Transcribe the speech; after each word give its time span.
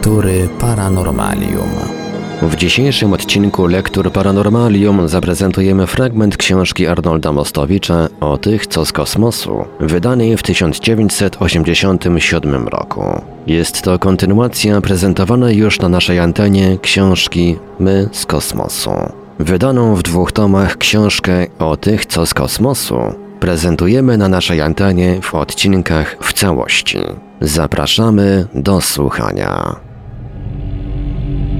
Lektury 0.00 0.48
Paranormalium. 0.60 1.68
W 2.42 2.56
dzisiejszym 2.56 3.12
odcinku 3.12 3.66
Lektur 3.66 4.12
Paranormalium 4.12 5.08
zaprezentujemy 5.08 5.86
fragment 5.86 6.36
książki 6.36 6.86
Arnolda 6.86 7.32
Mostowicza 7.32 8.08
o 8.20 8.36
tych, 8.36 8.66
co 8.66 8.84
z 8.84 8.92
kosmosu, 8.92 9.64
wydanej 9.80 10.36
w 10.36 10.42
1987 10.42 12.68
roku. 12.68 13.22
Jest 13.46 13.82
to 13.82 13.98
kontynuacja 13.98 14.80
prezentowanej 14.80 15.56
już 15.56 15.80
na 15.80 15.88
naszej 15.88 16.18
antenie 16.18 16.78
książki 16.82 17.56
My 17.78 18.08
z 18.12 18.26
kosmosu. 18.26 18.90
Wydaną 19.38 19.94
w 19.94 20.02
dwóch 20.02 20.32
tomach 20.32 20.76
książkę 20.76 21.46
o 21.58 21.76
tych, 21.76 22.06
co 22.06 22.26
z 22.26 22.34
kosmosu 22.34 22.98
prezentujemy 23.40 24.18
na 24.18 24.28
naszej 24.28 24.60
antenie 24.60 25.20
w 25.22 25.34
odcinkach 25.34 26.16
w 26.20 26.32
całości. 26.32 26.98
Zapraszamy 27.40 28.46
do 28.54 28.80
słuchania. 28.80 29.89
thank 31.30 31.52
you 31.52 31.59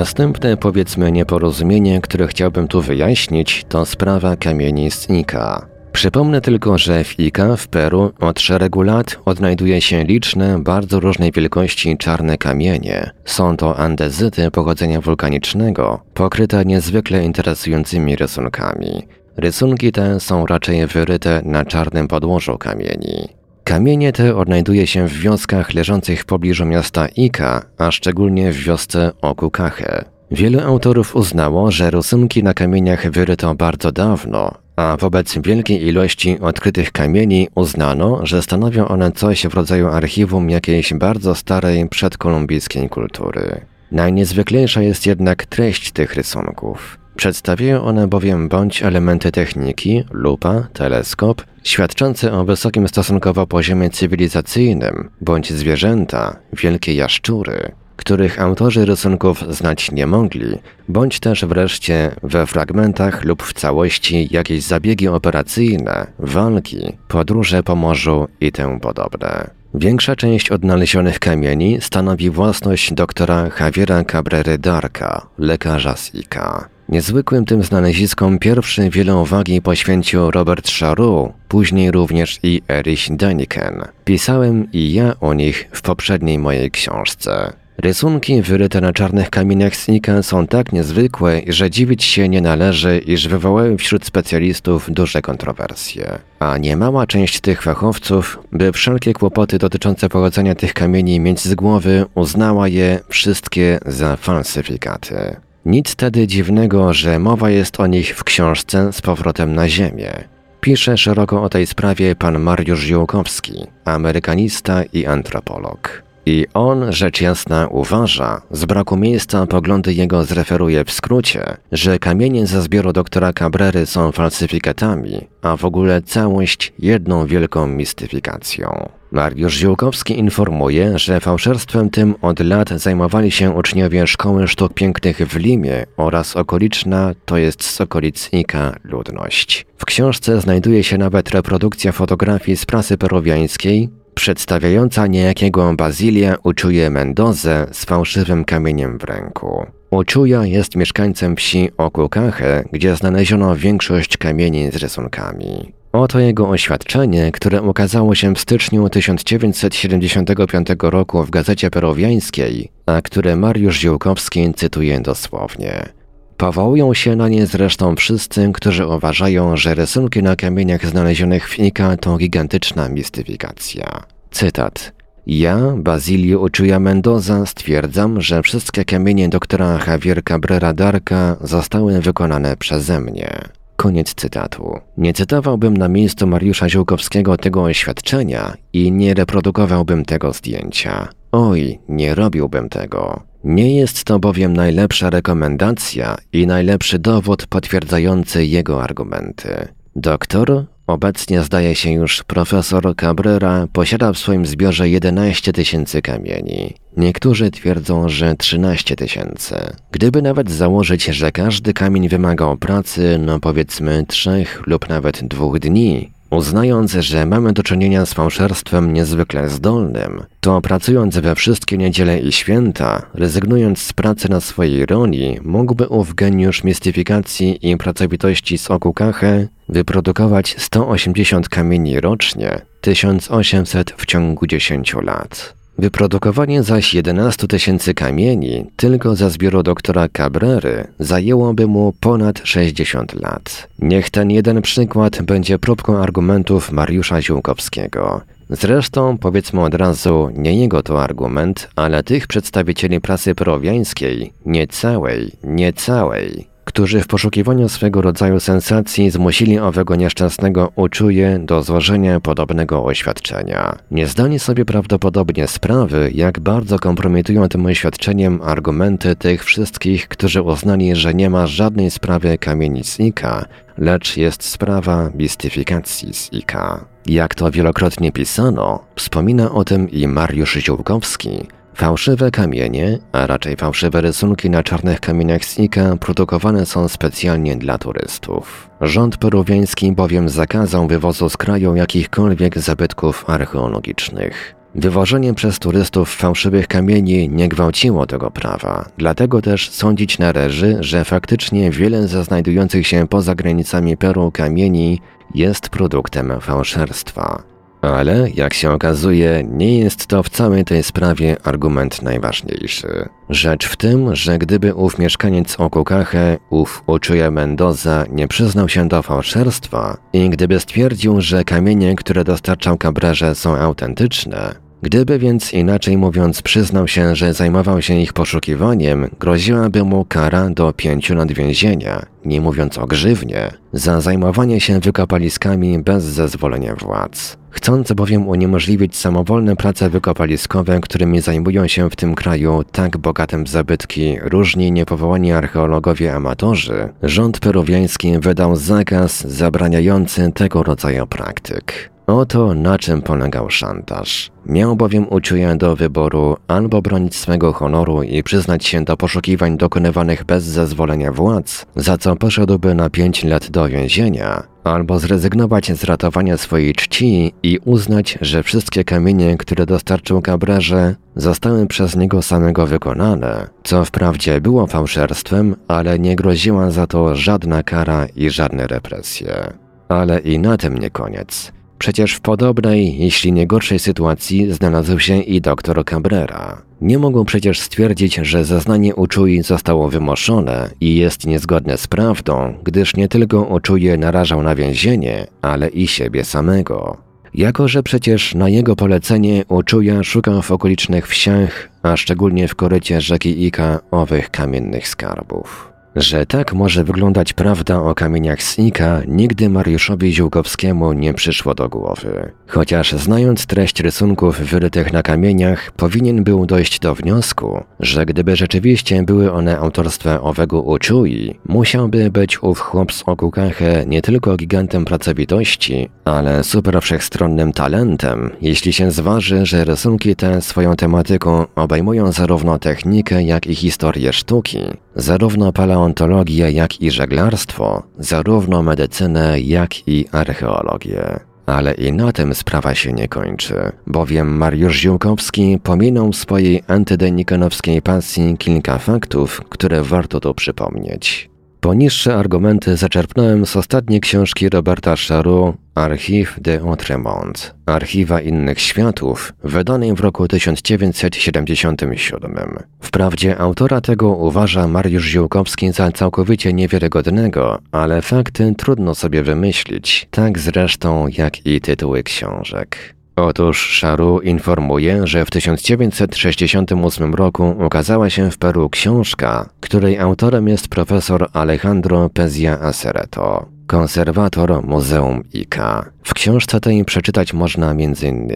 Następne 0.00 0.56
powiedzmy 0.56 1.12
nieporozumienie, 1.12 2.00
które 2.00 2.26
chciałbym 2.26 2.68
tu 2.68 2.82
wyjaśnić, 2.82 3.64
to 3.68 3.86
sprawa 3.86 4.36
kamieni 4.36 4.90
z 4.90 5.10
Ika. 5.10 5.66
Przypomnę 5.92 6.40
tylko, 6.40 6.78
że 6.78 7.04
w 7.04 7.20
Ika 7.20 7.56
w 7.56 7.68
Peru 7.68 8.12
od 8.20 8.40
szeregu 8.40 8.82
lat 8.82 9.18
odnajduje 9.24 9.80
się 9.80 10.04
liczne, 10.04 10.62
bardzo 10.62 11.00
różnej 11.00 11.32
wielkości 11.32 11.98
czarne 11.98 12.38
kamienie. 12.38 13.10
Są 13.24 13.56
to 13.56 13.76
andezyty 13.76 14.50
pochodzenia 14.50 15.00
wulkanicznego, 15.00 16.00
pokryte 16.14 16.64
niezwykle 16.64 17.24
interesującymi 17.24 18.16
rysunkami. 18.16 19.06
Rysunki 19.36 19.92
te 19.92 20.20
są 20.20 20.46
raczej 20.46 20.86
wyryte 20.86 21.42
na 21.44 21.64
czarnym 21.64 22.08
podłożu 22.08 22.58
kamieni. 22.58 23.39
Kamienie 23.70 24.12
te 24.12 24.36
odnajduje 24.36 24.86
się 24.86 25.08
w 25.08 25.12
wioskach 25.12 25.74
leżących 25.74 26.20
w 26.20 26.24
pobliżu 26.24 26.64
miasta 26.66 27.08
Ika, 27.08 27.62
a 27.78 27.90
szczególnie 27.90 28.52
w 28.52 28.56
wiosce 28.56 29.12
Okukache. 29.22 30.04
Wielu 30.30 30.60
autorów 30.60 31.16
uznało, 31.16 31.70
że 31.70 31.90
rysunki 31.90 32.42
na 32.42 32.54
kamieniach 32.54 33.10
wyryto 33.10 33.54
bardzo 33.54 33.92
dawno, 33.92 34.54
a 34.76 34.96
wobec 35.00 35.38
wielkiej 35.38 35.86
ilości 35.86 36.38
odkrytych 36.40 36.92
kamieni 36.92 37.48
uznano, 37.54 38.26
że 38.26 38.42
stanowią 38.42 38.88
one 38.88 39.12
coś 39.12 39.46
w 39.46 39.54
rodzaju 39.54 39.88
archiwum 39.88 40.50
jakiejś 40.50 40.94
bardzo 40.94 41.34
starej 41.34 41.88
przedkolumbijskiej 41.88 42.88
kultury. 42.88 43.60
Najniezwyklejsza 43.92 44.82
jest 44.82 45.06
jednak 45.06 45.46
treść 45.46 45.92
tych 45.92 46.14
rysunków. 46.14 46.98
Przedstawiają 47.16 47.82
one 47.82 48.08
bowiem 48.08 48.48
bądź 48.48 48.82
elementy 48.82 49.32
techniki, 49.32 50.04
lupa, 50.10 50.68
teleskop, 50.72 51.42
świadczące 51.64 52.32
o 52.32 52.44
wysokim 52.44 52.88
stosunkowo 52.88 53.46
poziomie 53.46 53.90
cywilizacyjnym, 53.90 55.10
bądź 55.20 55.52
zwierzęta, 55.52 56.36
wielkie 56.52 56.94
jaszczury, 56.94 57.72
których 57.96 58.40
autorzy 58.40 58.84
rysunków 58.84 59.44
znać 59.48 59.90
nie 59.92 60.06
mogli, 60.06 60.58
bądź 60.88 61.20
też 61.20 61.44
wreszcie 61.44 62.10
we 62.22 62.46
fragmentach 62.46 63.24
lub 63.24 63.42
w 63.42 63.52
całości 63.52 64.28
jakieś 64.30 64.62
zabiegi 64.62 65.08
operacyjne, 65.08 66.06
walki, 66.18 66.92
podróże 67.08 67.62
po 67.62 67.76
morzu 67.76 68.28
i 68.40 68.52
tym 68.52 68.80
podobne. 68.80 69.50
Większa 69.74 70.16
część 70.16 70.50
odnalezionych 70.50 71.18
kamieni 71.18 71.80
stanowi 71.80 72.30
własność 72.30 72.92
doktora 72.92 73.50
Javiera 73.60 74.04
Cabrery 74.04 74.58
Darka, 74.58 75.26
lekarza 75.38 75.96
z 75.96 76.14
IKA. 76.14 76.68
Niezwykłym 76.90 77.44
tym 77.44 77.62
znaleziskom 77.62 78.38
pierwszy 78.38 78.90
wiele 78.90 79.16
uwagi 79.16 79.62
poświęcił 79.62 80.30
Robert 80.30 80.70
Charoux, 80.70 81.32
później 81.48 81.90
również 81.90 82.38
i 82.42 82.62
Erich 82.70 83.16
Daniken. 83.16 83.82
Pisałem 84.04 84.72
i 84.72 84.92
ja 84.92 85.20
o 85.20 85.34
nich 85.34 85.68
w 85.72 85.82
poprzedniej 85.82 86.38
mojej 86.38 86.70
książce. 86.70 87.52
Rysunki 87.78 88.42
wyryte 88.42 88.80
na 88.80 88.92
czarnych 88.92 89.30
kamieniach 89.30 89.76
Snika 89.76 90.22
są 90.22 90.46
tak 90.46 90.72
niezwykłe, 90.72 91.40
że 91.46 91.70
dziwić 91.70 92.04
się 92.04 92.28
nie 92.28 92.40
należy, 92.40 92.98
iż 92.98 93.28
wywołały 93.28 93.76
wśród 93.76 94.06
specjalistów 94.06 94.90
duże 94.90 95.22
kontrowersje. 95.22 96.18
A 96.38 96.58
niemała 96.58 97.06
część 97.06 97.40
tych 97.40 97.62
fachowców, 97.62 98.38
by 98.52 98.72
wszelkie 98.72 99.12
kłopoty 99.12 99.58
dotyczące 99.58 100.08
pochodzenia 100.08 100.54
tych 100.54 100.74
kamieni 100.74 101.20
mieć 101.20 101.40
z 101.40 101.54
głowy, 101.54 102.06
uznała 102.14 102.68
je 102.68 103.00
wszystkie 103.08 103.78
za 103.86 104.16
falsyfikaty. 104.16 105.36
Nic 105.64 105.94
tedy 105.94 106.26
dziwnego, 106.26 106.94
że 106.94 107.18
mowa 107.18 107.50
jest 107.50 107.80
o 107.80 107.86
nich 107.86 108.16
w 108.16 108.24
książce 108.24 108.92
z 108.92 109.02
powrotem 109.02 109.54
na 109.54 109.68
Ziemię. 109.68 110.24
Pisze 110.60 110.98
szeroko 110.98 111.42
o 111.42 111.48
tej 111.48 111.66
sprawie 111.66 112.16
pan 112.16 112.38
Mariusz 112.38 112.80
Ziółkowski, 112.80 113.66
amerykanista 113.84 114.82
i 114.92 115.06
antropolog. 115.06 116.02
I 116.26 116.46
on, 116.54 116.92
rzecz 116.92 117.20
jasna, 117.20 117.68
uważa, 117.68 118.42
z 118.50 118.64
braku 118.64 118.96
miejsca 118.96 119.46
poglądy 119.46 119.94
jego 119.94 120.24
zreferuje 120.24 120.84
w 120.84 120.92
skrócie, 120.92 121.56
że 121.72 121.98
kamienie 121.98 122.46
ze 122.46 122.62
zbioru 122.62 122.92
doktora 122.92 123.32
Cabrery 123.32 123.86
są 123.86 124.12
falsyfikatami, 124.12 125.26
a 125.42 125.56
w 125.56 125.64
ogóle 125.64 126.02
całość 126.02 126.72
jedną 126.78 127.26
wielką 127.26 127.66
mistyfikacją. 127.66 128.99
Mariusz 129.12 129.56
Ziółkowski 129.56 130.18
informuje, 130.18 130.98
że 130.98 131.20
fałszerstwem 131.20 131.90
tym 131.90 132.14
od 132.22 132.40
lat 132.40 132.68
zajmowali 132.68 133.30
się 133.30 133.50
uczniowie 133.50 134.06
Szkoły 134.06 134.48
Sztuk 134.48 134.74
Pięknych 134.74 135.16
w 135.16 135.36
Limie 135.36 135.86
oraz 135.96 136.36
okoliczna, 136.36 137.14
to 137.24 137.38
jest 137.38 137.62
z 137.62 137.80
okolic 137.80 138.28
Ika, 138.32 138.76
ludność. 138.84 139.66
W 139.76 139.84
książce 139.84 140.40
znajduje 140.40 140.84
się 140.84 140.98
nawet 140.98 141.30
reprodukcja 141.30 141.92
fotografii 141.92 142.56
z 142.56 142.66
prasy 142.66 142.98
peruwiańskiej, 142.98 143.88
przedstawiająca 144.14 145.06
niejakiego 145.06 145.74
Bazilia 145.74 146.36
Uczuje 146.42 146.90
Mendozę 146.90 147.66
z 147.72 147.84
fałszywym 147.84 148.44
kamieniem 148.44 148.98
w 148.98 149.04
ręku. 149.04 149.66
Uczuja 149.90 150.44
jest 150.44 150.76
mieszkańcem 150.76 151.36
wsi 151.36 151.70
Okukache, 151.76 152.64
gdzie 152.72 152.96
znaleziono 152.96 153.56
większość 153.56 154.16
kamieni 154.16 154.70
z 154.70 154.76
rysunkami. 154.76 155.79
Oto 155.92 156.20
jego 156.20 156.48
oświadczenie, 156.48 157.32
które 157.32 157.62
ukazało 157.62 158.14
się 158.14 158.34
w 158.34 158.40
styczniu 158.40 158.88
1975 158.88 160.68
roku 160.82 161.24
w 161.24 161.30
Gazecie 161.30 161.70
Peruwiańskiej, 161.70 162.68
a 162.86 163.02
które 163.02 163.36
Mariusz 163.36 163.78
Ziółkowski 163.78 164.54
cytuje 164.54 165.00
dosłownie. 165.00 165.88
Powołują 166.36 166.94
się 166.94 167.16
na 167.16 167.28
nie 167.28 167.46
zresztą 167.46 167.96
wszyscy, 167.96 168.50
którzy 168.54 168.86
uważają, 168.86 169.56
że 169.56 169.74
rysunki 169.74 170.22
na 170.22 170.36
kamieniach 170.36 170.86
znalezionych 170.86 171.48
w 171.48 171.58
Ika 171.58 171.96
to 171.96 172.16
gigantyczna 172.16 172.88
mistyfikacja. 172.88 174.02
Cytat. 174.30 174.92
Ja, 175.26 175.58
Bazilio 175.76 176.40
Uczuja 176.40 176.80
Mendoza, 176.80 177.46
stwierdzam, 177.46 178.20
że 178.20 178.42
wszystkie 178.42 178.84
kamienie 178.84 179.28
doktora 179.28 179.78
Javier 179.86 180.24
Cabrera 180.24 180.72
Darka 180.72 181.36
zostały 181.40 182.00
wykonane 182.00 182.56
przeze 182.56 183.00
mnie. 183.00 183.59
Koniec 183.80 184.14
cytatu. 184.14 184.78
Nie 184.96 185.12
cytowałbym 185.12 185.76
na 185.76 185.88
miejscu 185.88 186.26
Mariusza 186.26 186.68
Ziółkowskiego 186.68 187.36
tego 187.36 187.62
oświadczenia 187.62 188.54
i 188.72 188.92
nie 188.92 189.14
reprodukowałbym 189.14 190.04
tego 190.04 190.32
zdjęcia. 190.32 191.08
Oj, 191.32 191.78
nie 191.88 192.14
robiłbym 192.14 192.68
tego. 192.68 193.22
Nie 193.44 193.76
jest 193.76 194.04
to 194.04 194.18
bowiem 194.18 194.52
najlepsza 194.52 195.10
rekomendacja 195.10 196.16
i 196.32 196.46
najlepszy 196.46 196.98
dowód 196.98 197.46
potwierdzający 197.46 198.46
jego 198.46 198.82
argumenty. 198.82 199.68
Doktor, 199.96 200.64
obecnie 200.92 201.42
zdaje 201.42 201.74
się 201.74 201.92
już 201.92 202.22
profesor 202.22 202.96
Cabrera, 202.96 203.66
posiada 203.72 204.12
w 204.12 204.18
swoim 204.18 204.46
zbiorze 204.46 204.88
11 204.88 205.52
tysięcy 205.52 206.02
kamieni. 206.02 206.74
Niektórzy 206.96 207.50
twierdzą, 207.50 208.08
że 208.08 208.34
13 208.34 208.96
tysięcy. 208.96 209.54
Gdyby 209.92 210.22
nawet 210.22 210.50
założyć, 210.50 211.04
że 211.04 211.32
każdy 211.32 211.72
kamień 211.72 212.08
wymagał 212.08 212.56
pracy, 212.56 213.18
no 213.26 213.40
powiedzmy 213.40 214.04
trzech 214.08 214.62
lub 214.66 214.88
nawet 214.88 215.24
dwóch 215.24 215.58
dni, 215.58 216.10
Uznając, 216.30 216.92
że 216.92 217.26
mamy 217.26 217.52
do 217.52 217.62
czynienia 217.62 218.06
z 218.06 218.14
fałszerstwem 218.14 218.92
niezwykle 218.92 219.48
zdolnym, 219.48 220.22
to 220.40 220.60
pracując 220.60 221.18
we 221.18 221.34
wszystkie 221.34 221.78
niedziele 221.78 222.20
i 222.20 222.32
święta, 222.32 223.02
rezygnując 223.14 223.82
z 223.82 223.92
pracy 223.92 224.28
na 224.28 224.40
swojej 224.40 224.86
roli, 224.86 225.38
mógłby 225.42 225.88
ów 225.88 226.14
geniusz 226.14 226.64
mistyfikacji 226.64 227.70
i 227.70 227.76
pracowitości 227.76 228.58
z 228.58 228.70
Okukache 228.70 229.48
wyprodukować 229.68 230.54
180 230.58 231.48
kamieni 231.48 232.00
rocznie, 232.00 232.60
1800 232.80 233.94
w 233.96 234.06
ciągu 234.06 234.46
10 234.46 234.94
lat. 235.02 235.59
Wyprodukowanie 235.80 236.62
zaś 236.62 236.94
11 236.94 237.46
tysięcy 237.46 237.94
kamieni 237.94 238.66
tylko 238.76 239.16
za 239.16 239.30
zbioru 239.30 239.62
doktora 239.62 240.08
Cabrery 240.08 240.86
zajęłoby 240.98 241.66
mu 241.66 241.92
ponad 242.00 242.40
60 242.44 243.20
lat. 243.20 243.68
Niech 243.78 244.10
ten 244.10 244.30
jeden 244.30 244.62
przykład 244.62 245.22
będzie 245.22 245.58
próbką 245.58 245.98
argumentów 245.98 246.72
Mariusza 246.72 247.22
Ziółkowskiego. 247.22 248.20
Zresztą, 248.50 249.18
powiedzmy 249.18 249.60
od 249.60 249.74
razu, 249.74 250.30
nie 250.34 250.60
jego 250.60 250.82
to 250.82 251.02
argument, 251.02 251.68
ale 251.76 252.02
tych 252.02 252.26
przedstawicieli 252.26 253.00
prasy 253.00 253.34
peruwiańskiej, 253.34 254.32
nie 254.46 254.66
całej, 254.66 255.32
nie 255.44 255.72
całej, 255.72 256.49
którzy 256.70 257.00
w 257.00 257.06
poszukiwaniu 257.06 257.68
swego 257.68 258.00
rodzaju 258.00 258.40
sensacji 258.40 259.10
zmusili 259.10 259.58
owego 259.58 259.96
nieszczęsnego 259.96 260.72
uczuje 260.76 261.38
do 261.38 261.62
złożenia 261.62 262.20
podobnego 262.20 262.84
oświadczenia. 262.84 263.76
Nie 263.90 264.06
zdali 264.06 264.38
sobie 264.38 264.64
prawdopodobnie 264.64 265.48
sprawy, 265.48 266.10
jak 266.14 266.40
bardzo 266.40 266.78
kompromitują 266.78 267.48
tym 267.48 267.66
oświadczeniem 267.66 268.40
argumenty 268.42 269.16
tych 269.16 269.44
wszystkich, 269.44 270.08
którzy 270.08 270.42
uznali, 270.42 270.96
że 270.96 271.14
nie 271.14 271.30
ma 271.30 271.46
żadnej 271.46 271.90
sprawy 271.90 272.38
kamienic 272.38 273.00
Ika, 273.00 273.44
lecz 273.78 274.16
jest 274.16 274.42
sprawa 274.44 275.10
mistyfikacji 275.14 276.14
z 276.14 276.32
Ika. 276.32 276.84
Jak 277.06 277.34
to 277.34 277.50
wielokrotnie 277.50 278.12
pisano, 278.12 278.84
wspomina 278.96 279.52
o 279.52 279.64
tym 279.64 279.90
i 279.90 280.06
Mariusz 280.06 280.54
Ziółkowski, 280.54 281.46
Fałszywe 281.80 282.30
kamienie, 282.30 282.98
a 283.12 283.26
raczej 283.26 283.56
fałszywe 283.56 284.00
rysunki 284.00 284.50
na 284.50 284.62
czarnych 284.62 285.00
kamieniach 285.00 285.44
z 285.44 285.58
Ika 285.58 285.96
produkowane 285.96 286.66
są 286.66 286.88
specjalnie 286.88 287.56
dla 287.56 287.78
turystów. 287.78 288.70
Rząd 288.80 289.16
peruwiański 289.16 289.92
bowiem 289.92 290.28
zakazał 290.28 290.86
wywozu 290.86 291.28
z 291.28 291.36
kraju 291.36 291.76
jakichkolwiek 291.76 292.58
zabytków 292.58 293.24
archeologicznych. 293.30 294.54
Wywożenie 294.74 295.34
przez 295.34 295.58
turystów 295.58 296.14
fałszywych 296.14 296.68
kamieni 296.68 297.28
nie 297.28 297.48
gwałciło 297.48 298.06
tego 298.06 298.30
prawa, 298.30 298.84
dlatego 298.98 299.42
też 299.42 299.70
sądzić 299.70 300.18
należy, 300.18 300.76
że 300.80 301.04
faktycznie 301.04 301.70
wiele 301.70 302.08
ze 302.08 302.24
znajdujących 302.24 302.86
się 302.86 303.08
poza 303.08 303.34
granicami 303.34 303.96
Peru 303.96 304.30
kamieni 304.30 305.00
jest 305.34 305.68
produktem 305.68 306.32
fałszerstwa. 306.40 307.49
Ale, 307.82 308.30
jak 308.34 308.54
się 308.54 308.70
okazuje, 308.70 309.44
nie 309.50 309.78
jest 309.78 310.06
to 310.06 310.22
w 310.22 310.28
całej 310.28 310.64
tej 310.64 310.82
sprawie 310.82 311.36
argument 311.44 312.02
najważniejszy. 312.02 313.08
Rzecz 313.28 313.66
w 313.66 313.76
tym, 313.76 314.16
że 314.16 314.38
gdyby 314.38 314.74
ów 314.74 314.98
mieszkaniec 314.98 315.60
Okukache, 315.60 316.38
ów 316.50 316.82
Uchuya 316.86 317.30
Mendoza, 317.30 318.04
nie 318.10 318.28
przyznał 318.28 318.68
się 318.68 318.88
do 318.88 319.02
fałszerstwa 319.02 319.96
i 320.12 320.30
gdyby 320.30 320.60
stwierdził, 320.60 321.20
że 321.20 321.44
kamienie, 321.44 321.96
które 321.96 322.24
dostarczał 322.24 322.78
Cabrerze 322.78 323.34
są 323.34 323.56
autentyczne, 323.56 324.54
Gdyby 324.82 325.18
więc 325.18 325.52
inaczej 325.52 325.96
mówiąc 325.96 326.42
przyznał 326.42 326.88
się, 326.88 327.16
że 327.16 327.34
zajmował 327.34 327.82
się 327.82 327.94
ich 327.94 328.12
poszukiwaniem, 328.12 329.08
groziłaby 329.18 329.84
mu 329.84 330.04
kara 330.04 330.50
do 330.50 330.72
pięciu 330.72 331.14
lat 331.14 331.32
więzienia, 331.32 332.06
nie 332.24 332.40
mówiąc 332.40 332.78
o 332.78 332.86
grzywnie, 332.86 333.50
za 333.72 334.00
zajmowanie 334.00 334.60
się 334.60 334.80
wykopaliskami 334.80 335.82
bez 335.82 336.04
zezwolenia 336.04 336.74
władz. 336.74 337.39
Chcąc 337.50 337.92
bowiem 337.92 338.28
uniemożliwić 338.28 338.96
samowolne 338.96 339.56
prace 339.56 339.90
wykopaliskowe, 339.90 340.80
którymi 340.80 341.20
zajmują 341.20 341.68
się 341.68 341.90
w 341.90 341.96
tym 341.96 342.14
kraju 342.14 342.64
tak 342.72 342.98
bogatym 342.98 343.44
w 343.44 343.48
zabytki 343.48 344.18
różni 344.22 344.72
niepowołani 344.72 345.32
archeologowie 345.32 346.14
amatorzy, 346.14 346.88
rząd 347.02 347.40
peruwiański 347.40 348.18
wydał 348.18 348.56
zakaz 348.56 349.20
zabraniający 349.20 350.32
tego 350.34 350.62
rodzaju 350.62 351.06
praktyk. 351.06 351.90
Oto 352.10 352.54
na 352.54 352.78
czym 352.78 353.02
polegał 353.02 353.50
szantaż. 353.50 354.30
Miał 354.46 354.76
bowiem 354.76 355.06
uczuję 355.10 355.56
do 355.56 355.76
wyboru 355.76 356.36
albo 356.48 356.82
bronić 356.82 357.16
swego 357.16 357.52
honoru 357.52 358.02
i 358.02 358.22
przyznać 358.22 358.66
się 358.66 358.84
do 358.84 358.96
poszukiwań 358.96 359.56
dokonywanych 359.56 360.24
bez 360.24 360.44
zezwolenia 360.44 361.12
władz, 361.12 361.66
za 361.76 361.98
co 361.98 362.16
poszedłby 362.16 362.74
na 362.74 362.90
pięć 362.90 363.24
lat 363.24 363.50
do 363.50 363.68
więzienia, 363.68 364.42
albo 364.64 364.98
zrezygnować 364.98 365.72
z 365.72 365.84
ratowania 365.84 366.36
swojej 366.36 366.74
czci 366.74 367.32
i 367.42 367.58
uznać, 367.64 368.18
że 368.20 368.42
wszystkie 368.42 368.84
kamienie, 368.84 369.36
które 369.36 369.66
dostarczył 369.66 370.22
Cabrerze, 370.22 370.96
zostały 371.16 371.66
przez 371.66 371.96
niego 371.96 372.22
samego 372.22 372.66
wykonane, 372.66 373.46
co 373.64 373.84
wprawdzie 373.84 374.40
było 374.40 374.66
fałszerstwem, 374.66 375.56
ale 375.68 375.98
nie 375.98 376.16
groziła 376.16 376.70
za 376.70 376.86
to 376.86 377.16
żadna 377.16 377.62
kara 377.62 378.06
i 378.16 378.30
żadne 378.30 378.66
represje. 378.66 379.52
Ale 379.88 380.18
i 380.18 380.38
na 380.38 380.56
tym 380.56 380.78
nie 380.78 380.90
koniec. 380.90 381.59
Przecież 381.80 382.14
w 382.14 382.20
podobnej, 382.20 382.98
jeśli 382.98 383.32
nie 383.32 383.46
gorszej 383.46 383.78
sytuacji 383.78 384.52
znalazł 384.52 384.98
się 384.98 385.16
i 385.16 385.40
doktor 385.40 385.84
Cabrera. 385.84 386.62
Nie 386.80 386.98
mogą 386.98 387.24
przecież 387.24 387.60
stwierdzić, 387.60 388.14
że 388.14 388.44
zeznanie 388.44 388.94
Uczui 388.94 389.42
zostało 389.42 389.88
wymoszone 389.88 390.70
i 390.80 390.96
jest 390.96 391.26
niezgodne 391.26 391.78
z 391.78 391.86
prawdą, 391.86 392.54
gdyż 392.64 392.96
nie 392.96 393.08
tylko 393.08 393.42
Uczuje 393.42 393.96
narażał 393.96 394.42
na 394.42 394.54
więzienie, 394.54 395.26
ale 395.42 395.68
i 395.68 395.86
siebie 395.86 396.24
samego. 396.24 396.96
Jako, 397.34 397.68
że 397.68 397.82
przecież 397.82 398.34
na 398.34 398.48
jego 398.48 398.76
polecenie 398.76 399.44
Uczuja 399.48 400.02
szukał 400.02 400.42
w 400.42 400.50
okolicznych 400.50 401.08
wsiach, 401.08 401.68
a 401.82 401.96
szczególnie 401.96 402.48
w 402.48 402.54
korycie 402.54 403.00
rzeki 403.00 403.44
Ika 403.44 403.80
owych 403.90 404.30
kamiennych 404.30 404.88
skarbów. 404.88 405.69
Że 405.96 406.26
tak 406.26 406.52
może 406.52 406.84
wyglądać 406.84 407.32
prawda 407.32 407.82
o 407.82 407.94
kamieniach 407.94 408.42
Snika, 408.42 409.02
nigdy 409.08 409.48
Mariuszowi 409.48 410.12
Ziółkowskiemu 410.12 410.92
nie 410.92 411.14
przyszło 411.14 411.54
do 411.54 411.68
głowy. 411.68 412.32
Chociaż 412.46 412.92
znając 412.92 413.46
treść 413.46 413.80
rysunków 413.80 414.38
wyrytych 414.38 414.92
na 414.92 415.02
kamieniach, 415.02 415.70
powinien 415.70 416.24
był 416.24 416.46
dojść 416.46 416.78
do 416.78 416.94
wniosku, 416.94 417.64
że 417.80 418.06
gdyby 418.06 418.36
rzeczywiście 418.36 419.02
były 419.02 419.32
one 419.32 419.58
autorstwem 419.58 420.18
owego 420.22 420.62
Uczui, 420.62 421.38
musiałby 421.48 422.10
być 422.10 422.42
ów 422.42 422.60
chłop 422.60 422.92
z 422.92 423.02
Okukache 423.06 423.84
nie 423.86 424.02
tylko 424.02 424.36
gigantem 424.36 424.84
pracowitości, 424.84 425.88
ale 426.04 426.44
super 426.44 426.82
wszechstronnym 426.82 427.52
talentem, 427.52 428.30
jeśli 428.40 428.72
się 428.72 428.90
zważy, 428.90 429.46
że 429.46 429.64
rysunki 429.64 430.16
te 430.16 430.42
swoją 430.42 430.76
tematyką 430.76 431.46
obejmują 431.56 432.12
zarówno 432.12 432.58
technikę, 432.58 433.22
jak 433.22 433.46
i 433.46 433.54
historię 433.54 434.12
sztuki, 434.12 434.58
zarówno 434.96 435.52
paleontologię, 435.52 436.50
jak 436.50 436.80
i 436.80 436.90
żeglarstwo, 436.90 437.82
zarówno 437.98 438.62
medycynę, 438.62 439.40
jak 439.40 439.88
i 439.88 440.06
archeologię. 440.12 441.20
Ale 441.46 441.74
i 441.74 441.92
na 441.92 442.12
tym 442.12 442.34
sprawa 442.34 442.74
się 442.74 442.92
nie 442.92 443.08
kończy, 443.08 443.72
bowiem 443.86 444.36
Mariusz 444.36 444.76
Ziółkowski 444.76 445.58
pominął 445.62 446.12
swojej 446.12 446.62
antydenikanowskiej 446.66 447.82
pasji 447.82 448.36
kilka 448.38 448.78
faktów, 448.78 449.42
które 449.48 449.82
warto 449.82 450.20
tu 450.20 450.34
przypomnieć. 450.34 451.29
Poniższe 451.60 452.16
argumenty 452.16 452.76
zaczerpnąłem 452.76 453.46
z 453.46 453.56
ostatniej 453.56 454.00
książki 454.00 454.48
Roberta 454.48 454.94
Charu 455.08 455.54
Archiv 455.74 456.40
de 456.40 456.60
Outremont, 456.60 457.54
Archiwa 457.66 458.20
Innych 458.20 458.60
Światów, 458.60 459.32
wydanej 459.44 459.94
w 459.94 460.00
roku 460.00 460.28
1977. 460.28 462.58
Wprawdzie 462.80 463.38
autora 463.38 463.80
tego 463.80 464.08
uważa 464.08 464.68
Mariusz 464.68 465.06
Ziółkowski 465.06 465.72
za 465.72 465.92
całkowicie 465.92 466.52
niewiarygodnego, 466.52 467.58
ale 467.72 468.02
fakty 468.02 468.54
trudno 468.58 468.94
sobie 468.94 469.22
wymyślić, 469.22 470.08
tak 470.10 470.38
zresztą 470.38 471.08
jak 471.08 471.46
i 471.46 471.60
tytuły 471.60 472.02
książek. 472.02 472.99
Otóż 473.16 473.68
Szaru 473.68 474.20
informuje, 474.20 475.06
że 475.06 475.24
w 475.24 475.30
1968 475.30 477.14
roku 477.14 477.56
ukazała 477.66 478.10
się 478.10 478.30
w 478.30 478.38
Peru 478.38 478.70
książka, 478.70 479.48
której 479.60 479.98
autorem 479.98 480.48
jest 480.48 480.68
profesor 480.68 481.28
Alejandro 481.32 482.08
Pezia 482.08 482.60
Acereto, 482.60 483.46
konserwator 483.66 484.64
Muzeum 484.66 485.22
Ica. 485.32 485.90
W 486.02 486.14
książce 486.14 486.60
tej 486.60 486.84
przeczytać 486.84 487.32
można 487.32 487.70
m.in. 487.70 488.28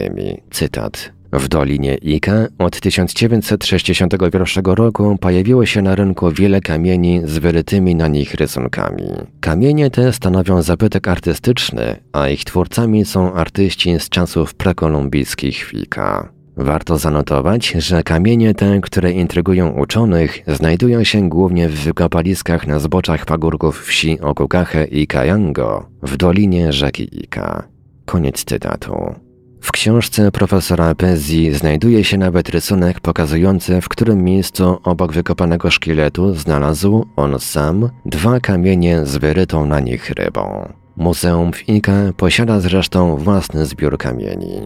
cytat 0.51 1.11
w 1.39 1.47
Dolinie 1.47 1.95
Ika 1.95 2.47
od 2.59 2.79
1961 2.79 4.65
roku 4.65 5.17
pojawiło 5.21 5.65
się 5.65 5.81
na 5.81 5.95
rynku 5.95 6.31
wiele 6.31 6.61
kamieni 6.61 7.21
z 7.23 7.37
wyrytymi 7.37 7.95
na 7.95 8.07
nich 8.07 8.33
rysunkami. 8.33 9.03
Kamienie 9.39 9.89
te 9.89 10.13
stanowią 10.13 10.61
zabytek 10.61 11.07
artystyczny, 11.07 11.95
a 12.13 12.29
ich 12.29 12.43
twórcami 12.43 13.05
są 13.05 13.33
artyści 13.33 13.99
z 13.99 14.09
czasów 14.09 14.53
prekolumbijskich 14.53 15.69
Wika. 15.73 16.29
Warto 16.57 16.97
zanotować, 16.97 17.67
że 17.67 18.03
kamienie 18.03 18.53
te, 18.53 18.81
które 18.81 19.11
intrygują 19.11 19.69
uczonych, 19.69 20.43
znajdują 20.47 21.03
się 21.03 21.29
głównie 21.29 21.69
w 21.69 21.83
wykopaliskach 21.83 22.67
na 22.67 22.79
zboczach 22.79 23.25
pagórków 23.25 23.85
wsi 23.85 24.21
Okukache 24.21 24.85
i 24.85 25.07
Kayango 25.07 25.89
w 26.03 26.17
dolinie 26.17 26.73
rzeki 26.73 27.23
Ika. 27.23 27.63
Koniec 28.05 28.43
cytatu. 28.43 29.24
W 29.65 29.71
książce 29.71 30.31
profesora 30.31 30.95
Pezzi 30.95 31.53
znajduje 31.53 32.03
się 32.03 32.17
nawet 32.17 32.49
rysunek 32.49 32.99
pokazujący, 32.99 33.81
w 33.81 33.89
którym 33.89 34.23
miejscu 34.23 34.77
obok 34.83 35.13
wykopanego 35.13 35.71
szkieletu 35.71 36.35
znalazł 36.35 37.05
on 37.15 37.39
sam 37.39 37.89
dwa 38.05 38.39
kamienie 38.39 39.05
z 39.05 39.17
wyrytą 39.17 39.65
na 39.65 39.79
nich 39.79 40.09
rybą. 40.09 40.73
Muzeum 40.97 41.53
w 41.53 41.69
Ika 41.69 42.13
posiada 42.17 42.59
zresztą 42.59 43.17
własny 43.17 43.65
zbiór 43.65 43.97
kamieni. 43.97 44.61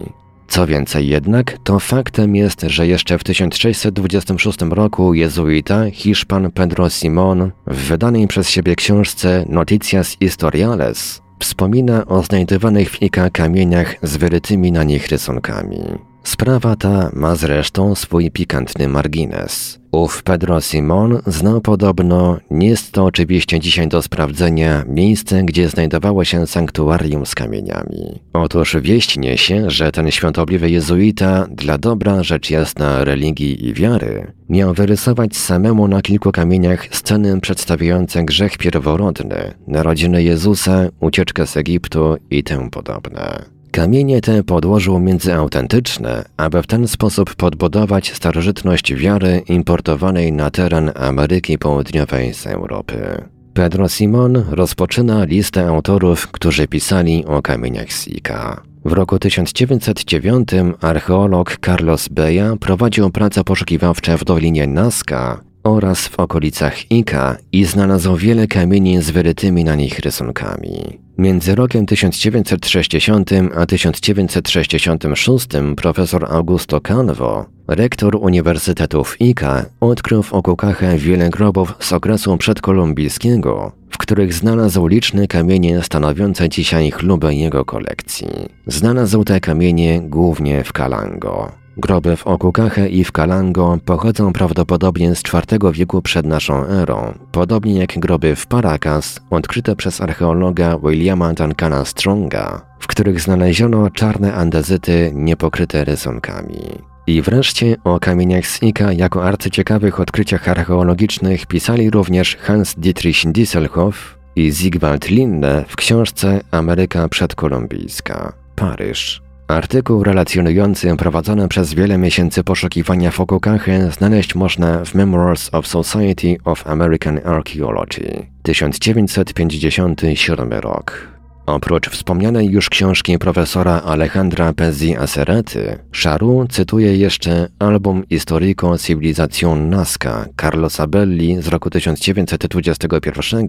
Co 0.48 0.66
więcej 0.66 1.08
jednak, 1.08 1.58
to 1.64 1.78
faktem 1.78 2.36
jest, 2.36 2.62
że 2.62 2.86
jeszcze 2.86 3.18
w 3.18 3.24
1626 3.24 4.58
roku 4.70 5.14
jezuita 5.14 5.90
Hiszpan 5.90 6.50
Pedro 6.50 6.90
Simón 6.90 7.50
w 7.66 7.76
wydanej 7.76 8.26
przez 8.26 8.50
siebie 8.50 8.76
książce 8.76 9.44
Noticias 9.48 10.16
Historiales 10.22 11.29
wspomina 11.40 12.06
o 12.06 12.22
znajdowanych 12.22 12.90
w 12.90 13.02
Ika 13.02 13.30
kamieniach 13.30 13.94
z 14.02 14.16
wyrytymi 14.16 14.72
na 14.72 14.84
nich 14.84 15.08
rysunkami. 15.08 16.09
Sprawa 16.24 16.76
ta 16.76 17.10
ma 17.12 17.36
zresztą 17.36 17.94
swój 17.94 18.30
pikantny 18.30 18.88
margines. 18.88 19.80
Ów 19.92 20.22
Pedro 20.22 20.60
Simon 20.60 21.18
znał 21.26 21.60
podobno, 21.60 22.38
nie 22.50 22.68
jest 22.68 22.92
to 22.92 23.04
oczywiście 23.04 23.60
dzisiaj 23.60 23.88
do 23.88 24.02
sprawdzenia, 24.02 24.84
miejsce, 24.88 25.42
gdzie 25.42 25.68
znajdowało 25.68 26.24
się 26.24 26.46
sanktuarium 26.46 27.26
z 27.26 27.34
kamieniami. 27.34 28.20
Otóż 28.32 28.76
wieść 28.80 29.18
niesie, 29.18 29.70
że 29.70 29.92
ten 29.92 30.10
świątobliwy 30.10 30.70
jezuita, 30.70 31.46
dla 31.50 31.78
dobra 31.78 32.22
rzecz 32.22 32.50
jasna 32.50 33.04
religii 33.04 33.66
i 33.66 33.74
wiary, 33.74 34.32
miał 34.48 34.74
wyrysować 34.74 35.36
samemu 35.36 35.88
na 35.88 36.02
kilku 36.02 36.32
kamieniach 36.32 36.86
sceny 36.90 37.40
przedstawiające 37.40 38.24
grzech 38.24 38.58
pierworodny, 38.58 39.54
narodziny 39.66 40.22
Jezusa, 40.22 40.88
ucieczkę 41.00 41.46
z 41.46 41.56
Egiptu 41.56 42.16
i 42.30 42.44
tym 42.44 42.70
podobne. 42.70 43.59
Kamienie 43.70 44.20
te 44.20 44.44
podłożył 44.44 44.98
między 44.98 45.34
autentyczne, 45.34 46.24
aby 46.36 46.62
w 46.62 46.66
ten 46.66 46.88
sposób 46.88 47.34
podbudować 47.34 48.12
starożytność 48.12 48.94
wiary 48.94 49.42
importowanej 49.48 50.32
na 50.32 50.50
teren 50.50 50.90
Ameryki 50.94 51.58
Południowej 51.58 52.34
z 52.34 52.46
Europy. 52.46 53.24
Pedro 53.54 53.88
Simon 53.88 54.44
rozpoczyna 54.50 55.24
listę 55.24 55.68
autorów, 55.68 56.28
którzy 56.28 56.68
pisali 56.68 57.24
o 57.26 57.42
kamieniach 57.42 57.92
Sika. 57.92 58.62
W 58.84 58.92
roku 58.92 59.18
1909 59.18 60.48
archeolog 60.80 61.56
Carlos 61.64 62.08
Beja 62.08 62.56
prowadził 62.60 63.10
prace 63.10 63.44
poszukiwawcze 63.44 64.18
w 64.18 64.24
Dolinie 64.24 64.66
Nazca 64.66 65.40
oraz 65.64 66.08
w 66.08 66.20
okolicach 66.20 66.90
Ika 66.90 67.36
i 67.52 67.64
znalazł 67.64 68.16
wiele 68.16 68.46
kamieni 68.46 69.02
z 69.02 69.10
wyrytymi 69.10 69.64
na 69.64 69.74
nich 69.74 69.98
rysunkami. 69.98 71.00
Między 71.18 71.54
rokiem 71.54 71.86
1960 71.86 73.30
a 73.56 73.66
1966 73.66 75.46
profesor 75.76 76.26
Augusto 76.30 76.80
Canvo, 76.80 77.46
rektor 77.68 78.16
Uniwersytetu 78.16 79.04
w 79.04 79.20
Ica, 79.20 79.66
odkrył 79.80 80.22
w 80.22 80.32
Okukachę 80.32 80.98
wiele 80.98 81.30
grobów 81.30 81.74
z 81.80 81.92
okresu 81.92 82.36
przedkolumbijskiego, 82.36 83.72
w 83.90 83.98
których 83.98 84.34
znalazł 84.34 84.86
liczne 84.86 85.26
kamienie 85.26 85.82
stanowiące 85.82 86.48
dzisiaj 86.48 86.90
chlubę 86.90 87.34
jego 87.34 87.64
kolekcji. 87.64 88.28
Znalazł 88.66 89.24
te 89.24 89.40
kamienie 89.40 90.00
głównie 90.00 90.64
w 90.64 90.72
Kalango. 90.72 91.52
Groby 91.80 92.16
w 92.16 92.26
Okukache 92.26 92.88
i 92.88 93.04
w 93.04 93.12
Kalango 93.12 93.78
pochodzą 93.84 94.32
prawdopodobnie 94.32 95.14
z 95.14 95.22
IV 95.34 95.72
wieku 95.72 96.02
przed 96.02 96.26
naszą 96.26 96.66
erą, 96.66 97.14
podobnie 97.32 97.78
jak 97.78 97.98
groby 97.98 98.36
w 98.36 98.46
Paracas 98.46 99.20
odkryte 99.30 99.76
przez 99.76 100.00
archeologa 100.00 100.78
Williama 100.78 101.34
Duncana 101.34 101.84
Stronga, 101.84 102.62
w 102.78 102.86
których 102.86 103.20
znaleziono 103.20 103.90
czarne 103.90 104.34
andezyty 104.34 105.12
niepokryte 105.14 105.84
rysunkami. 105.84 106.60
I 107.06 107.22
wreszcie 107.22 107.76
o 107.84 108.00
kamieniach 108.00 108.46
z 108.46 108.62
Ika 108.62 108.92
jako 108.92 109.24
arcyciekawych 109.24 110.00
odkryciach 110.00 110.48
archeologicznych 110.48 111.46
pisali 111.46 111.90
również 111.90 112.36
Hans 112.36 112.74
Dietrich 112.78 113.32
Dieselhoff 113.32 114.18
i 114.36 114.50
Zygwald 114.50 115.08
Linne 115.08 115.64
w 115.68 115.76
książce 115.76 116.40
Ameryka 116.50 117.08
przedkolumbijska, 117.08 118.32
Paryż. 118.56 119.29
Artykuł 119.50 120.04
relacjonujący 120.04 120.96
prowadzone 120.96 121.48
przez 121.48 121.74
wiele 121.74 121.98
miesięcy 121.98 122.44
poszukiwania 122.44 123.10
w 123.10 123.20
Okokachy 123.20 123.90
znaleźć 123.98 124.34
można 124.34 124.84
w 124.84 124.94
Memoirs 124.94 125.48
of 125.52 125.66
Society 125.66 126.36
of 126.44 126.66
American 126.66 127.20
Archaeology, 127.24 128.26
1957 128.42 130.52
rok. 130.52 131.08
Oprócz 131.46 131.90
wspomnianej 131.90 132.50
już 132.50 132.70
książki 132.70 133.18
profesora 133.18 133.82
Alejandra 133.82 134.52
Pezzi 134.52 134.96
Acerety, 134.96 135.78
Charu 136.02 136.46
cytuje 136.50 136.96
jeszcze 136.96 137.48
album 137.58 138.02
Historico 138.08 138.78
Civilización 138.78 139.68
Nazca 139.68 140.26
Carlosa 140.40 140.86
Belli 140.86 141.42
z 141.42 141.48
roku 141.48 141.70
1921 141.70 143.46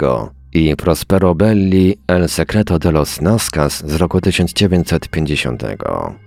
i 0.54 0.76
Prospero 0.76 1.36
Belli 1.36 1.98
El 2.08 2.30
Secreto 2.30 2.80
de 2.80 2.92
los 2.92 3.22
Nazcas 3.22 3.84
z 3.88 3.96
roku 3.96 4.22
1950. 4.22 5.64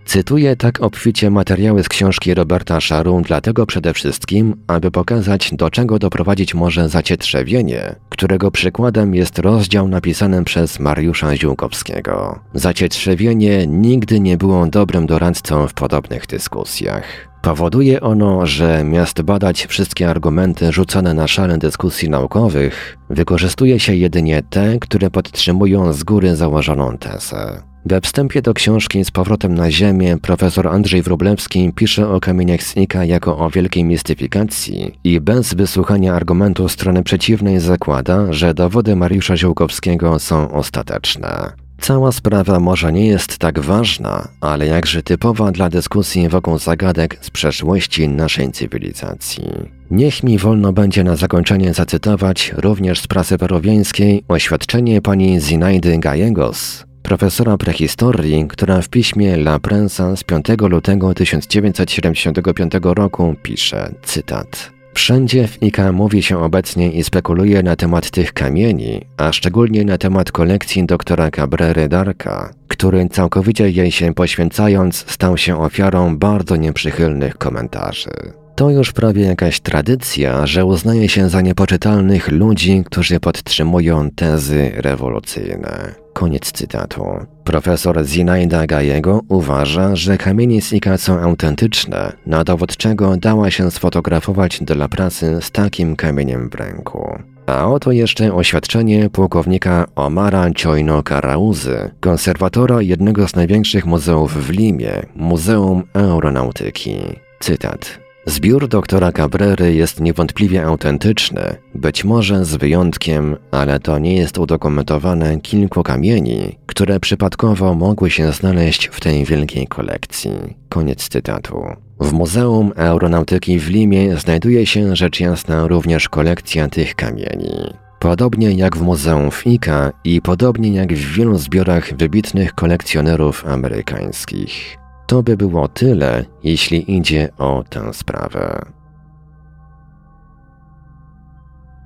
Cytuję 0.07 0.57
tak 0.57 0.83
obficie 0.83 1.31
materiały 1.31 1.83
z 1.83 1.89
książki 1.89 2.35
Roberta 2.35 2.81
Szaru 2.81 3.23
dlatego 3.25 3.67
przede 3.67 3.95
wszystkim, 3.95 4.57
aby 4.67 4.91
pokazać 4.91 5.51
do 5.53 5.71
czego 5.71 5.99
doprowadzić 5.99 6.55
może 6.55 6.89
zacietrzewienie, 6.89 7.95
którego 8.09 8.51
przykładem 8.51 9.15
jest 9.15 9.39
rozdział 9.39 9.89
napisany 9.89 10.45
przez 10.45 10.81
Mariusza 10.81 11.37
Ziółkowskiego. 11.37 12.41
Zacietrzewienie 12.55 13.67
nigdy 13.67 14.21
nie 14.21 14.37
było 14.37 14.67
dobrym 14.67 15.07
doradcą 15.07 15.69
w 15.69 15.75
podobnych 15.75 16.27
dyskusjach. 16.27 17.34
Powoduje 17.45 18.01
ono, 18.01 18.47
że 18.47 18.85
miast 18.85 19.23
badać 19.23 19.67
wszystkie 19.67 20.11
argumenty 20.11 20.73
rzucone 20.73 21.15
na 21.15 21.29
szale 21.29 21.59
dyskusji 21.59 22.11
naukowych, 22.11 22.99
wykorzystuje 23.11 23.81
się 23.81 23.95
jedynie 23.95 24.43
te, 24.51 24.79
które 24.79 25.11
podtrzymują 25.11 25.93
z 25.93 26.05
góry 26.05 26.37
założoną 26.37 26.99
tezę. 26.99 27.63
We 27.87 28.01
wstępie 28.01 28.43
do 28.43 28.55
książki 28.55 29.05
Z 29.05 29.11
powrotem 29.11 29.55
na 29.55 29.71
Ziemię 29.71 30.17
profesor 30.23 30.69
Andrzej 30.69 31.03
Wróblewski 31.03 31.73
pisze 31.73 32.09
o 32.09 32.21
kamieniach 32.21 32.63
Snika 32.63 33.05
jako 33.05 33.39
o 33.39 33.51
wielkiej 33.51 33.85
mistyfikacji 33.85 34.99
i 35.05 35.21
bez 35.21 35.55
wysłuchania 35.55 36.15
argumentu 36.15 36.69
strony 36.69 37.03
przeciwnej 37.03 37.61
zakłada, 37.61 38.33
że 38.33 38.55
dowody 38.55 38.97
Mariusza 38.97 39.37
Ziółkowskiego 39.37 40.19
są 40.19 40.51
ostateczne. 40.51 41.64
Cała 41.81 42.13
sprawa 42.13 42.61
może 42.61 42.93
nie 42.93 43.07
jest 43.07 43.39
tak 43.39 43.61
ważna, 43.61 44.29
ale 44.41 44.67
jakże 44.67 45.03
typowa 45.03 45.53
dla 45.53 45.69
dyskusji 45.69 46.29
wokół 46.29 46.59
zagadek 46.59 47.19
z 47.21 47.31
przeszłości 47.31 48.09
naszej 48.09 48.53
cywilizacji. 48.53 49.45
Niech 49.91 50.23
mi 50.23 50.39
wolno 50.39 50.73
będzie 50.73 51.05
na 51.05 51.17
zakończenie 51.17 51.75
zacytować 51.75 52.53
również 52.57 53.01
z 53.01 53.07
prasy 53.07 53.39
peruwiańskiej 53.39 54.25
oświadczenie 54.29 55.03
pani 55.03 55.41
Zinaidy 55.41 55.99
Gallegos, 55.99 56.85
profesora 57.03 57.57
prehistorii, 57.57 58.47
która 58.49 58.83
w 58.83 58.89
piśmie 58.89 59.35
La 59.35 59.59
Prensa 59.59 60.17
z 60.17 60.25
5 60.25 60.45
lutego 60.71 61.15
1975 61.15 62.73
roku 62.83 63.35
pisze, 63.43 63.95
cytat 64.03 64.74
Wszędzie 64.95 65.49
w 65.49 65.63
IKA 65.63 65.93
mówi 65.93 66.23
się 66.23 66.39
obecnie 66.39 66.93
i 66.93 67.05
spekuluje 67.05 67.63
na 67.63 67.77
temat 67.77 68.11
tych 68.11 68.33
kamieni, 68.33 69.05
a 69.17 69.33
szczególnie 69.33 69.85
na 69.85 69.99
temat 69.99 70.33
kolekcji 70.33 70.87
doktora 70.87 71.31
Cabrery 71.31 71.89
Darka, 71.89 72.55
który 72.69 73.09
całkowicie 73.09 73.71
jej 73.71 73.93
się 73.93 74.15
poświęcając 74.15 75.05
stał 75.11 75.39
się 75.39 75.61
ofiarą 75.61 76.19
bardzo 76.19 76.57
nieprzychylnych 76.57 77.39
komentarzy. 77.39 78.11
To 78.55 78.71
już 78.71 78.93
prawie 78.93 79.23
jakaś 79.23 79.61
tradycja, 79.61 80.47
że 80.47 80.65
uznaje 80.65 81.09
się 81.09 81.29
za 81.29 81.41
niepoczytalnych 81.41 82.29
ludzi, 82.29 82.83
którzy 82.87 83.21
podtrzymują 83.21 84.11
tezy 84.11 84.73
rewolucyjne. 84.75 86.04
Koniec 86.15 86.53
cytatu. 86.53 87.05
Profesor 87.45 88.05
Zinaida 88.07 88.67
Gajego 88.67 89.21
uważa, 89.29 89.97
że 89.97 90.19
kamienie 90.19 90.61
Sika 90.61 90.99
są 90.99 91.21
autentyczne, 91.21 92.13
na 92.27 92.45
dowód 92.45 92.77
czego 92.77 93.17
dała 93.17 93.51
się 93.51 93.71
sfotografować 93.71 94.61
dla 94.61 94.89
prasy 94.89 95.39
z 95.41 95.51
takim 95.51 95.97
kamieniem 95.97 96.51
w 96.51 96.55
ręku. 96.55 97.19
A 97.47 97.67
oto 97.67 97.93
jeszcze 97.93 98.35
oświadczenie 98.35 99.11
pułkownika 99.11 99.87
Omara 99.97 100.51
Ciojno 100.51 101.03
Karauzy, 101.03 101.91
konserwatora 102.01 102.83
jednego 102.83 103.29
z 103.29 103.37
największych 103.37 103.87
muzeów 103.87 104.47
w 104.47 104.51
Limie, 104.51 105.03
Muzeum 105.17 105.83
Aeronautyki. 105.95 106.97
Cytat. 107.41 108.04
Zbiór 108.27 108.69
doktora 108.69 109.13
Cabrery 109.13 109.75
jest 109.75 110.01
niewątpliwie 110.01 110.65
autentyczny, 110.65 111.57
być 111.75 112.05
może 112.05 112.45
z 112.45 112.57
wyjątkiem, 112.57 113.37
ale 113.51 113.81
to 113.81 113.99
nie 113.99 114.17
jest 114.17 114.39
udokumentowane 114.39 115.41
kilku 115.41 115.83
kamieni, 115.83 116.59
które 116.67 117.01
przypadkowo 117.01 117.75
mogły 117.75 118.11
się 118.11 118.33
znaleźć 118.33 118.87
w 118.87 119.01
tej 119.01 119.25
wielkiej 119.25 119.67
kolekcji. 119.67 120.31
Koniec 120.69 121.09
cytatu. 121.09 121.65
W 122.01 122.13
Muzeum 122.13 122.73
Aeronautyki 122.77 123.59
w 123.59 123.71
Limie 123.71 124.17
znajduje 124.17 124.67
się 124.67 124.97
rzecz 124.97 125.21
jasna 125.21 125.67
również 125.67 126.09
kolekcja 126.09 126.69
tych 126.69 126.95
kamieni. 126.95 127.75
Podobnie 127.99 128.53
jak 128.53 128.77
w 128.77 128.83
Muzeum 128.83 129.31
Fika 129.31 129.93
i 130.05 130.21
podobnie 130.21 130.75
jak 130.75 130.93
w 130.93 131.15
wielu 131.17 131.39
zbiorach 131.39 131.97
wybitnych 131.97 132.55
kolekcjonerów 132.55 133.47
amerykańskich. 133.47 134.84
To 135.07 135.23
by 135.23 135.37
było 135.37 135.69
tyle, 135.69 136.25
jeśli 136.45 136.97
idzie 136.97 137.29
o 137.39 137.65
tę 137.71 137.95
sprawę. 137.95 138.65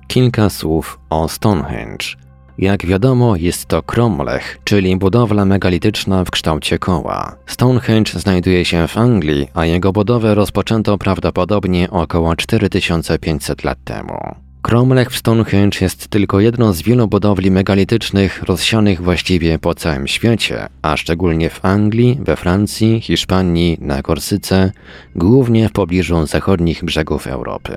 Kilka 0.07 0.49
słów 0.49 0.99
o 1.09 1.27
Stonehenge. 1.27 2.05
Jak 2.57 2.85
wiadomo, 2.85 3.35
jest 3.35 3.65
to 3.65 3.83
Cromlech, 3.83 4.59
czyli 4.63 4.97
budowla 4.97 5.45
megalityczna 5.45 6.25
w 6.25 6.31
kształcie 6.31 6.79
koła. 6.79 7.35
Stonehenge 7.45 8.19
znajduje 8.19 8.65
się 8.65 8.87
w 8.87 8.97
Anglii, 8.97 9.47
a 9.53 9.65
jego 9.65 9.91
budowę 9.91 10.35
rozpoczęto 10.35 10.97
prawdopodobnie 10.97 11.89
około 11.91 12.35
4500 12.35 13.63
lat 13.63 13.77
temu. 13.83 14.48
Cromlech 14.61 15.11
w 15.11 15.17
Stonehenge 15.17 15.77
jest 15.81 16.07
tylko 16.07 16.39
jedną 16.39 16.73
z 16.73 16.81
wielu 16.81 17.07
budowli 17.07 17.51
megalitycznych 17.51 18.43
rozsianych 18.43 19.01
właściwie 19.01 19.59
po 19.59 19.75
całym 19.75 20.07
świecie, 20.07 20.67
a 20.81 20.97
szczególnie 20.97 21.49
w 21.49 21.65
Anglii, 21.65 22.19
we 22.21 22.35
Francji, 22.35 23.01
Hiszpanii, 23.01 23.77
na 23.81 24.01
Korsyce, 24.01 24.71
głównie 25.15 25.69
w 25.69 25.71
pobliżu 25.71 26.25
zachodnich 26.25 26.83
brzegów 26.83 27.27
Europy. 27.27 27.73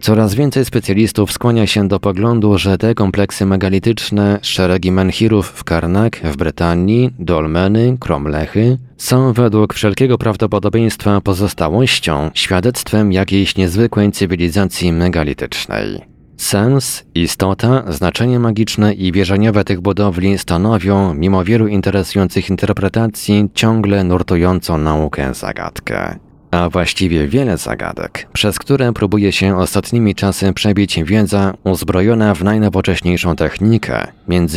Coraz 0.00 0.34
więcej 0.34 0.64
specjalistów 0.64 1.32
skłania 1.32 1.66
się 1.66 1.88
do 1.88 2.00
poglądu, 2.00 2.58
że 2.58 2.78
te 2.78 2.94
kompleksy 2.94 3.46
megalityczne, 3.46 4.38
szeregi 4.42 4.92
menhirów 4.92 5.48
w 5.48 5.64
Karnak, 5.64 6.20
w 6.24 6.36
Brytanii, 6.36 7.10
dolmeny, 7.18 7.96
kromlechy, 8.00 8.78
są 8.96 9.32
według 9.32 9.74
wszelkiego 9.74 10.18
prawdopodobieństwa 10.18 11.20
pozostałością, 11.20 12.30
świadectwem 12.34 13.12
jakiejś 13.12 13.56
niezwykłej 13.56 14.12
cywilizacji 14.12 14.92
megalitycznej. 14.92 16.15
Sens, 16.36 17.04
istota, 17.14 17.92
znaczenie 17.92 18.38
magiczne 18.38 18.94
i 18.94 19.12
wierzeniowe 19.12 19.64
tych 19.64 19.80
budowli 19.80 20.38
stanowią, 20.38 21.14
mimo 21.14 21.44
wielu 21.44 21.66
interesujących 21.66 22.50
interpretacji, 22.50 23.48
ciągle 23.54 24.04
nurtującą 24.04 24.78
naukę 24.78 25.34
zagadkę. 25.34 26.18
A 26.50 26.70
właściwie 26.70 27.28
wiele 27.28 27.58
zagadek, 27.58 28.28
przez 28.32 28.58
które 28.58 28.92
próbuje 28.92 29.32
się 29.32 29.58
ostatnimi 29.58 30.14
czasy 30.14 30.52
przebić 30.52 31.04
wiedza 31.04 31.54
uzbrojona 31.64 32.34
w 32.34 32.44
najnowocześniejszą 32.44 33.36
technikę, 33.36 34.06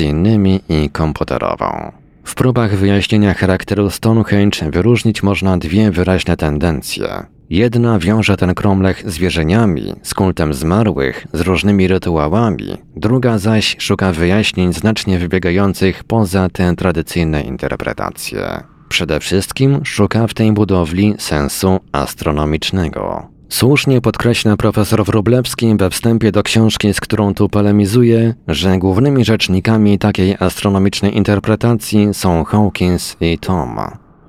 innymi 0.02 0.60
i 0.70 0.90
komputerową. 0.90 1.92
W 2.24 2.36
próbach 2.36 2.76
wyjaśnienia 2.76 3.34
charakteru 3.34 3.90
Stonehenge 3.90 4.72
wyróżnić 4.72 5.24
można 5.24 5.58
dwie 5.58 5.92
wyraźne 5.92 6.38
tendencje. 6.38 7.39
Jedna 7.50 8.00
wiąże 8.00 8.38
ten 8.38 8.56
kromlech 8.56 9.12
z 9.12 9.18
wierzeniami, 9.18 9.94
z 10.04 10.14
kultem 10.14 10.54
zmarłych, 10.54 11.28
z 11.34 11.42
różnymi 11.42 11.88
rytuałami, 11.88 12.78
druga 12.96 13.38
zaś 13.38 13.76
szuka 13.80 14.12
wyjaśnień 14.12 14.74
znacznie 14.74 15.20
wybiegających 15.20 16.04
poza 16.04 16.50
te 16.50 16.76
tradycyjne 16.76 17.42
interpretacje. 17.42 18.64
Przede 18.90 19.20
wszystkim 19.20 19.86
szuka 19.86 20.28
w 20.28 20.34
tej 20.34 20.52
budowli 20.52 21.16
sensu 21.18 21.80
astronomicznego. 21.92 23.28
Słusznie 23.50 24.02
podkreśla 24.02 24.58
profesor 24.58 25.06
Wróblewski 25.06 25.76
we 25.78 25.90
wstępie 25.90 26.32
do 26.32 26.44
książki, 26.44 26.94
z 26.94 27.00
którą 27.00 27.34
tu 27.34 27.50
polemizuje, 27.50 28.34
że 28.48 28.78
głównymi 28.78 29.26
rzecznikami 29.26 30.00
takiej 30.00 30.36
astronomicznej 30.40 31.18
interpretacji 31.18 32.14
są 32.14 32.44
Hawkins 32.44 33.18
i 33.22 33.38
Tom. 33.38 33.80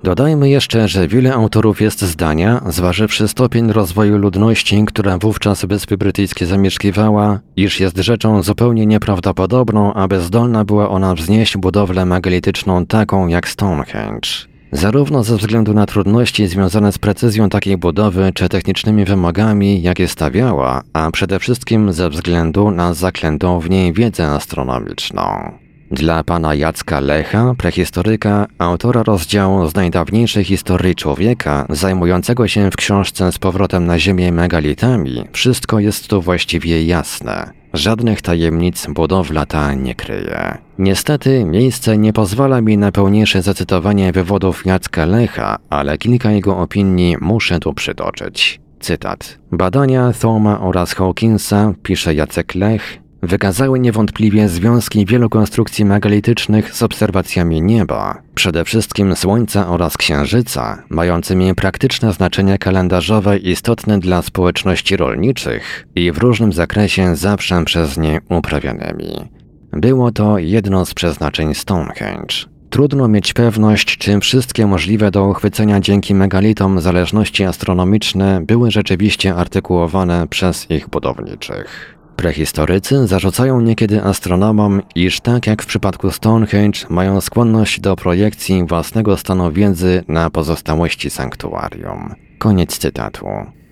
Dodajmy 0.03 0.51
jeszcze, 0.51 0.89
że 0.89 1.09
wiele 1.09 1.35
autorów 1.35 1.81
jest 1.81 2.03
zdania, 2.03 2.61
zważywszy 2.69 3.29
stopień 3.29 3.73
rozwoju 3.73 4.19
ludności, 4.19 4.85
która 4.87 5.19
wówczas 5.19 5.65
Wyspy 5.65 5.97
Brytyjskie 5.97 6.47
zamieszkiwała, 6.47 7.41
iż 7.57 7.81
jest 7.81 7.97
rzeczą 7.97 8.43
zupełnie 8.43 8.87
nieprawdopodobną, 8.87 9.95
aby 9.95 10.21
zdolna 10.21 10.65
była 10.65 10.89
ona 10.89 11.15
wznieść 11.15 11.57
budowlę 11.57 12.07
megalityczną 12.07 12.87
taką 12.87 13.27
jak 13.27 13.49
Stonehenge. 13.49 14.29
Zarówno 14.73 15.25
ze 15.25 15.37
względu 15.37 15.75
na 15.75 15.87
trudności 15.87 16.47
związane 16.47 16.93
z 16.93 16.99
precyzją 16.99 17.49
takiej 17.49 17.77
budowy 17.77 18.33
czy 18.35 18.49
technicznymi 18.49 19.05
wymogami, 19.05 19.83
jakie 19.83 20.09
stawiała, 20.09 20.83
a 20.93 21.11
przede 21.11 21.39
wszystkim 21.39 21.93
ze 21.93 22.11
względu 22.11 22.71
na 22.71 22.95
zaklętą 22.95 23.61
w 23.61 23.71
niej 23.71 23.93
wiedzę 23.93 24.27
astronomiczną. 24.27 25.53
Dla 25.91 26.25
pana 26.25 26.55
Jacka 26.55 27.01
Lecha, 27.01 27.55
prehistoryka, 27.59 28.47
autora 28.59 29.03
rozdziału 29.03 29.69
z 29.69 29.75
najdawniejszej 29.75 30.45
historii 30.45 30.95
człowieka, 30.95 31.67
zajmującego 31.71 32.49
się 32.49 32.71
w 32.71 32.77
książce 32.77 33.33
z 33.33 33.39
powrotem 33.39 33.87
na 33.87 33.99
Ziemię 33.99 34.33
megalitami, 34.33 35.25
wszystko 35.33 35.79
jest 35.81 36.09
tu 36.09 36.23
właściwie 36.23 36.85
jasne. 36.85 37.51
Żadnych 37.73 38.23
tajemnic 38.23 38.87
budowla 38.87 39.47
ta 39.47 39.75
nie 39.75 39.95
kryje. 39.95 40.59
Niestety, 40.79 41.45
miejsce 41.45 41.99
nie 41.99 42.13
pozwala 42.13 42.61
mi 42.61 42.79
na 42.79 42.93
pełniejsze 42.93 43.43
zacytowanie 43.43 44.13
wywodów 44.13 44.67
Jacka 44.67 45.07
Lecha, 45.07 45.59
ale 45.71 45.99
kilka 45.99 46.31
jego 46.31 46.59
opinii 46.59 47.17
muszę 47.21 47.61
tu 47.61 47.75
przytoczyć. 47.75 48.61
Cytat. 48.81 49.39
Badania 49.53 50.13
Thoma 50.21 50.61
oraz 50.61 50.95
Hawkinsa, 50.95 51.73
pisze 51.83 52.15
Jacek 52.15 52.55
Lech, 52.55 52.99
wykazały 53.23 53.81
niewątpliwie 53.81 54.49
związki 54.49 55.07
wielu 55.07 55.29
konstrukcji 55.29 55.85
megalitycznych 55.85 56.75
z 56.75 56.83
obserwacjami 56.83 57.63
nieba, 57.63 58.23
przede 58.35 58.65
wszystkim 58.65 59.17
Słońca 59.17 59.69
oraz 59.69 59.97
Księżyca, 59.97 60.83
mającymi 60.91 61.55
praktyczne 61.55 62.13
znaczenie 62.13 62.59
kalendarzowe 62.59 63.39
istotne 63.39 63.99
dla 63.99 64.23
społeczności 64.23 64.97
rolniczych 64.97 65.87
i 65.95 66.13
w 66.13 66.19
różnym 66.19 66.53
zakresie 66.53 67.17
zawsze 67.17 67.65
przez 67.65 67.99
nie 67.99 68.21
uprawianymi. 68.29 69.29
Było 69.73 70.11
to 70.13 70.39
jedno 70.39 70.87
z 70.87 70.95
przeznaczeń 70.95 71.55
Stonehenge. 71.55 72.35
Trudno 72.71 73.09
mieć 73.09 73.33
pewność, 73.33 73.99
czy 73.99 74.21
wszystkie 74.21 74.67
możliwe 74.67 75.11
do 75.11 75.25
uchwycenia 75.25 75.81
dzięki 75.81 76.15
megalitom 76.15 76.81
zależności 76.81 77.45
astronomiczne 77.45 78.41
były 78.47 78.71
rzeczywiście 78.71 79.35
artykułowane 79.35 80.29
przez 80.29 80.71
ich 80.71 80.89
budowniczych. 80.89 82.00
Prehistorycy 82.21 83.07
zarzucają 83.07 83.61
niekiedy 83.61 84.03
astronomom, 84.03 84.83
iż 84.95 85.21
tak 85.21 85.47
jak 85.47 85.63
w 85.63 85.67
przypadku 85.67 86.11
Stonehenge 86.11 86.79
mają 86.89 87.21
skłonność 87.21 87.81
do 87.81 87.97
projekcji 87.97 88.67
własnego 88.67 89.17
stanu 89.17 89.53
wiedzy 89.53 90.05
na 90.09 90.31
pozostałości 90.31 91.11
sanktuarium. 91.11 92.15
Koniec 92.39 92.79
cytatu. 92.79 93.27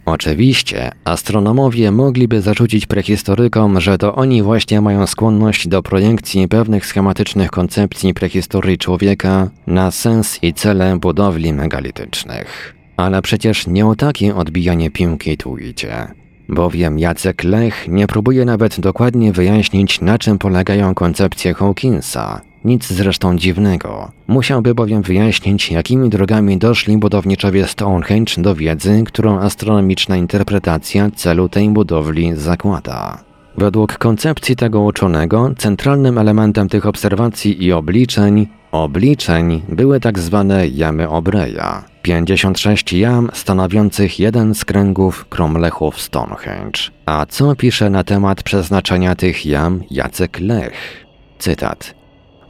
Oczywiście, 0.04 0.90
astronomowie 1.04 1.90
mogliby 1.92 2.40
zarzucić 2.40 2.86
prehistorykom, 2.86 3.80
że 3.80 3.98
to 3.98 4.14
oni 4.14 4.42
właśnie 4.42 4.80
mają 4.80 5.06
skłonność 5.06 5.68
do 5.68 5.82
projekcji 5.82 6.48
pewnych 6.48 6.86
schematycznych 6.86 7.50
koncepcji 7.50 8.14
prehistorii 8.14 8.78
człowieka 8.78 9.50
na 9.66 9.90
sens 9.90 10.38
i 10.42 10.54
cele 10.54 10.98
budowli 10.98 11.52
megalitycznych. 11.52 12.74
Ale 12.96 13.22
przecież 13.22 13.66
nie 13.66 13.86
o 13.86 13.96
takie 13.96 14.36
odbijanie 14.36 14.90
piłki 14.90 15.36
tu 15.36 15.58
idzie 15.58 16.08
bowiem 16.48 16.98
Jacek 16.98 17.44
Lech 17.44 17.88
nie 17.88 18.06
próbuje 18.06 18.44
nawet 18.44 18.80
dokładnie 18.80 19.32
wyjaśnić, 19.32 20.00
na 20.00 20.18
czym 20.18 20.38
polegają 20.38 20.94
koncepcje 20.94 21.54
Hawkinsa. 21.54 22.40
Nic 22.64 22.86
zresztą 22.86 23.36
dziwnego. 23.36 24.10
Musiałby 24.26 24.74
bowiem 24.74 25.02
wyjaśnić, 25.02 25.70
jakimi 25.70 26.08
drogami 26.08 26.58
doszli 26.58 26.98
budowniczowie 26.98 27.66
Stonehenge 27.66 28.32
do 28.38 28.54
wiedzy, 28.54 29.02
którą 29.06 29.38
astronomiczna 29.38 30.16
interpretacja 30.16 31.10
celu 31.10 31.48
tej 31.48 31.68
budowli 31.68 32.36
zakłada. 32.36 33.18
Według 33.58 33.98
koncepcji 33.98 34.56
tego 34.56 34.80
uczonego, 34.80 35.50
centralnym 35.58 36.18
elementem 36.18 36.68
tych 36.68 36.86
obserwacji 36.86 37.64
i 37.64 37.72
obliczeń, 37.72 38.46
obliczeń 38.72 39.62
były 39.68 40.00
tak 40.00 40.18
zwane 40.18 40.68
jamy 40.68 41.08
Obreya, 41.08 41.82
56 42.08 42.92
jam 42.92 43.30
stanowiących 43.34 44.18
jeden 44.18 44.54
z 44.54 44.64
kręgów 44.64 45.26
kromlechów 45.28 46.00
Stonehenge. 46.00 46.80
A 47.06 47.26
co 47.26 47.56
pisze 47.56 47.90
na 47.90 48.04
temat 48.04 48.42
przeznaczenia 48.42 49.14
tych 49.14 49.46
jam 49.46 49.82
Jacek 49.90 50.40
Lech? 50.40 51.06
Cytat. 51.38 51.94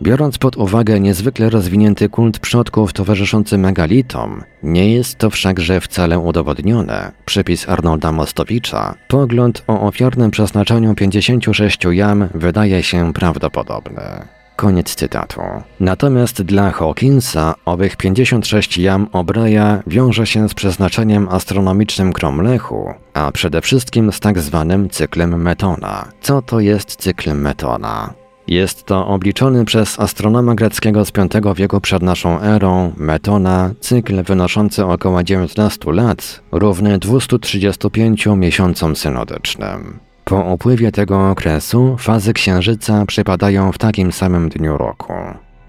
Biorąc 0.02 0.38
pod 0.38 0.56
uwagę 0.56 1.00
niezwykle 1.00 1.50
rozwinięty 1.50 2.08
kult 2.08 2.38
przodków 2.38 2.92
towarzyszący 2.92 3.58
megalitom, 3.58 4.42
nie 4.62 4.92
jest 4.92 5.18
to 5.18 5.30
wszakże 5.30 5.80
wcale 5.80 6.18
udowodnione. 6.18 7.12
Przypis 7.24 7.68
Arnolda 7.68 8.12
Mostowicza, 8.12 8.94
pogląd 9.08 9.64
o 9.66 9.80
ofiarnym 9.80 10.30
przeznaczeniu 10.30 10.94
56 10.94 11.78
jam 11.90 12.28
wydaje 12.34 12.82
się 12.82 13.12
prawdopodobny. 13.12 14.37
Koniec 14.58 14.94
cytatu. 14.94 15.40
Natomiast 15.80 16.42
dla 16.42 16.70
Hawkinsa 16.70 17.54
owych 17.64 17.96
56 17.96 18.78
jam 18.78 19.08
Obreya 19.12 19.82
wiąże 19.86 20.26
się 20.26 20.48
z 20.48 20.54
przeznaczeniem 20.54 21.28
astronomicznym 21.28 22.12
Kromlechu, 22.12 22.94
a 23.14 23.32
przede 23.32 23.60
wszystkim 23.60 24.12
z 24.12 24.20
tak 24.20 24.38
zwanym 24.38 24.90
cyklem 24.90 25.42
Metona. 25.42 26.08
Co 26.20 26.42
to 26.42 26.60
jest 26.60 26.96
cykl 26.96 27.34
Metona? 27.34 28.14
Jest 28.46 28.84
to 28.84 29.06
obliczony 29.06 29.64
przez 29.64 30.00
astronoma 30.00 30.54
greckiego 30.54 31.04
z 31.04 31.12
V 31.12 31.54
wieku 31.54 31.80
przed 31.80 32.02
naszą 32.02 32.40
erą, 32.40 32.92
Metona, 32.96 33.70
cykl 33.80 34.22
wynoszący 34.22 34.84
około 34.84 35.22
19 35.22 35.92
lat, 35.92 36.40
równy 36.52 36.98
235 36.98 38.26
miesiącom 38.26 38.96
synodycznym. 38.96 40.07
Po 40.28 40.40
upływie 40.40 40.92
tego 40.92 41.30
okresu 41.30 41.96
fazy 41.98 42.32
księżyca 42.32 43.06
przypadają 43.06 43.72
w 43.72 43.78
takim 43.78 44.12
samym 44.12 44.48
dniu 44.48 44.76
roku. 44.76 45.12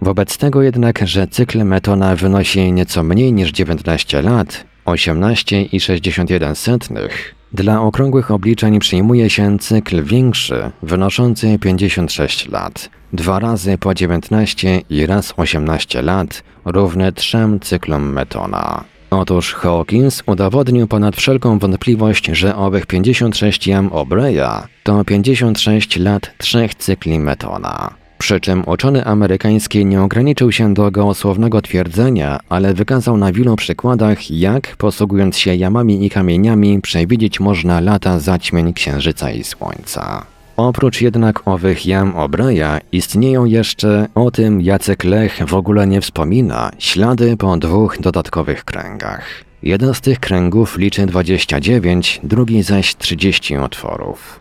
Wobec 0.01 0.37
tego 0.37 0.61
jednak, 0.61 1.07
że 1.07 1.27
cykl 1.27 1.63
Metona 1.63 2.15
wynosi 2.15 2.71
nieco 2.71 3.03
mniej 3.03 3.33
niż 3.33 3.51
19 3.51 4.21
lat, 4.21 4.65
18,61. 4.85 7.09
Dla 7.53 7.81
okrągłych 7.81 8.31
obliczeń 8.31 8.79
przyjmuje 8.79 9.29
się 9.29 9.59
cykl 9.59 10.03
większy, 10.03 10.71
wynoszący 10.83 11.59
56 11.59 12.49
lat. 12.49 12.89
Dwa 13.13 13.39
razy 13.39 13.77
po 13.77 13.93
19 13.93 14.81
i 14.89 15.05
raz 15.05 15.33
18 15.37 16.01
lat, 16.01 16.43
równe 16.65 17.11
trzem 17.11 17.59
cyklom 17.59 18.13
Metona. 18.13 18.83
Otóż 19.11 19.53
Hawkins 19.53 20.23
udowodnił 20.25 20.87
ponad 20.87 21.15
wszelką 21.15 21.59
wątpliwość, 21.59 22.25
że 22.25 22.55
owych 22.55 22.85
56 22.85 23.67
jam 23.67 23.93
Obreya 23.93 24.67
to 24.83 25.05
56 25.05 25.97
lat 25.97 26.31
trzech 26.37 26.75
cykli 26.75 27.19
Metona. 27.19 27.93
Przy 28.17 28.39
czym 28.39 28.63
uczony 28.67 29.05
amerykański 29.05 29.85
nie 29.85 30.01
ograniczył 30.01 30.51
się 30.51 30.73
do 30.73 30.91
gołosłownego 30.91 31.61
twierdzenia, 31.61 32.39
ale 32.49 32.73
wykazał 32.73 33.17
na 33.17 33.31
wielu 33.31 33.55
przykładach, 33.55 34.31
jak 34.31 34.75
posługując 34.77 35.37
się 35.37 35.55
jamami 35.55 36.05
i 36.05 36.09
kamieniami 36.09 36.81
przewidzieć 36.81 37.39
można 37.39 37.79
lata 37.79 38.19
zaćmień 38.19 38.73
Księżyca 38.73 39.31
i 39.31 39.43
Słońca. 39.43 40.25
Oprócz 40.59 41.01
jednak 41.01 41.47
owych 41.47 41.85
jam 41.85 42.15
Obraya 42.15 42.79
istnieją 42.91 43.45
jeszcze, 43.45 44.07
o 44.15 44.31
tym 44.31 44.61
Jacek 44.61 45.03
Lech 45.03 45.39
w 45.47 45.53
ogóle 45.53 45.87
nie 45.87 46.01
wspomina, 46.01 46.71
ślady 46.79 47.37
po 47.37 47.57
dwóch 47.57 47.97
dodatkowych 47.99 48.65
kręgach. 48.65 49.23
Jeden 49.63 49.93
z 49.93 50.01
tych 50.01 50.19
kręgów 50.19 50.77
liczy 50.77 51.05
29, 51.05 52.19
drugi 52.23 52.63
zaś 52.63 52.97
30 52.97 53.57
otworów. 53.57 54.39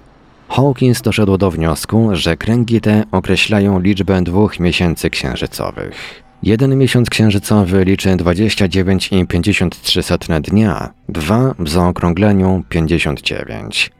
Hawkins 0.49 1.03
doszedł 1.03 1.39
do 1.39 1.51
wniosku, 1.51 2.09
że 2.13 2.37
kręgi 2.37 2.81
te 2.81 3.05
określają 3.13 3.81
liczbę 3.81 4.23
dwóch 4.23 4.61
miesięcy 4.61 5.11
księżycowych. 5.11 6.23
Jeden 6.43 6.79
miesiąc 6.79 7.11
księżycowy 7.11 7.85
liczy 7.85 8.09
29,53 8.09 10.41
dnia, 10.41 10.91
dwa 11.09 11.55
w 11.59 11.69
zaokrągleniu 11.69 12.63
59. 12.69 13.98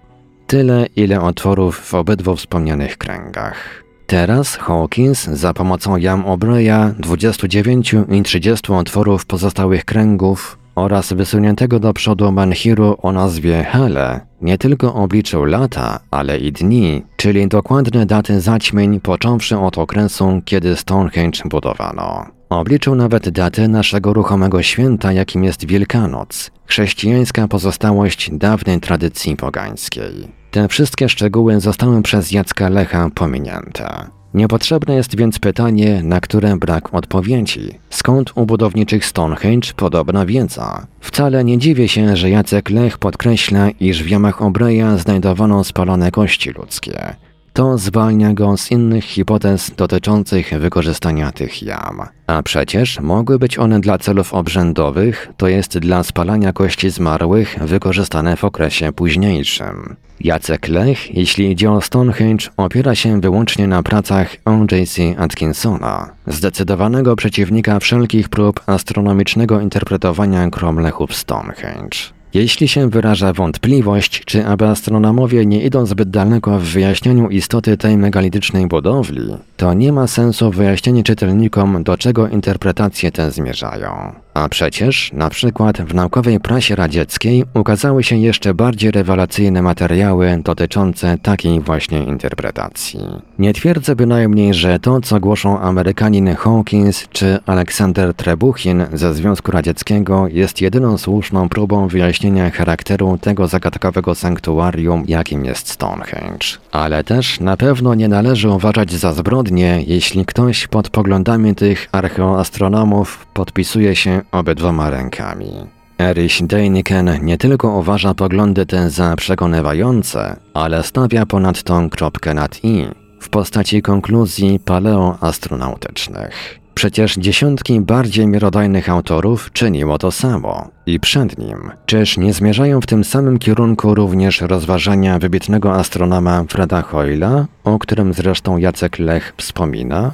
Tyle, 0.49 0.87
ile 0.97 1.21
otworów 1.21 1.79
w 1.81 1.95
obydwu 1.95 2.37
wspomnianych 2.37 2.99
kręgach. 2.99 3.85
Teraz 4.07 4.57
Hawkins 4.57 5.25
za 5.25 5.55
pomocą 5.55 5.97
jam 5.97 6.27
Obreya 6.27 6.95
29 6.99 7.95
i 8.09 8.23
30 8.23 8.73
otworów 8.73 9.27
pozostałych 9.27 9.85
kręgów 9.85 10.59
oraz 10.75 11.13
wysuniętego 11.13 11.81
do 11.81 11.93
przodu 11.93 12.33
Manhiru 12.33 12.97
o 13.03 13.13
nazwie 13.13 13.65
Hele 13.65 14.21
nie 14.41 14.59
tylko 14.59 14.95
obliczył 14.95 15.45
lata, 15.45 16.01
ale 16.11 16.39
i 16.39 16.53
dni, 16.53 17.03
czyli 17.17 17.49
dokładne 17.49 18.07
daty 18.07 18.41
zaćmień 18.41 19.01
począwszy 19.01 19.59
od 19.59 19.79
okresu, 19.79 20.43
kiedy 20.45 20.77
Stonehenge 20.77 21.41
budowano. 21.45 22.27
Obliczył 22.49 22.95
nawet 22.95 23.29
datę 23.29 23.69
naszego 23.69 24.13
ruchomego 24.13 24.63
święta, 24.63 25.13
jakim 25.13 25.45
jest 25.45 25.67
Wielkanoc, 25.67 26.51
chrześcijańska 26.67 27.49
pozostałość 27.49 28.31
dawnej 28.33 28.81
tradycji 28.81 29.37
pogańskiej. 29.37 30.38
Te 30.51 30.69
wszystkie 30.69 31.09
szczegóły 31.09 31.61
zostały 31.61 32.03
przez 32.03 32.33
Jacka 32.33 32.69
Lecha 32.69 33.11
pominięte. 33.15 34.19
Niepotrzebne 34.35 34.95
jest 34.95 35.17
więc 35.17 35.39
pytanie, 35.39 36.01
na 36.03 36.21
które 36.21 36.57
brak 36.57 36.95
odpowiedzi. 36.95 37.79
Skąd 37.91 38.33
u 38.35 38.47
budowniczych 38.47 39.07
Stonehenge 39.07 39.73
podobna 39.77 40.27
wiedza? 40.27 40.87
Wcale 41.01 41.45
nie 41.45 41.59
dziwię 41.59 41.89
się, 41.89 42.17
że 42.17 42.31
Jacek 42.31 42.71
Lech 42.71 42.99
podkreśla, 42.99 43.71
iż 43.71 44.03
w 44.03 44.09
jamach 44.09 44.43
Obreja 44.43 44.99
znajdowano 44.99 45.65
spalone 45.65 46.11
kości 46.11 46.51
ludzkie. 46.51 47.17
To 47.53 47.79
zwalnia 47.79 48.35
go 48.35 48.57
z 48.57 48.71
innych 48.71 49.05
hipotez 49.05 49.71
dotyczących 49.77 50.51
wykorzystania 50.61 51.33
tych 51.33 51.63
jam. 51.63 52.03
A 52.27 52.43
przecież 52.43 53.01
mogły 53.01 53.39
być 53.39 53.59
one 53.59 53.81
dla 53.81 53.99
celów 53.99 54.35
obrzędowych, 54.35 55.29
to 55.37 55.49
jest 55.49 55.79
dla 55.79 56.03
spalania 56.03 56.53
kości 56.53 56.91
zmarłych, 56.91 57.59
wykorzystane 57.61 58.37
w 58.37 58.45
okresie 58.45 58.93
późniejszym. 58.93 59.97
Jacek 60.21 60.69
Lech, 60.69 61.15
jeśli 61.15 61.51
idzie 61.51 61.71
o 61.71 61.81
Stonehenge, 61.81 62.47
opiera 62.57 62.95
się 62.95 63.21
wyłącznie 63.21 63.69
na 63.69 63.83
pracach 63.83 64.37
O.J.C. 64.45 65.03
Atkinsona, 65.19 66.11
zdecydowanego 66.27 67.17
przeciwnika 67.17 67.81
wszelkich 67.81 68.29
prób 68.29 68.61
astronomicznego 68.67 69.61
interpretowania 69.61 70.51
kromlechów 70.51 71.17
Stonehenge. 71.17 71.99
Jeśli 72.35 72.69
się 72.69 72.91
wyraża 72.91 73.33
wątpliwość, 73.33 74.25
czy 74.25 74.47
aby 74.47 74.67
astronomowie 74.67 75.47
nie 75.47 75.63
idą 75.65 75.87
zbyt 75.87 76.11
daleko 76.11 76.59
w 76.59 76.63
wyjaśnianiu 76.63 77.29
istoty 77.29 77.77
tej 77.77 77.97
megalitycznej 77.97 78.67
budowli, 78.67 79.37
to 79.57 79.75
nie 79.75 79.93
ma 79.93 80.07
sensu 80.07 80.51
wyjaśnienie 80.51 81.03
czytelnikom, 81.05 81.85
do 81.85 81.97
czego 81.97 82.29
interpretacje 82.29 83.13
te 83.13 83.31
zmierzają. 83.31 84.13
A 84.39 84.49
przecież, 84.49 85.11
na 85.13 85.31
przykład 85.31 85.83
w 85.83 85.95
naukowej 85.95 86.41
prasie 86.41 86.75
radzieckiej 86.77 87.45
ukazały 87.55 88.03
się 88.05 88.17
jeszcze 88.17 88.55
bardziej 88.55 88.91
rewelacyjne 88.91 89.63
materiały 89.63 90.41
dotyczące 90.45 91.19
takiej 91.23 91.61
właśnie 91.61 92.05
interpretacji. 92.05 93.01
Nie 93.39 93.53
twierdzę 93.53 93.97
bynajmniej, 93.97 94.55
że 94.55 94.79
to, 94.79 95.01
co 95.01 95.21
głoszą 95.21 95.61
Amerykanin 95.61 96.35
Hawkins 96.35 97.09
czy 97.09 97.39
Aleksander 97.47 98.15
Trebuchin 98.15 98.87
ze 98.93 99.15
Związku 99.15 99.53
Radzieckiego 99.53 100.29
jest 100.29 100.61
jedyną 100.61 100.99
słuszną 100.99 101.49
próbą 101.49 101.89
wyjaśnienia 101.89 102.51
charakteru 102.51 103.19
tego 103.21 103.47
zagadkowego 103.47 104.15
sanktuarium, 104.15 105.05
jakim 105.09 105.45
jest 105.45 105.69
Stonehenge. 105.69 106.47
Ale 106.73 107.05
też 107.05 107.41
na 107.41 107.57
pewno 107.57 107.95
nie 107.95 108.09
należy 108.09 108.49
uważać 108.49 108.93
za 108.93 109.13
zbrodnię, 109.13 109.83
jeśli 109.87 110.27
ktoś 110.27 110.67
pod 110.67 110.91
poglądami 110.91 111.55
tych 111.55 111.89
archeoastronomów 111.93 113.27
podpisuje 113.35 113.97
się 113.97 114.28
obydwoma 114.33 114.91
rękami. 114.91 115.53
Erich 115.99 116.47
Däniken 116.47 117.23
nie 117.23 117.39
tylko 117.39 117.69
uważa 117.69 118.15
poglądy 118.15 118.67
te 118.67 118.91
za 118.91 119.17
przekonywające, 119.17 120.37
ale 120.55 120.83
stawia 120.83 121.27
ponadto 121.27 121.89
kropkę 121.91 122.35
nad 122.35 122.65
i 122.65 122.87
w 123.21 123.29
postaci 123.29 123.83
konkluzji 123.83 124.61
paleoastronautycznych. 124.61 126.59
Przecież 126.75 127.17
dziesiątki 127.17 127.81
bardziej 127.81 128.27
miarodajnych 128.27 128.91
autorów 128.91 129.53
czyniło 129.53 129.99
to 129.99 130.11
samo. 130.11 130.69
I 130.87 131.01
przed 131.01 131.39
nim, 131.39 131.71
czyż 131.87 132.19
nie 132.19 132.33
zmierzają 132.33 132.81
w 132.81 132.87
tym 132.87 133.05
samym 133.05 133.39
kierunku 133.39 133.95
również 133.95 134.41
rozważania 134.41 135.19
wybitnego 135.19 135.75
astronoma 135.75 136.45
Freda 136.49 136.83
Hoyla, 136.83 137.47
o 137.65 137.79
którym 137.79 138.15
zresztą 138.15 138.57
Jacek 138.57 138.99
Lech 138.99 139.35
wspomina? 139.37 140.13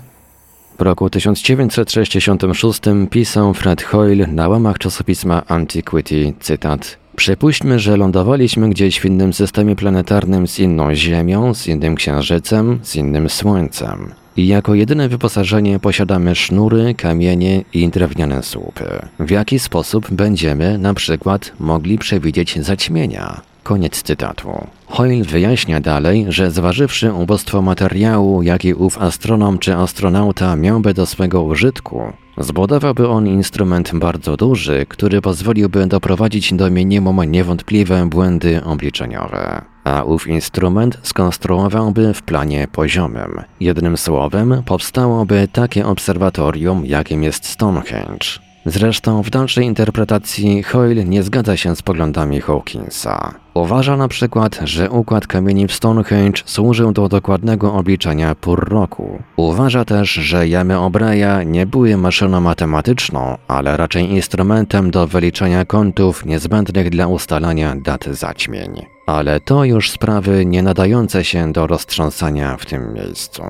W 0.79 0.83
roku 0.83 1.11
1966 1.11 2.81
pisał 3.11 3.55
Fred 3.55 3.83
Hoyle 3.83 4.27
na 4.27 4.49
łamach 4.49 4.79
czasopisma 4.79 5.43
Antiquity, 5.49 6.33
cytat 6.41 6.99
Przypuśćmy, 7.17 7.79
że 7.79 7.97
lądowaliśmy 7.97 8.71
gdzieś 8.71 9.01
w 9.01 9.05
innym 9.05 9.33
systemie 9.33 9.77
planetarnym 9.77 10.47
z 10.47 10.59
inną 10.59 10.95
Ziemią, 10.95 11.55
z 11.55 11.67
innym 11.67 11.95
Księżycem, 11.95 12.79
z 12.83 12.97
innym 12.97 13.29
Słońcem. 13.29 14.15
I 14.37 14.47
jako 14.47 14.75
jedyne 14.75 15.09
wyposażenie 15.09 15.79
posiadamy 15.79 16.35
sznury, 16.35 16.95
kamienie 16.95 17.65
i 17.73 17.89
drewniane 17.89 18.43
słupy. 18.43 18.85
W 19.21 19.31
jaki 19.31 19.59
sposób 19.59 20.11
będziemy, 20.11 20.79
na 20.79 20.95
przykład, 20.95 21.53
mogli 21.61 21.99
przewidzieć 21.99 22.63
zaćmienia? 22.63 23.41
Koniec 23.65 24.03
cytatu. 24.03 24.67
Hoyle 24.87 25.25
wyjaśnia 25.25 25.81
dalej, 25.81 26.27
że 26.29 26.51
zważywszy 26.51 27.13
ubóstwo 27.13 27.63
materiału, 27.63 28.43
jaki 28.43 28.75
ów 28.75 28.99
astronom 28.99 29.59
czy 29.59 29.77
astronauta 29.77 30.57
miałby 30.57 30.95
do 30.95 31.07
swego 31.07 31.43
użytku, 31.43 32.03
zbudowałby 32.39 33.09
on 33.09 33.27
instrument 33.27 33.91
bardzo 33.95 34.37
duży, 34.37 34.87
który 34.89 35.21
pozwoliłby 35.21 35.87
doprowadzić 35.87 36.55
do 36.55 36.71
minimum 36.71 37.25
niewątpliwe 37.25 38.07
błędy 38.09 38.65
obliczeniowe. 38.65 39.63
A 39.85 40.03
ów 40.03 40.27
instrument 40.27 40.99
skonstruowałby 41.03 42.15
w 42.15 42.23
planie 42.23 42.69
poziomym. 42.73 43.43
Jednym 43.61 43.97
słowem, 43.97 44.63
powstałoby 44.67 45.49
takie 45.53 45.87
obserwatorium, 45.87 46.87
jakim 46.87 47.23
jest 47.23 47.47
Stonehenge. 47.47 48.44
Zresztą 48.67 49.23
w 49.23 49.31
dalszej 49.31 49.65
interpretacji 49.65 50.63
Hoyle 50.63 51.05
nie 51.05 51.23
zgadza 51.23 51.57
się 51.57 51.77
z 51.77 51.83
poglądami 51.83 52.41
Hawkinsa. 52.41 53.35
Uważa 53.55 53.97
na 53.97 54.09
przykład, 54.09 54.61
że 54.65 54.91
układ 54.91 55.27
kamieni 55.27 55.67
w 55.67 55.73
Stonehenge 55.73 56.43
służył 56.45 56.93
do 56.93 57.09
dokładnego 57.09 57.75
obliczenia 57.75 58.35
pór 58.35 58.69
roku. 58.69 59.23
Uważa 59.37 59.85
też, 59.85 60.11
że 60.11 60.49
jamy 60.49 60.79
Obraya 60.79 61.47
nie 61.47 61.67
były 61.67 61.97
maszyną 61.97 62.41
matematyczną, 62.41 63.39
ale 63.49 63.77
raczej 63.77 64.11
instrumentem 64.11 64.91
do 64.91 65.07
wyliczania 65.07 65.65
kątów 65.65 66.27
niezbędnych 66.27 66.91
dla 66.91 67.07
ustalania 67.07 67.77
daty 67.85 68.15
zaćmień. 68.15 68.87
Ale 69.07 69.41
to 69.41 69.65
już 69.65 69.91
sprawy 69.91 70.47
nie 70.47 70.63
nadające 70.63 71.25
się 71.25 71.53
do 71.53 71.67
roztrząsania 71.67 72.57
w 72.57 72.67
tym 72.67 72.95
miejscu. 72.95 73.43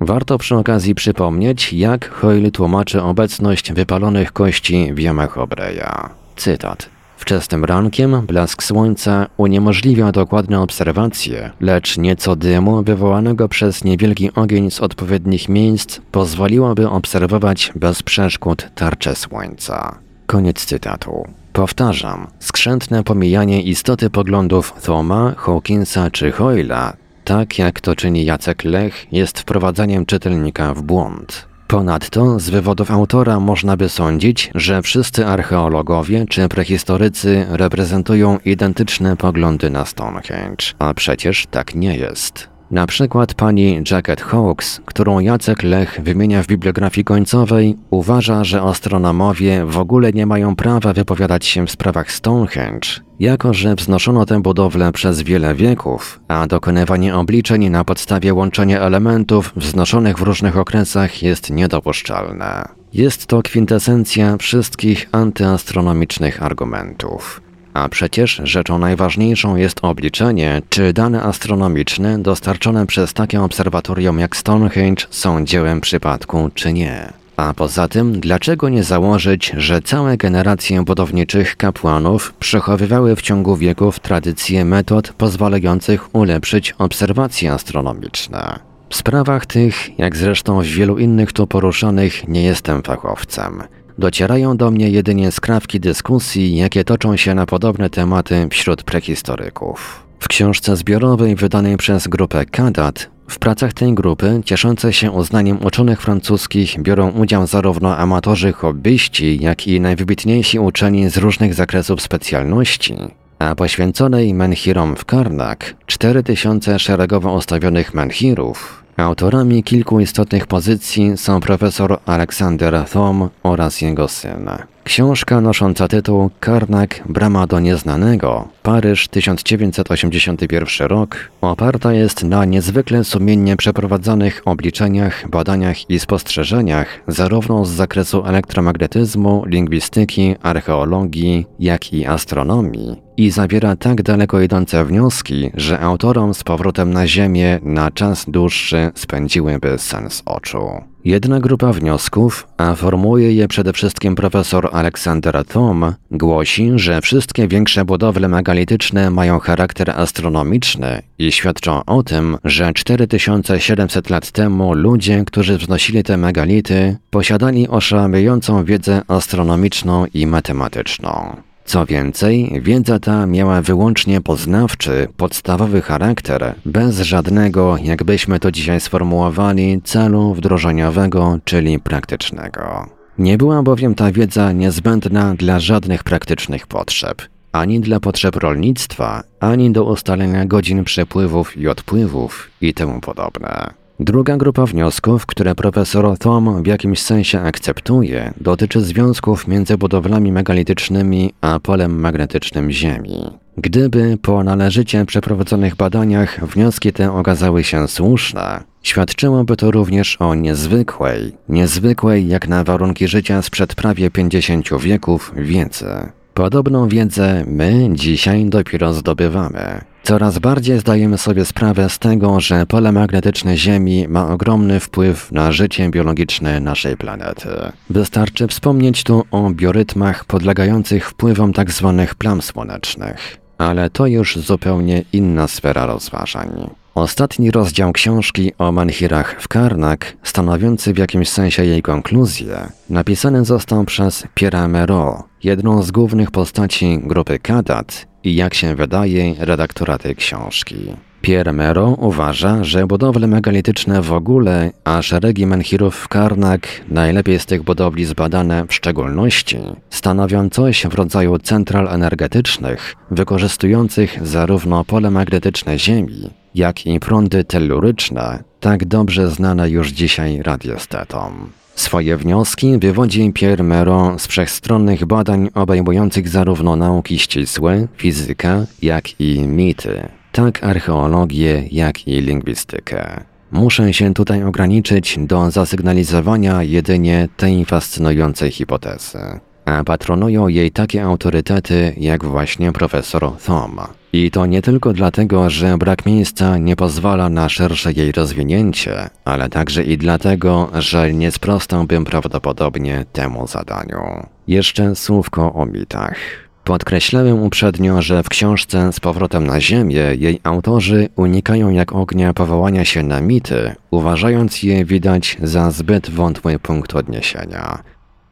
Warto 0.00 0.38
przy 0.38 0.56
okazji 0.56 0.94
przypomnieć, 0.94 1.72
jak 1.72 2.10
Hoyle 2.10 2.50
tłumaczy 2.50 3.02
obecność 3.02 3.72
wypalonych 3.72 4.32
kości 4.32 4.94
w 4.94 4.98
jamach 4.98 5.38
Obreya. 5.38 6.08
Cytat. 6.36 6.88
Wczesnym 7.16 7.64
rankiem 7.64 8.26
blask 8.26 8.62
słońca 8.62 9.26
uniemożliwia 9.36 10.12
dokładne 10.12 10.60
obserwacje, 10.60 11.50
lecz 11.60 11.98
nieco 11.98 12.36
dymu 12.36 12.82
wywołanego 12.82 13.48
przez 13.48 13.84
niewielki 13.84 14.34
ogień 14.34 14.70
z 14.70 14.80
odpowiednich 14.80 15.48
miejsc 15.48 16.00
pozwoliłoby 16.12 16.88
obserwować 16.88 17.72
bez 17.74 18.02
przeszkód 18.02 18.68
tarczę 18.74 19.14
słońca. 19.14 19.98
Koniec 20.26 20.64
cytatu. 20.64 21.24
Powtarzam, 21.52 22.26
skrzętne 22.38 23.04
pomijanie 23.04 23.62
istoty 23.62 24.10
poglądów 24.10 24.74
Thoma, 24.82 25.34
Hawkinsa 25.36 26.10
czy 26.10 26.32
Hoyla, 26.32 26.92
tak 27.28 27.58
jak 27.58 27.80
to 27.80 27.96
czyni 27.96 28.24
Jacek 28.24 28.64
Lech, 28.64 29.06
jest 29.12 29.38
wprowadzaniem 29.38 30.06
czytelnika 30.06 30.74
w 30.74 30.82
błąd. 30.82 31.48
Ponadto 31.66 32.40
z 32.40 32.50
wywodów 32.50 32.90
autora 32.90 33.40
można 33.40 33.76
by 33.76 33.88
sądzić, 33.88 34.50
że 34.54 34.82
wszyscy 34.82 35.26
archeologowie 35.26 36.24
czy 36.28 36.48
prehistorycy 36.48 37.46
reprezentują 37.48 38.38
identyczne 38.44 39.16
poglądy 39.16 39.70
na 39.70 39.84
Stonehenge, 39.84 40.66
a 40.78 40.94
przecież 40.94 41.46
tak 41.50 41.74
nie 41.74 41.96
jest. 41.96 42.57
Na 42.70 42.86
przykład 42.86 43.34
pani 43.34 43.82
Jacket 43.90 44.20
Hawks, 44.20 44.80
którą 44.84 45.20
Jacek 45.20 45.62
Lech 45.62 46.00
wymienia 46.02 46.42
w 46.42 46.46
bibliografii 46.46 47.04
końcowej, 47.04 47.76
uważa, 47.90 48.44
że 48.44 48.62
astronomowie 48.62 49.64
w 49.64 49.78
ogóle 49.78 50.12
nie 50.12 50.26
mają 50.26 50.56
prawa 50.56 50.92
wypowiadać 50.92 51.46
się 51.46 51.66
w 51.66 51.70
sprawach 51.70 52.12
Stonehenge, 52.12 52.88
jako 53.20 53.54
że 53.54 53.74
wznoszono 53.74 54.26
tę 54.26 54.42
budowlę 54.42 54.92
przez 54.92 55.22
wiele 55.22 55.54
wieków, 55.54 56.20
a 56.28 56.46
dokonywanie 56.46 57.16
obliczeń 57.16 57.70
na 57.70 57.84
podstawie 57.84 58.34
łączenia 58.34 58.80
elementów 58.80 59.52
wznoszonych 59.56 60.18
w 60.18 60.22
różnych 60.22 60.58
okresach 60.58 61.22
jest 61.22 61.50
niedopuszczalne. 61.50 62.68
Jest 62.92 63.26
to 63.26 63.42
kwintesencja 63.42 64.36
wszystkich 64.36 65.08
antyastronomicznych 65.12 66.42
argumentów. 66.42 67.47
A 67.78 67.88
przecież 67.88 68.40
rzeczą 68.44 68.78
najważniejszą 68.78 69.56
jest 69.56 69.78
obliczenie, 69.82 70.62
czy 70.68 70.92
dane 70.92 71.22
astronomiczne 71.22 72.18
dostarczone 72.18 72.86
przez 72.86 73.12
takie 73.12 73.42
obserwatorium 73.42 74.18
jak 74.18 74.36
Stonehenge 74.36 75.06
są 75.10 75.44
dziełem 75.44 75.80
przypadku, 75.80 76.50
czy 76.54 76.72
nie. 76.72 77.12
A 77.36 77.54
poza 77.54 77.88
tym, 77.88 78.20
dlaczego 78.20 78.68
nie 78.68 78.84
założyć, 78.84 79.52
że 79.56 79.82
całe 79.82 80.16
generacje 80.16 80.82
budowniczych 80.82 81.56
kapłanów 81.56 82.34
przechowywały 82.40 83.16
w 83.16 83.22
ciągu 83.22 83.56
wieków 83.56 84.00
tradycje 84.00 84.64
metod 84.64 85.12
pozwalających 85.12 86.14
ulepszyć 86.14 86.74
obserwacje 86.78 87.52
astronomiczne? 87.52 88.58
W 88.90 88.96
sprawach 88.96 89.46
tych, 89.46 89.98
jak 89.98 90.16
zresztą 90.16 90.60
w 90.60 90.66
wielu 90.66 90.98
innych 90.98 91.32
tu 91.32 91.46
poruszanych, 91.46 92.28
nie 92.28 92.42
jestem 92.42 92.82
fachowcem. 92.82 93.62
Docierają 93.98 94.56
do 94.56 94.70
mnie 94.70 94.90
jedynie 94.90 95.32
skrawki 95.32 95.80
dyskusji, 95.80 96.56
jakie 96.56 96.84
toczą 96.84 97.16
się 97.16 97.34
na 97.34 97.46
podobne 97.46 97.90
tematy 97.90 98.48
wśród 98.50 98.82
prehistoryków. 98.82 100.02
W 100.18 100.28
książce 100.28 100.76
zbiorowej 100.76 101.36
wydanej 101.36 101.76
przez 101.76 102.08
grupę 102.08 102.46
Kadat 102.46 103.10
w 103.28 103.38
pracach 103.38 103.72
tej 103.72 103.94
grupy, 103.94 104.40
cieszące 104.44 104.92
się 104.92 105.10
uznaniem 105.10 105.64
uczonych 105.64 106.02
francuskich, 106.02 106.82
biorą 106.82 107.10
udział 107.10 107.46
zarówno 107.46 107.96
amatorzy 107.96 108.52
hobbyści, 108.52 109.38
jak 109.42 109.66
i 109.66 109.80
najwybitniejsi 109.80 110.58
uczeni 110.58 111.10
z 111.10 111.16
różnych 111.16 111.54
zakresów 111.54 112.02
specjalności, 112.02 112.96
a 113.38 113.54
poświęconej 113.54 114.34
menhirom 114.34 114.96
w 114.96 115.04
Karnak 115.04 115.74
4000 115.86 116.78
szeregowo 116.78 117.32
ustawionych 117.32 117.94
menhirów 117.94 118.87
Autorami 118.98 119.62
kilku 119.62 120.00
istotnych 120.00 120.46
pozycji 120.46 121.16
są 121.16 121.40
profesor 121.40 121.98
Aleksander 122.06 122.84
Thom 122.92 123.28
oraz 123.42 123.80
jego 123.80 124.08
syn. 124.08 124.50
Książka 124.84 125.40
nosząca 125.40 125.88
tytuł 125.88 126.30
Karnak 126.40 127.02
Brama 127.08 127.46
do 127.46 127.60
Nieznanego, 127.60 128.48
Paryż 128.62 129.08
1981 129.08 130.88
rok, 130.88 131.30
oparta 131.40 131.92
jest 131.92 132.24
na 132.24 132.44
niezwykle 132.44 133.04
sumiennie 133.04 133.56
przeprowadzonych 133.56 134.42
obliczeniach, 134.44 135.28
badaniach 135.30 135.90
i 135.90 135.98
spostrzeżeniach 135.98 137.00
zarówno 137.08 137.64
z 137.64 137.70
zakresu 137.70 138.24
elektromagnetyzmu, 138.26 139.44
lingwistyki, 139.46 140.34
archeologii, 140.42 141.46
jak 141.58 141.92
i 141.92 142.06
astronomii 142.06 143.08
i 143.18 143.30
zawiera 143.30 143.76
tak 143.76 144.02
daleko 144.02 144.40
idące 144.40 144.84
wnioski, 144.84 145.50
że 145.54 145.80
autorom 145.80 146.34
z 146.34 146.44
powrotem 146.44 146.92
na 146.92 147.06
Ziemię 147.06 147.60
na 147.62 147.90
czas 147.90 148.24
dłuższy 148.28 148.87
spędziłyby 148.94 149.78
sens 149.78 150.22
oczu. 150.26 150.70
Jedna 151.04 151.40
grupa 151.40 151.72
wniosków, 151.72 152.48
a 152.56 152.74
formułuje 152.74 153.32
je 153.32 153.48
przede 153.48 153.72
wszystkim 153.72 154.14
profesor 154.14 154.68
Aleksander 154.72 155.44
Thom, 155.44 155.94
głosi, 156.10 156.72
że 156.74 157.00
wszystkie 157.00 157.48
większe 157.48 157.84
budowle 157.84 158.28
megalityczne 158.28 159.10
mają 159.10 159.38
charakter 159.38 159.90
astronomiczny 159.90 161.02
i 161.18 161.32
świadczą 161.32 161.84
o 161.84 162.02
tym, 162.02 162.36
że 162.44 162.72
4700 162.72 164.10
lat 164.10 164.30
temu 164.30 164.74
ludzie, 164.74 165.24
którzy 165.26 165.58
wznosili 165.58 166.02
te 166.02 166.16
megality, 166.16 166.96
posiadali 167.10 167.68
oszałamiającą 167.68 168.64
wiedzę 168.64 169.02
astronomiczną 169.08 170.06
i 170.14 170.26
matematyczną. 170.26 171.47
Co 171.68 171.86
więcej, 171.86 172.60
wiedza 172.62 172.98
ta 172.98 173.26
miała 173.26 173.62
wyłącznie 173.62 174.20
poznawczy, 174.20 175.08
podstawowy 175.16 175.82
charakter, 175.82 176.54
bez 176.64 177.00
żadnego, 177.00 177.76
jakbyśmy 177.82 178.40
to 178.40 178.52
dzisiaj 178.52 178.80
sformułowali, 178.80 179.80
celu 179.84 180.34
wdrożeniowego, 180.34 181.38
czyli 181.44 181.78
praktycznego. 181.78 182.86
Nie 183.18 183.38
była 183.38 183.62
bowiem 183.62 183.94
ta 183.94 184.12
wiedza 184.12 184.52
niezbędna 184.52 185.34
dla 185.34 185.60
żadnych 185.60 186.04
praktycznych 186.04 186.66
potrzeb, 186.66 187.22
ani 187.52 187.80
dla 187.80 188.00
potrzeb 188.00 188.36
rolnictwa, 188.36 189.22
ani 189.40 189.70
do 189.70 189.84
ustalenia 189.84 190.46
godzin 190.46 190.84
przepływów 190.84 191.56
i 191.56 191.68
odpływów 191.68 192.50
i 192.60 192.74
temu 192.74 193.00
podobne. 193.00 193.87
Druga 194.00 194.36
grupa 194.36 194.66
wniosków, 194.66 195.26
które 195.26 195.54
profesor 195.54 196.18
Thom 196.18 196.62
w 196.62 196.66
jakimś 196.66 197.02
sensie 197.02 197.40
akceptuje, 197.40 198.32
dotyczy 198.40 198.80
związków 198.80 199.48
między 199.48 199.78
budowlami 199.78 200.32
megalitycznymi 200.32 201.32
a 201.40 201.60
polem 201.60 202.00
magnetycznym 202.00 202.70
Ziemi. 202.70 203.38
Gdyby 203.56 204.18
po 204.22 204.44
należycie 204.44 205.04
przeprowadzonych 205.04 205.76
badaniach 205.76 206.46
wnioski 206.46 206.92
te 206.92 207.12
okazały 207.12 207.64
się 207.64 207.88
słuszne, 207.88 208.60
świadczyłoby 208.82 209.56
to 209.56 209.70
również 209.70 210.16
o 210.20 210.34
niezwykłej, 210.34 211.32
niezwykłej 211.48 212.28
jak 212.28 212.48
na 212.48 212.64
warunki 212.64 213.08
życia 213.08 213.42
sprzed 213.42 213.74
prawie 213.74 214.10
50 214.10 214.80
wieków 214.80 215.32
wiedzy. 215.36 215.86
Podobną 216.34 216.88
wiedzę 216.88 217.44
my 217.46 217.88
dzisiaj 217.92 218.44
dopiero 218.44 218.92
zdobywamy. 218.92 219.80
Coraz 220.08 220.38
bardziej 220.38 220.80
zdajemy 220.80 221.18
sobie 221.18 221.44
sprawę 221.44 221.88
z 221.90 221.98
tego, 221.98 222.40
że 222.40 222.66
pole 222.66 222.92
magnetyczne 222.92 223.56
Ziemi 223.56 224.08
ma 224.08 224.28
ogromny 224.28 224.80
wpływ 224.80 225.32
na 225.32 225.52
życie 225.52 225.90
biologiczne 225.90 226.60
naszej 226.60 226.96
planety. 226.96 227.48
Wystarczy 227.90 228.46
wspomnieć 228.46 229.04
tu 229.04 229.24
o 229.30 229.50
biorytmach 229.50 230.24
podlegających 230.24 231.10
wpływom 231.10 231.52
tzw. 231.52 231.94
Tak 231.96 232.14
plam 232.14 232.42
słonecznych. 232.42 233.36
Ale 233.58 233.90
to 233.90 234.06
już 234.06 234.36
zupełnie 234.36 235.04
inna 235.12 235.48
sfera 235.48 235.86
rozważań. 235.86 236.70
Ostatni 236.94 237.50
rozdział 237.50 237.92
książki 237.92 238.52
o 238.58 238.72
Manhirach 238.72 239.36
w 239.40 239.48
Karnak, 239.48 240.16
stanowiący 240.22 240.92
w 240.92 240.98
jakimś 240.98 241.28
sensie 241.28 241.64
jej 241.64 241.82
konkluzję, 241.82 242.68
napisany 242.90 243.44
został 243.44 243.84
przez 243.84 244.24
Pierre 244.34 244.68
Mero, 244.68 245.24
jedną 245.44 245.82
z 245.82 245.90
głównych 245.90 246.30
postaci 246.30 246.98
grupy 247.02 247.38
Kadat 247.38 248.07
i 248.24 248.34
jak 248.34 248.54
się 248.54 248.74
wydaje 248.74 249.34
redaktora 249.38 249.98
tej 249.98 250.16
książki. 250.16 250.76
Pierre 251.20 251.52
Mero 251.52 251.88
uważa, 251.88 252.64
że 252.64 252.86
budowle 252.86 253.26
megalityczne 253.26 254.02
w 254.02 254.12
ogóle, 254.12 254.70
a 254.84 255.02
szeregi 255.02 255.46
menhirów 255.46 255.96
w 255.96 256.08
Karnak, 256.08 256.68
najlepiej 256.88 257.38
z 257.38 257.46
tych 257.46 257.62
budowli 257.62 258.04
zbadane 258.04 258.66
w 258.66 258.74
szczególności, 258.74 259.58
stanowią 259.90 260.50
coś 260.50 260.86
w 260.86 260.94
rodzaju 260.94 261.38
central 261.38 261.88
energetycznych, 261.88 262.96
wykorzystujących 263.10 264.26
zarówno 264.26 264.84
pole 264.84 265.10
magnetyczne 265.10 265.78
Ziemi, 265.78 266.30
jak 266.54 266.86
i 266.86 267.00
prądy 267.00 267.44
telluryczne, 267.44 268.44
tak 268.60 268.84
dobrze 268.84 269.30
znane 269.30 269.70
już 269.70 269.88
dzisiaj 269.88 270.42
radiestetom. 270.42 271.57
Swoje 271.78 272.16
wnioski 272.16 272.78
wywodzi 272.78 273.32
Pierre 273.32 273.64
Meron 273.64 274.18
z 274.18 274.26
wszechstronnych 274.26 275.04
badań 275.04 275.48
obejmujących 275.54 276.28
zarówno 276.28 276.76
nauki 276.76 277.18
ścisłe, 277.18 277.88
fizykę, 277.96 278.66
jak 278.82 279.20
i 279.20 279.40
mity, 279.40 280.08
tak 280.32 280.64
archeologię, 280.64 281.64
jak 281.72 282.08
i 282.08 282.20
lingwistykę. 282.20 283.24
Muszę 283.52 283.94
się 283.94 284.14
tutaj 284.14 284.44
ograniczyć 284.44 285.18
do 285.18 285.50
zasygnalizowania 285.50 286.62
jedynie 286.62 287.28
tej 287.36 287.64
fascynującej 287.64 288.50
hipotezy 288.50 289.40
a 289.68 289.84
patronują 289.84 290.48
jej 290.48 290.70
takie 290.70 291.04
autorytety 291.04 291.94
jak 291.96 292.24
właśnie 292.24 292.72
profesor 292.72 293.32
Thom. 293.46 293.80
I 294.12 294.30
to 294.30 294.46
nie 294.46 294.62
tylko 294.62 294.92
dlatego, 294.92 295.50
że 295.50 295.78
brak 295.78 296.06
miejsca 296.06 296.58
nie 296.58 296.76
pozwala 296.76 297.28
na 297.28 297.48
szersze 297.48 297.92
jej 297.92 298.12
rozwinięcie, 298.12 299.10
ale 299.24 299.48
także 299.48 299.84
i 299.84 299.98
dlatego, 299.98 300.70
że 300.74 301.12
nie 301.12 301.30
sprostałbym 301.30 302.04
prawdopodobnie 302.04 303.04
temu 303.12 303.46
zadaniu. 303.46 304.26
Jeszcze 304.46 304.96
słówko 304.96 305.52
o 305.52 305.66
mitach. 305.66 306.16
Podkreślałem 306.64 307.42
uprzednio, 307.42 308.02
że 308.02 308.22
w 308.22 308.28
książce 308.28 308.92
Z 308.92 309.00
powrotem 309.00 309.46
na 309.46 309.60
Ziemię 309.60 310.02
jej 310.18 310.40
autorzy 310.44 311.08
unikają 311.16 311.70
jak 311.70 311.92
ognia 311.92 312.32
powołania 312.34 312.84
się 312.84 313.02
na 313.02 313.20
mity, 313.20 313.74
uważając 313.90 314.62
je 314.62 314.84
widać 314.84 315.36
za 315.42 315.70
zbyt 315.70 316.10
wątły 316.10 316.58
punkt 316.58 316.94
odniesienia. 316.94 317.82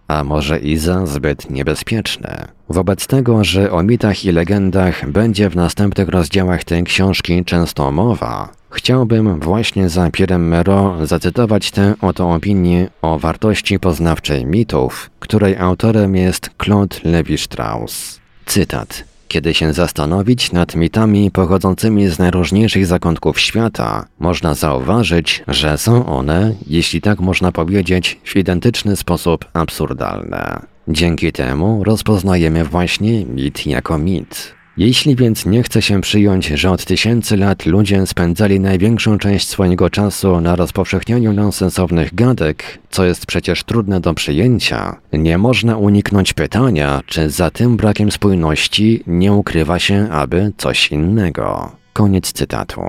A 0.09 0.25
może 0.25 0.59
i 0.59 0.77
za 0.77 1.07
zbyt 1.07 1.51
niebezpieczne. 1.51 2.49
Wobec 2.69 3.07
tego, 3.07 3.45
że 3.45 3.73
o 3.73 3.83
mitach 3.83 4.25
i 4.25 4.33
legendach 4.33 5.11
będzie 5.11 5.51
w 5.51 5.57
następnych 5.57 6.09
rozdziałach 6.09 6.65
tej 6.65 6.85
książki 6.85 7.45
często 7.45 7.93
mowa, 7.93 8.49
chciałbym 8.71 9.41
właśnie 9.41 9.89
za 9.89 10.09
Pierre'em 10.09 10.39
Mero 10.39 11.07
zacytować 11.07 11.71
tę 11.71 11.95
oto 12.01 12.31
opinię 12.35 12.89
o 13.03 13.19
wartości 13.19 13.81
poznawczej 13.81 14.47
mitów, 14.47 15.11
której 15.21 15.57
autorem 15.57 16.17
jest 16.17 16.51
Claude 16.65 16.97
Lévi-Strauss. 16.97 18.21
Cytat. 18.47 19.16
Kiedy 19.29 19.55
się 19.55 19.73
zastanowić 19.73 20.53
nad 20.53 20.75
mitami 20.75 21.31
pochodzącymi 21.31 22.09
z 22.09 22.19
najróżniejszych 22.19 22.87
zakątków 22.87 23.41
świata, 23.41 24.07
można 24.19 24.55
zauważyć, 24.55 25.43
że 25.49 25.79
są 25.79 26.07
one, 26.07 26.55
jeśli 26.67 27.01
tak 27.01 27.21
można 27.21 27.53
powiedzieć, 27.53 28.21
w 28.25 28.37
identyczny 28.37 28.97
sposób 28.97 29.45
absurdalne. 29.53 30.61
Dzięki 30.89 31.33
temu 31.33 31.85
rozpoznajemy 31.85 32.65
właśnie 32.65 33.25
mit 33.25 33.67
jako 33.67 33.99
mit. 33.99 34.56
Jeśli 34.77 35.17
więc 35.17 35.47
nie 35.47 35.63
chce 35.63 35.83
się 35.83 36.01
przyjąć, 36.01 36.47
że 36.47 36.71
od 36.71 36.85
tysięcy 36.85 37.37
lat 37.37 37.67
ludzie 37.67 38.07
spędzali 38.07 38.61
największą 38.61 39.19
część 39.19 39.49
swojego 39.49 39.91
czasu 39.91 40.41
na 40.41 40.57
rozpowszechnianiu 40.57 41.33
nonsensownych 41.33 42.15
gadek, 42.15 42.79
co 42.91 43.05
jest 43.05 43.27
przecież 43.27 43.65
trudne 43.65 44.01
do 44.01 44.15
przyjęcia, 44.15 44.97
nie 45.13 45.39
można 45.39 45.77
uniknąć 45.77 46.33
pytania, 46.33 47.01
czy 47.07 47.31
za 47.31 47.51
tym 47.51 47.77
brakiem 47.77 48.11
spójności 48.11 49.03
nie 49.07 49.33
ukrywa 49.33 49.79
się 49.79 50.09
aby 50.11 50.53
coś 50.57 50.93
innego. 50.93 51.73
Koniec 51.93 52.33
cytatu. 52.33 52.83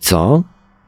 Co? 0.00 0.42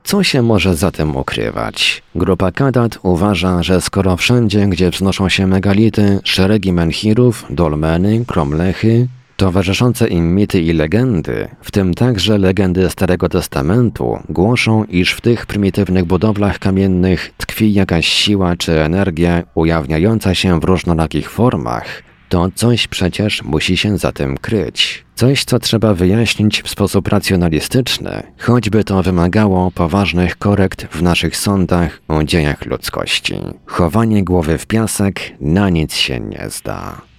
Co 0.04 0.22
się 0.22 0.42
może 0.42 0.76
za 0.76 0.90
tym 0.90 1.16
ukrywać? 1.16 2.02
Grupa 2.14 2.52
Kadat 2.52 2.98
uważa, 3.02 3.62
że 3.62 3.80
skoro 3.80 4.16
wszędzie, 4.16 4.66
gdzie 4.66 4.90
wznoszą 4.90 5.28
się 5.28 5.46
megality, 5.46 6.20
szeregi 6.24 6.72
menhirów, 6.72 7.46
dolmeny, 7.50 8.24
kromlechy, 8.26 9.08
Towarzyszące 9.42 10.08
im 10.08 10.34
mity 10.34 10.60
i 10.60 10.72
legendy, 10.72 11.48
w 11.62 11.70
tym 11.70 11.94
także 11.94 12.38
legendy 12.38 12.90
Starego 12.90 13.28
Testamentu, 13.28 14.18
głoszą, 14.28 14.84
iż 14.84 15.12
w 15.12 15.20
tych 15.20 15.46
prymitywnych 15.46 16.04
budowlach 16.04 16.58
kamiennych 16.58 17.32
tkwi 17.36 17.72
jakaś 17.72 18.06
siła 18.06 18.56
czy 18.56 18.80
energia 18.80 19.42
ujawniająca 19.54 20.34
się 20.34 20.60
w 20.60 20.64
różnorakich 20.64 21.30
formach, 21.30 22.02
to 22.28 22.48
coś 22.54 22.86
przecież 22.86 23.42
musi 23.42 23.76
się 23.76 23.98
za 23.98 24.12
tym 24.12 24.38
kryć. 24.38 25.04
Coś, 25.14 25.44
co 25.44 25.58
trzeba 25.58 25.94
wyjaśnić 25.94 26.62
w 26.62 26.68
sposób 26.68 27.08
racjonalistyczny, 27.08 28.22
choćby 28.38 28.84
to 28.84 29.02
wymagało 29.02 29.70
poważnych 29.70 30.38
korekt 30.38 30.86
w 30.86 31.02
naszych 31.02 31.36
sądach 31.36 32.00
o 32.08 32.24
dziejach 32.24 32.66
ludzkości. 32.66 33.34
Chowanie 33.66 34.24
głowy 34.24 34.58
w 34.58 34.66
piasek 34.66 35.20
na 35.40 35.70
nic 35.70 35.94
się 35.94 36.20
nie 36.20 36.44
zda. 36.48 37.11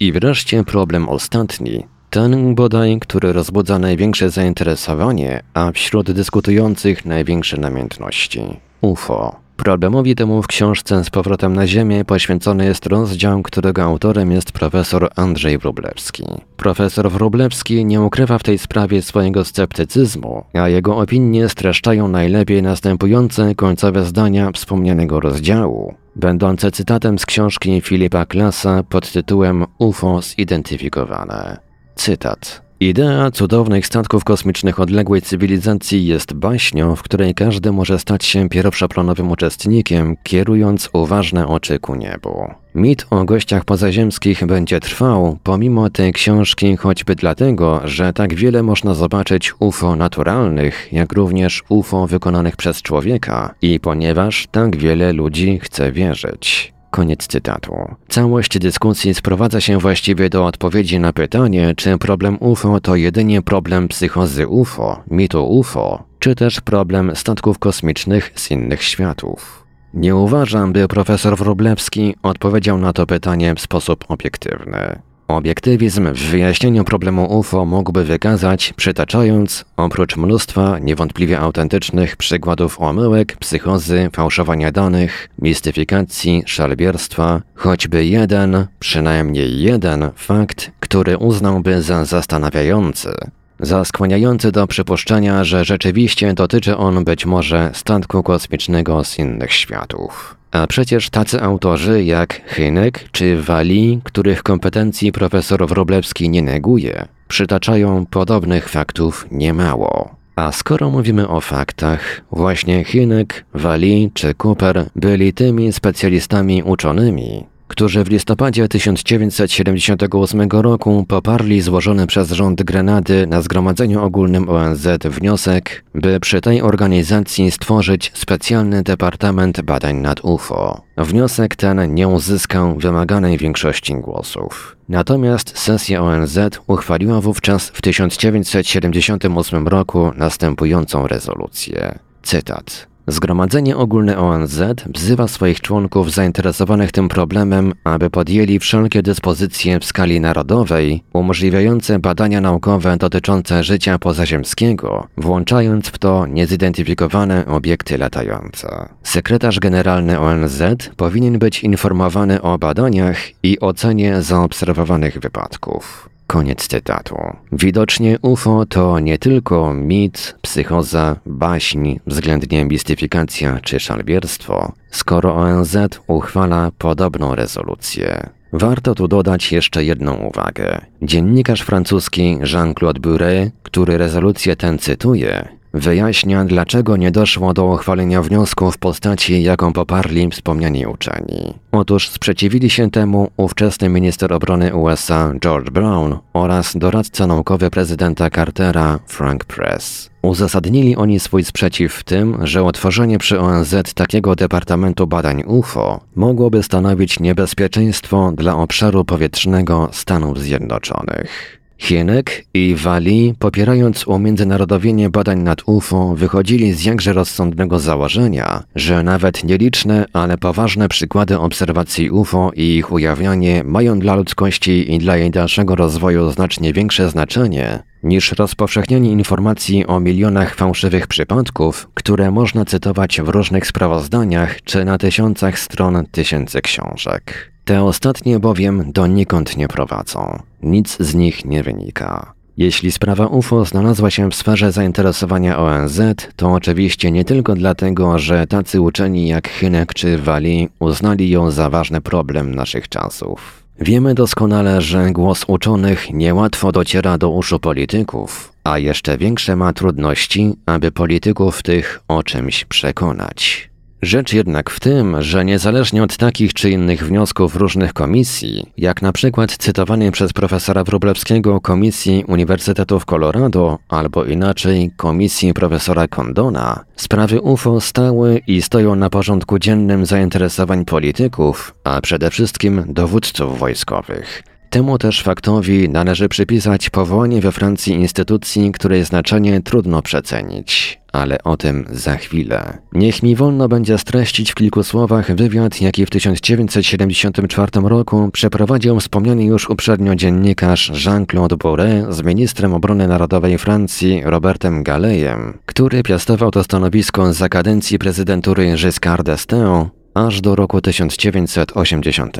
I 0.00 0.12
wreszcie 0.12 0.64
problem 0.64 1.08
ostatni, 1.08 1.84
ten 2.10 2.54
bodaj, 2.54 2.98
który 3.00 3.32
rozbudza 3.32 3.78
największe 3.78 4.30
zainteresowanie, 4.30 5.42
a 5.54 5.72
wśród 5.72 6.10
dyskutujących 6.10 7.04
największe 7.04 7.56
namiętności. 7.56 8.40
UFO. 8.80 9.36
Problemowi 9.56 10.14
temu 10.14 10.42
w 10.42 10.46
książce 10.46 11.04
Z 11.04 11.10
powrotem 11.10 11.56
na 11.56 11.66
Ziemię 11.66 12.04
poświęcony 12.04 12.64
jest 12.64 12.86
rozdział, 12.86 13.42
którego 13.42 13.82
autorem 13.82 14.32
jest 14.32 14.52
profesor 14.52 15.10
Andrzej 15.16 15.58
Wróblewski. 15.58 16.24
Profesor 16.56 17.10
Wróblewski 17.10 17.84
nie 17.84 18.00
ukrywa 18.00 18.38
w 18.38 18.42
tej 18.42 18.58
sprawie 18.58 19.02
swojego 19.02 19.44
sceptycyzmu, 19.44 20.44
a 20.52 20.68
jego 20.68 20.98
opinie 20.98 21.48
streszczają 21.48 22.08
najlepiej 22.08 22.62
następujące 22.62 23.54
końcowe 23.54 24.04
zdania 24.04 24.52
wspomnianego 24.52 25.20
rozdziału, 25.20 25.94
będące 26.18 26.70
cytatem 26.70 27.18
z 27.18 27.26
książki 27.26 27.80
Filipa 27.80 28.26
Klasa 28.26 28.82
pod 28.82 29.12
tytułem 29.12 29.66
UFO 29.78 30.22
zidentyfikowane. 30.22 31.58
Cytat. 31.94 32.67
Idea 32.80 33.30
cudownych 33.30 33.86
statków 33.86 34.24
kosmicznych 34.24 34.80
odległej 34.80 35.22
cywilizacji 35.22 36.06
jest 36.06 36.34
baśnią, 36.34 36.96
w 36.96 37.02
której 37.02 37.34
każdy 37.34 37.72
może 37.72 37.98
stać 37.98 38.24
się 38.24 38.48
pierwszoplanowym 38.48 39.30
uczestnikiem, 39.30 40.16
kierując 40.22 40.90
uważne 40.92 41.46
oczy 41.46 41.78
ku 41.78 41.94
niebu. 41.94 42.50
Mit 42.74 43.06
o 43.10 43.24
gościach 43.24 43.64
pozaziemskich 43.64 44.46
będzie 44.46 44.80
trwał 44.80 45.38
pomimo 45.42 45.90
tej 45.90 46.12
książki 46.12 46.76
choćby 46.76 47.14
dlatego, 47.14 47.80
że 47.84 48.12
tak 48.12 48.34
wiele 48.34 48.62
można 48.62 48.94
zobaczyć 48.94 49.52
UFO 49.58 49.96
naturalnych, 49.96 50.88
jak 50.92 51.12
również 51.12 51.64
UFO 51.68 52.06
wykonanych 52.06 52.56
przez 52.56 52.82
człowieka 52.82 53.54
i 53.62 53.80
ponieważ 53.80 54.46
tak 54.50 54.76
wiele 54.76 55.12
ludzi 55.12 55.58
chce 55.62 55.92
wierzyć. 55.92 56.77
Koniec 56.90 57.26
cytatu. 57.26 57.74
Całość 58.08 58.58
dyskusji 58.58 59.14
sprowadza 59.14 59.60
się 59.60 59.78
właściwie 59.78 60.30
do 60.30 60.46
odpowiedzi 60.46 61.00
na 61.00 61.12
pytanie, 61.12 61.74
czy 61.76 61.98
problem 61.98 62.36
UFO 62.40 62.80
to 62.80 62.96
jedynie 62.96 63.42
problem 63.42 63.88
psychozy 63.88 64.48
UFO, 64.48 65.02
mitu 65.10 65.46
UFO, 65.46 66.02
czy 66.18 66.34
też 66.34 66.60
problem 66.60 67.16
statków 67.16 67.58
kosmicznych 67.58 68.32
z 68.34 68.50
innych 68.50 68.82
światów. 68.82 69.64
Nie 69.94 70.16
uważam, 70.16 70.72
by 70.72 70.88
profesor 70.88 71.36
Wróblewski 71.36 72.14
odpowiedział 72.22 72.78
na 72.78 72.92
to 72.92 73.06
pytanie 73.06 73.54
w 73.54 73.60
sposób 73.60 74.04
obiektywny. 74.08 75.07
Obiektywizm 75.28 76.12
w 76.14 76.18
wyjaśnieniu 76.18 76.84
problemu 76.84 77.38
UFO 77.38 77.64
mógłby 77.64 78.04
wykazać, 78.04 78.72
przytaczając, 78.76 79.64
oprócz 79.76 80.16
mnóstwa 80.16 80.78
niewątpliwie 80.78 81.38
autentycznych 81.40 82.16
przykładów 82.16 82.80
omyłek, 82.80 83.36
psychozy, 83.36 84.10
fałszowania 84.12 84.72
danych, 84.72 85.28
mistyfikacji, 85.38 86.42
szalbierstwa, 86.46 87.42
choćby 87.54 88.04
jeden, 88.04 88.66
przynajmniej 88.78 89.60
jeden 89.60 90.10
fakt, 90.16 90.70
który 90.80 91.18
uznałby 91.18 91.82
za 91.82 92.04
zastanawiający, 92.04 93.14
za 93.60 93.84
skłaniający 93.84 94.52
do 94.52 94.66
przypuszczenia, 94.66 95.44
że 95.44 95.64
rzeczywiście 95.64 96.34
dotyczy 96.34 96.76
on 96.76 97.04
być 97.04 97.26
może 97.26 97.70
statku 97.74 98.22
kosmicznego 98.22 99.04
z 99.04 99.18
innych 99.18 99.52
światów. 99.52 100.37
A 100.58 100.66
przecież 100.66 101.10
tacy 101.10 101.42
autorzy 101.42 102.04
jak 102.04 102.40
Hynek 102.46 103.08
czy 103.12 103.42
Wali, 103.42 104.00
których 104.04 104.42
kompetencji 104.42 105.12
profesor 105.12 105.68
Wroblewski 105.68 106.30
nie 106.30 106.42
neguje, 106.42 107.06
przytaczają 107.28 108.06
podobnych 108.06 108.68
faktów 108.68 109.26
niemało. 109.30 110.16
A 110.36 110.52
skoro 110.52 110.90
mówimy 110.90 111.28
o 111.28 111.40
faktach, 111.40 112.20
właśnie 112.32 112.84
Hynek, 112.84 113.44
Wali 113.54 114.10
czy 114.14 114.34
Cooper 114.34 114.84
byli 114.96 115.32
tymi 115.32 115.72
specjalistami 115.72 116.62
uczonymi, 116.62 117.46
którzy 117.68 118.04
w 118.04 118.10
listopadzie 118.10 118.68
1978 118.68 120.48
roku 120.50 121.04
poparli 121.08 121.60
złożony 121.60 122.06
przez 122.06 122.30
rząd 122.30 122.62
Grenady 122.62 123.26
na 123.26 123.42
Zgromadzeniu 123.42 124.02
Ogólnym 124.02 124.48
ONZ 124.48 124.88
wniosek, 125.04 125.84
by 125.94 126.20
przy 126.20 126.40
tej 126.40 126.62
organizacji 126.62 127.50
stworzyć 127.50 128.12
specjalny 128.14 128.82
Departament 128.82 129.60
Badań 129.60 129.96
nad 129.96 130.24
UFO. 130.24 130.82
Wniosek 130.96 131.56
ten 131.56 131.94
nie 131.94 132.08
uzyskał 132.08 132.78
wymaganej 132.78 133.38
większości 133.38 133.94
głosów. 133.94 134.76
Natomiast 134.88 135.58
sesja 135.58 136.02
ONZ 136.02 136.38
uchwaliła 136.66 137.20
wówczas 137.20 137.68
w 137.68 137.82
1978 137.82 139.68
roku 139.68 140.12
następującą 140.16 141.06
rezolucję. 141.06 141.98
Cytat. 142.22 142.87
Zgromadzenie 143.08 143.76
Ogólne 143.76 144.18
ONZ 144.18 144.60
wzywa 144.94 145.28
swoich 145.28 145.60
członków 145.60 146.12
zainteresowanych 146.12 146.92
tym 146.92 147.08
problemem, 147.08 147.72
aby 147.84 148.10
podjęli 148.10 148.58
wszelkie 148.58 149.02
dyspozycje 149.02 149.80
w 149.80 149.84
skali 149.84 150.20
narodowej 150.20 151.02
umożliwiające 151.12 151.98
badania 151.98 152.40
naukowe 152.40 152.96
dotyczące 152.96 153.64
życia 153.64 153.98
pozaziemskiego, 153.98 155.06
włączając 155.16 155.88
w 155.88 155.98
to 155.98 156.26
niezidentyfikowane 156.26 157.46
obiekty 157.46 157.98
latające. 157.98 158.88
Sekretarz 159.02 159.60
generalny 159.60 160.20
ONZ 160.20 160.62
powinien 160.96 161.38
być 161.38 161.64
informowany 161.64 162.42
o 162.42 162.58
badaniach 162.58 163.18
i 163.42 163.60
ocenie 163.60 164.22
zaobserwowanych 164.22 165.18
wypadków. 165.18 166.08
Koniec 166.28 166.66
cytatu. 166.66 167.16
Widocznie 167.52 168.18
UFO 168.22 168.66
to 168.66 168.98
nie 168.98 169.18
tylko 169.18 169.74
mit, 169.74 170.34
psychoza, 170.42 171.16
baśń, 171.26 171.96
względnie 172.06 172.64
mistyfikacja 172.64 173.60
czy 173.62 173.80
szalbierstwo, 173.80 174.72
skoro 174.90 175.34
ONZ 175.34 175.76
uchwala 176.06 176.70
podobną 176.78 177.34
rezolucję. 177.34 178.30
Warto 178.52 178.94
tu 178.94 179.08
dodać 179.08 179.52
jeszcze 179.52 179.84
jedną 179.84 180.14
uwagę. 180.16 180.80
Dziennikarz 181.02 181.60
francuski 181.60 182.38
Jean-Claude 182.52 183.00
Buret, 183.00 183.52
który 183.62 183.98
rezolucję 183.98 184.56
tę 184.56 184.78
cytuje, 184.78 185.57
Wyjaśnia, 185.74 186.44
dlaczego 186.44 186.96
nie 186.96 187.10
doszło 187.10 187.54
do 187.54 187.64
uchwalenia 187.64 188.22
wniosku 188.22 188.70
w 188.70 188.78
postaci, 188.78 189.42
jaką 189.42 189.72
poparli 189.72 190.30
wspomniani 190.30 190.86
uczeni. 190.86 191.54
Otóż 191.72 192.08
sprzeciwili 192.08 192.70
się 192.70 192.90
temu 192.90 193.30
ówczesny 193.36 193.88
minister 193.88 194.32
obrony 194.32 194.74
USA 194.74 195.32
George 195.40 195.70
Brown 195.70 196.18
oraz 196.32 196.76
doradca 196.76 197.26
naukowy 197.26 197.70
prezydenta 197.70 198.30
Cartera 198.30 198.98
Frank 199.06 199.44
Press. 199.44 200.10
Uzasadnili 200.22 200.96
oni 200.96 201.20
swój 201.20 201.44
sprzeciw 201.44 201.94
w 201.94 202.04
tym, 202.04 202.46
że 202.46 202.62
utworzenie 202.62 203.18
przy 203.18 203.40
ONZ 203.40 203.74
takiego 203.94 204.36
Departamentu 204.36 205.06
Badań 205.06 205.42
UFO 205.46 206.00
mogłoby 206.16 206.62
stanowić 206.62 207.20
niebezpieczeństwo 207.20 208.32
dla 208.36 208.56
obszaru 208.56 209.04
powietrznego 209.04 209.88
Stanów 209.92 210.38
Zjednoczonych. 210.38 211.57
Hienek 211.78 212.44
i 212.54 212.74
Wali, 212.74 213.34
popierając 213.38 214.06
umiędzynarodowienie 214.06 215.10
badań 215.10 215.38
nad 215.38 215.62
UFO, 215.66 216.14
wychodzili 216.14 216.72
z 216.72 216.84
jakże 216.84 217.12
rozsądnego 217.12 217.78
założenia, 217.78 218.62
że 218.74 219.02
nawet 219.02 219.44
nieliczne, 219.44 220.06
ale 220.12 220.38
poważne 220.38 220.88
przykłady 220.88 221.38
obserwacji 221.38 222.10
UFO 222.10 222.50
i 222.54 222.76
ich 222.76 222.92
ujawnianie 222.92 223.64
mają 223.64 223.98
dla 223.98 224.14
ludzkości 224.14 224.94
i 224.94 224.98
dla 224.98 225.16
jej 225.16 225.30
dalszego 225.30 225.76
rozwoju 225.76 226.30
znacznie 226.30 226.72
większe 226.72 227.10
znaczenie 227.10 227.82
niż 228.02 228.32
rozpowszechnianie 228.32 229.12
informacji 229.12 229.86
o 229.86 230.00
milionach 230.00 230.54
fałszywych 230.54 231.06
przypadków, 231.06 231.88
które 231.94 232.30
można 232.30 232.64
cytować 232.64 233.20
w 233.20 233.28
różnych 233.28 233.66
sprawozdaniach 233.66 234.62
czy 234.62 234.84
na 234.84 234.98
tysiącach 234.98 235.58
stron 235.58 236.06
tysięcy 236.06 236.60
książek. 236.60 237.52
Te 237.68 237.84
ostatnie 237.84 238.38
bowiem 238.38 238.92
donikąd 238.92 239.56
nie 239.56 239.68
prowadzą. 239.68 240.38
Nic 240.62 240.96
z 241.00 241.14
nich 241.14 241.44
nie 241.44 241.62
wynika. 241.62 242.32
Jeśli 242.56 242.92
sprawa 242.92 243.26
UFO 243.26 243.64
znalazła 243.64 244.10
się 244.10 244.30
w 244.30 244.34
sferze 244.34 244.72
zainteresowania 244.72 245.58
ONZ, 245.58 246.00
to 246.36 246.52
oczywiście 246.52 247.10
nie 247.10 247.24
tylko 247.24 247.54
dlatego, 247.54 248.18
że 248.18 248.46
tacy 248.46 248.80
uczeni 248.80 249.28
jak 249.28 249.48
Hynek 249.48 249.94
czy 249.94 250.18
Wali 250.18 250.68
uznali 250.78 251.30
ją 251.30 251.50
za 251.50 251.70
ważny 251.70 252.00
problem 252.00 252.54
naszych 252.54 252.88
czasów. 252.88 253.62
Wiemy 253.80 254.14
doskonale, 254.14 254.80
że 254.80 255.10
głos 255.10 255.44
uczonych 255.46 256.12
niełatwo 256.12 256.72
dociera 256.72 257.18
do 257.18 257.30
uszu 257.30 257.58
polityków, 257.58 258.52
a 258.64 258.78
jeszcze 258.78 259.18
większe 259.18 259.56
ma 259.56 259.72
trudności, 259.72 260.52
aby 260.66 260.90
polityków 260.90 261.62
tych 261.62 262.00
o 262.08 262.22
czymś 262.22 262.64
przekonać. 262.64 263.67
Rzecz 264.02 264.32
jednak 264.32 264.70
w 264.70 264.80
tym, 264.80 265.22
że 265.22 265.44
niezależnie 265.44 266.02
od 266.02 266.16
takich 266.16 266.54
czy 266.54 266.70
innych 266.70 267.06
wniosków 267.06 267.56
różnych 267.56 267.92
komisji, 267.92 268.66
jak 268.76 269.02
na 269.02 269.12
przykład 269.12 269.56
cytowanej 269.56 270.12
przez 270.12 270.32
profesora 270.32 270.84
Wróblewskiego 270.84 271.60
Komisji 271.60 272.24
Uniwersytetu 272.28 273.00
w 273.00 273.04
Colorado, 273.04 273.78
albo 273.88 274.24
inaczej 274.24 274.90
Komisji 274.96 275.54
profesora 275.54 276.08
Condona, 276.08 276.84
sprawy 276.96 277.40
UFO 277.40 277.80
stały 277.80 278.40
i 278.46 278.62
stoją 278.62 278.94
na 278.94 279.10
porządku 279.10 279.58
dziennym 279.58 280.06
zainteresowań 280.06 280.84
polityków, 280.84 281.74
a 281.84 282.00
przede 282.00 282.30
wszystkim 282.30 282.84
dowódców 282.88 283.58
wojskowych. 283.58 284.42
Temu 284.70 284.98
też 284.98 285.22
faktowi 285.22 285.88
należy 285.88 286.28
przypisać 286.28 286.90
powołanie 286.90 287.40
we 287.40 287.52
Francji 287.52 287.94
instytucji, 287.94 288.72
której 288.72 289.04
znaczenie 289.04 289.60
trudno 289.60 290.02
przecenić. 290.02 290.97
Ale 291.12 291.42
o 291.44 291.56
tym 291.56 291.84
za 291.90 292.16
chwilę. 292.16 292.78
Niech 292.92 293.22
mi 293.22 293.36
wolno 293.36 293.68
będzie 293.68 293.98
streścić 293.98 294.52
w 294.52 294.54
kilku 294.54 294.82
słowach 294.82 295.34
wywiad, 295.34 295.80
jaki 295.80 296.06
w 296.06 296.10
1974 296.10 297.70
roku 297.84 298.30
przeprowadził 298.32 299.00
wspomniany 299.00 299.44
już 299.44 299.70
uprzednio 299.70 300.14
dziennikarz 300.14 300.90
Jean-Claude 301.04 301.56
Bourret 301.56 302.14
z 302.14 302.22
ministrem 302.22 302.74
obrony 302.74 303.08
narodowej 303.08 303.58
Francji 303.58 304.22
Robertem 304.24 304.82
Galejem, 304.82 305.58
który 305.66 306.02
piastował 306.02 306.50
to 306.50 306.64
stanowisko 306.64 307.32
za 307.32 307.48
kadencji 307.48 307.98
prezydentury 307.98 308.74
Giscard 308.76 309.26
d'Estaing 309.26 309.86
aż 310.14 310.40
do 310.40 310.56
roku 310.56 310.80
1980. 310.80 312.38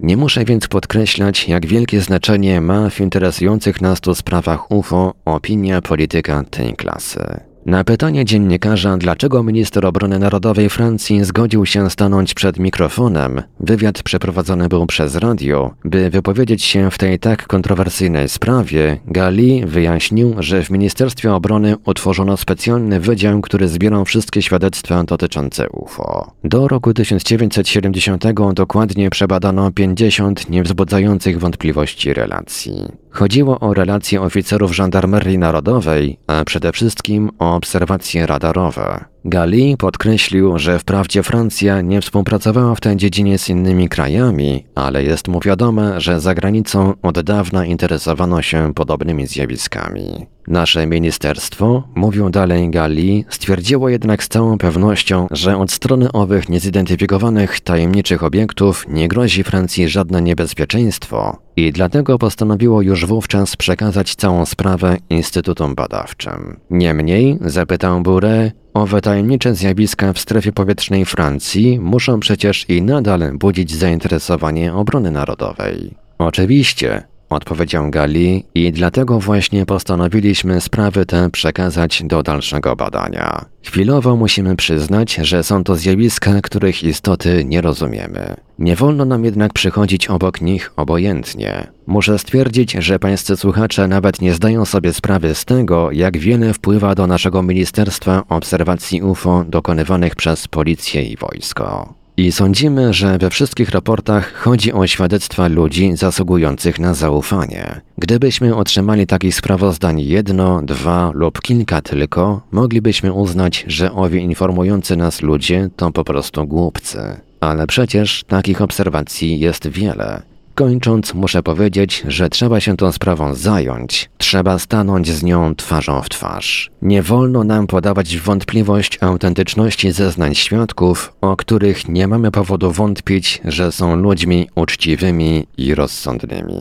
Nie 0.00 0.16
muszę 0.16 0.44
więc 0.44 0.68
podkreślać, 0.68 1.48
jak 1.48 1.66
wielkie 1.66 2.00
znaczenie 2.00 2.60
ma 2.60 2.90
w 2.90 3.00
interesujących 3.00 3.80
nas 3.80 4.00
tu 4.00 4.14
sprawach 4.14 4.70
UFO 4.70 5.14
opinia 5.24 5.82
polityka 5.82 6.44
tej 6.50 6.74
klasy. 6.76 7.40
Na 7.66 7.84
pytanie 7.84 8.24
dziennikarza, 8.24 8.96
dlaczego 8.96 9.42
minister 9.42 9.86
obrony 9.86 10.18
narodowej 10.18 10.70
Francji 10.70 11.24
zgodził 11.24 11.66
się 11.66 11.90
stanąć 11.90 12.34
przed 12.34 12.58
mikrofonem, 12.58 13.42
wywiad 13.60 14.02
przeprowadzony 14.02 14.68
był 14.68 14.86
przez 14.86 15.16
radio, 15.16 15.74
by 15.84 16.10
wypowiedzieć 16.10 16.62
się 16.62 16.90
w 16.90 16.98
tej 16.98 17.18
tak 17.18 17.46
kontrowersyjnej 17.46 18.28
sprawie, 18.28 18.98
Gali 19.06 19.66
wyjaśnił, 19.66 20.34
że 20.38 20.62
w 20.62 20.70
Ministerstwie 20.70 21.34
Obrony 21.34 21.76
utworzono 21.86 22.36
specjalny 22.36 23.00
wydział, 23.00 23.40
który 23.40 23.68
zbierał 23.68 24.04
wszystkie 24.04 24.42
świadectwa 24.42 25.04
dotyczące 25.04 25.70
UFO. 25.70 26.30
Do 26.44 26.68
roku 26.68 26.94
1970 26.94 28.24
dokładnie 28.54 29.10
przebadano 29.10 29.70
50 29.72 30.50
niewzbudzających 30.50 31.38
wątpliwości 31.38 32.14
relacji. 32.14 33.03
Chodziło 33.14 33.60
o 33.60 33.74
relacje 33.74 34.22
oficerów 34.22 34.76
żandarmerii 34.76 35.38
narodowej, 35.38 36.18
a 36.26 36.44
przede 36.44 36.72
wszystkim 36.72 37.30
o 37.38 37.56
obserwacje 37.56 38.26
radarowe. 38.26 39.04
Gali 39.24 39.76
podkreślił, 39.76 40.58
że 40.58 40.78
wprawdzie 40.78 41.22
Francja 41.22 41.80
nie 41.80 42.00
współpracowała 42.00 42.74
w 42.74 42.80
tej 42.80 42.96
dziedzinie 42.96 43.38
z 43.38 43.48
innymi 43.48 43.88
krajami, 43.88 44.64
ale 44.74 45.04
jest 45.04 45.28
mu 45.28 45.40
wiadome, 45.40 46.00
że 46.00 46.20
za 46.20 46.34
granicą 46.34 46.94
od 47.02 47.20
dawna 47.20 47.66
interesowano 47.66 48.42
się 48.42 48.74
podobnymi 48.74 49.26
zjawiskami. 49.26 50.26
Nasze 50.48 50.86
ministerstwo, 50.86 51.82
mówił 51.94 52.30
dalej 52.30 52.70
Gali, 52.70 53.24
stwierdziło 53.28 53.88
jednak 53.88 54.24
z 54.24 54.28
całą 54.28 54.58
pewnością, 54.58 55.26
że 55.30 55.56
od 55.56 55.72
strony 55.72 56.12
owych 56.12 56.48
niezidentyfikowanych 56.48 57.60
tajemniczych 57.60 58.22
obiektów 58.22 58.84
nie 58.88 59.08
grozi 59.08 59.44
Francji 59.44 59.88
żadne 59.88 60.22
niebezpieczeństwo 60.22 61.38
i 61.56 61.72
dlatego 61.72 62.18
postanowiło 62.18 62.82
już 62.82 63.06
wówczas 63.06 63.56
przekazać 63.56 64.14
całą 64.14 64.46
sprawę 64.46 64.96
instytutom 65.10 65.74
badawczym. 65.74 66.60
Niemniej, 66.70 67.38
zapytał 67.40 68.00
Bure, 68.00 68.50
Owe 68.74 69.00
tajemnicze 69.00 69.54
zjawiska 69.54 70.12
w 70.12 70.18
strefie 70.18 70.52
powietrznej 70.52 71.04
Francji 71.04 71.80
muszą 71.80 72.20
przecież 72.20 72.70
i 72.70 72.82
nadal 72.82 73.32
budzić 73.38 73.74
zainteresowanie 73.74 74.74
obrony 74.74 75.10
narodowej. 75.10 75.94
Oczywiście, 76.18 77.02
odpowiedział 77.28 77.90
Gali, 77.90 78.44
i 78.54 78.72
dlatego 78.72 79.20
właśnie 79.20 79.66
postanowiliśmy 79.66 80.60
sprawy 80.60 81.06
te 81.06 81.30
przekazać 81.30 82.02
do 82.04 82.22
dalszego 82.22 82.76
badania. 82.76 83.44
Chwilowo 83.62 84.16
musimy 84.16 84.56
przyznać, 84.56 85.14
że 85.14 85.44
są 85.44 85.64
to 85.64 85.76
zjawiska, 85.76 86.40
których 86.40 86.84
istoty 86.84 87.44
nie 87.44 87.60
rozumiemy. 87.60 88.36
Nie 88.58 88.76
wolno 88.76 89.04
nam 89.04 89.24
jednak 89.24 89.52
przychodzić 89.52 90.08
obok 90.08 90.40
nich 90.40 90.72
obojętnie. 90.76 91.66
Muszę 91.86 92.18
stwierdzić, 92.18 92.72
że 92.72 92.98
pańscy 92.98 93.36
słuchacze 93.36 93.88
nawet 93.88 94.20
nie 94.20 94.34
zdają 94.34 94.64
sobie 94.64 94.92
sprawy 94.92 95.34
z 95.34 95.44
tego, 95.44 95.90
jak 95.92 96.18
wiele 96.18 96.54
wpływa 96.54 96.94
do 96.94 97.06
naszego 97.06 97.42
Ministerstwa 97.42 98.22
Obserwacji 98.28 99.02
UFO 99.02 99.44
dokonywanych 99.48 100.14
przez 100.16 100.48
policję 100.48 101.02
i 101.02 101.16
wojsko. 101.16 101.94
I 102.16 102.32
sądzimy, 102.32 102.92
że 102.92 103.18
we 103.18 103.30
wszystkich 103.30 103.70
raportach 103.70 104.34
chodzi 104.34 104.72
o 104.72 104.86
świadectwa 104.86 105.48
ludzi 105.48 105.96
zasługujących 105.96 106.78
na 106.78 106.94
zaufanie. 106.94 107.80
Gdybyśmy 107.98 108.56
otrzymali 108.56 109.06
takich 109.06 109.34
sprawozdań 109.34 110.00
jedno, 110.00 110.62
dwa 110.62 111.10
lub 111.14 111.40
kilka 111.40 111.82
tylko, 111.82 112.40
moglibyśmy 112.52 113.12
uznać, 113.12 113.64
że 113.68 113.92
owi 113.92 114.22
informujący 114.22 114.96
nas 114.96 115.22
ludzie 115.22 115.70
to 115.76 115.90
po 115.90 116.04
prostu 116.04 116.46
głupcy. 116.46 116.98
Ale 117.40 117.66
przecież 117.66 118.24
takich 118.24 118.62
obserwacji 118.62 119.40
jest 119.40 119.68
wiele. 119.68 120.33
Kończąc, 120.54 121.14
muszę 121.14 121.42
powiedzieć, 121.42 122.04
że 122.08 122.28
trzeba 122.28 122.60
się 122.60 122.76
tą 122.76 122.92
sprawą 122.92 123.34
zająć. 123.34 124.10
Trzeba 124.18 124.58
stanąć 124.58 125.10
z 125.10 125.22
nią 125.22 125.54
twarzą 125.54 126.02
w 126.02 126.08
twarz. 126.08 126.70
Nie 126.82 127.02
wolno 127.02 127.44
nam 127.44 127.66
podawać 127.66 128.18
wątpliwość 128.18 128.98
autentyczności 129.00 129.92
zeznań 129.92 130.34
świadków, 130.34 131.12
o 131.20 131.36
których 131.36 131.88
nie 131.88 132.08
mamy 132.08 132.30
powodu 132.30 132.70
wątpić, 132.72 133.40
że 133.44 133.72
są 133.72 133.96
ludźmi 133.96 134.48
uczciwymi 134.54 135.46
i 135.56 135.74
rozsądnymi. 135.74 136.54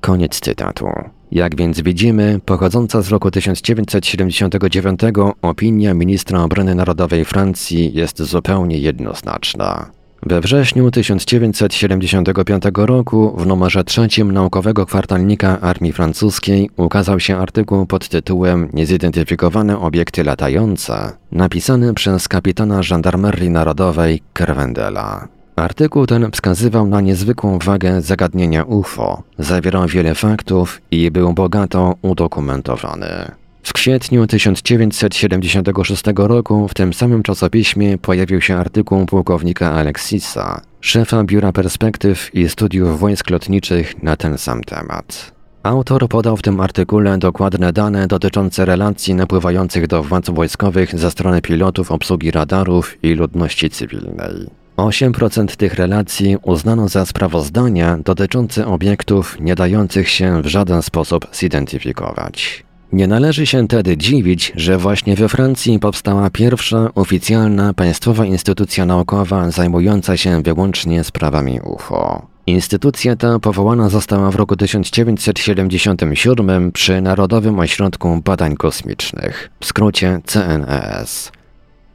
Koniec 0.00 0.40
cytatu. 0.40 0.86
Jak 1.32 1.56
więc 1.56 1.80
widzimy, 1.80 2.40
pochodząca 2.44 3.02
z 3.02 3.08
roku 3.08 3.30
1979 3.30 5.00
opinia 5.42 5.94
ministra 5.94 6.42
obrony 6.42 6.74
narodowej 6.74 7.24
Francji 7.24 7.94
jest 7.94 8.22
zupełnie 8.22 8.78
jednoznaczna. 8.78 10.01
We 10.26 10.40
wrześniu 10.40 10.90
1975 10.90 12.62
roku 12.74 13.36
w 13.38 13.46
numerze 13.46 13.84
trzecim 13.84 14.32
naukowego 14.32 14.86
kwartalnika 14.86 15.60
Armii 15.60 15.92
Francuskiej 15.92 16.70
ukazał 16.76 17.20
się 17.20 17.36
artykuł 17.36 17.86
pod 17.86 18.08
tytułem 18.08 18.68
Niezidentyfikowane 18.72 19.78
obiekty 19.78 20.24
latające, 20.24 21.12
napisany 21.32 21.94
przez 21.94 22.28
kapitana 22.28 22.82
żandarmerii 22.82 23.50
narodowej 23.50 24.20
Kerwendela. 24.32 25.28
Artykuł 25.56 26.06
ten 26.06 26.30
wskazywał 26.30 26.86
na 26.86 27.00
niezwykłą 27.00 27.58
wagę 27.58 28.02
zagadnienia 28.02 28.64
UFO, 28.64 29.22
zawierał 29.38 29.86
wiele 29.86 30.14
faktów 30.14 30.80
i 30.90 31.10
był 31.10 31.32
bogato 31.32 31.94
udokumentowany. 32.02 33.41
W 33.62 33.72
kwietniu 33.72 34.26
1976 34.26 36.02
roku 36.16 36.68
w 36.68 36.74
tym 36.74 36.94
samym 36.94 37.22
czasopiśmie 37.22 37.98
pojawił 37.98 38.40
się 38.40 38.56
artykuł 38.56 39.06
pułkownika 39.06 39.72
Alexisa, 39.72 40.60
szefa 40.80 41.24
Biura 41.24 41.52
Perspektyw 41.52 42.34
i 42.34 42.48
Studiów 42.48 43.00
Wojsk 43.00 43.30
Lotniczych 43.30 44.02
na 44.02 44.16
ten 44.16 44.38
sam 44.38 44.64
temat. 44.64 45.32
Autor 45.62 46.08
podał 46.08 46.36
w 46.36 46.42
tym 46.42 46.60
artykule 46.60 47.18
dokładne 47.18 47.72
dane 47.72 48.06
dotyczące 48.06 48.64
relacji 48.64 49.14
napływających 49.14 49.86
do 49.86 50.02
władz 50.02 50.30
wojskowych 50.30 50.98
ze 50.98 51.10
strony 51.10 51.42
pilotów 51.42 51.92
obsługi 51.92 52.30
radarów 52.30 53.04
i 53.04 53.14
ludności 53.14 53.70
cywilnej. 53.70 54.46
8% 54.76 55.56
tych 55.56 55.74
relacji 55.74 56.36
uznano 56.42 56.88
za 56.88 57.06
sprawozdania 57.06 57.98
dotyczące 58.04 58.66
obiektów 58.66 59.36
nie 59.40 59.54
dających 59.54 60.08
się 60.08 60.42
w 60.42 60.46
żaden 60.46 60.82
sposób 60.82 61.26
zidentyfikować. 61.32 62.64
Nie 62.92 63.06
należy 63.06 63.46
się 63.46 63.68
tedy 63.68 63.96
dziwić, 63.96 64.52
że 64.56 64.78
właśnie 64.78 65.16
we 65.16 65.28
Francji 65.28 65.78
powstała 65.78 66.30
pierwsza 66.30 66.90
oficjalna 66.94 67.74
państwowa 67.74 68.26
instytucja 68.26 68.86
naukowa 68.86 69.50
zajmująca 69.50 70.16
się 70.16 70.42
wyłącznie 70.42 71.04
sprawami 71.04 71.60
UFO. 71.60 72.26
Instytucja 72.46 73.16
ta 73.16 73.38
powołana 73.38 73.88
została 73.88 74.30
w 74.30 74.36
roku 74.36 74.56
1977 74.56 76.72
przy 76.72 77.00
Narodowym 77.00 77.58
Ośrodku 77.58 78.20
Badań 78.24 78.56
Kosmicznych, 78.56 79.50
w 79.60 79.66
skrócie 79.66 80.20
CNES. 80.26 81.32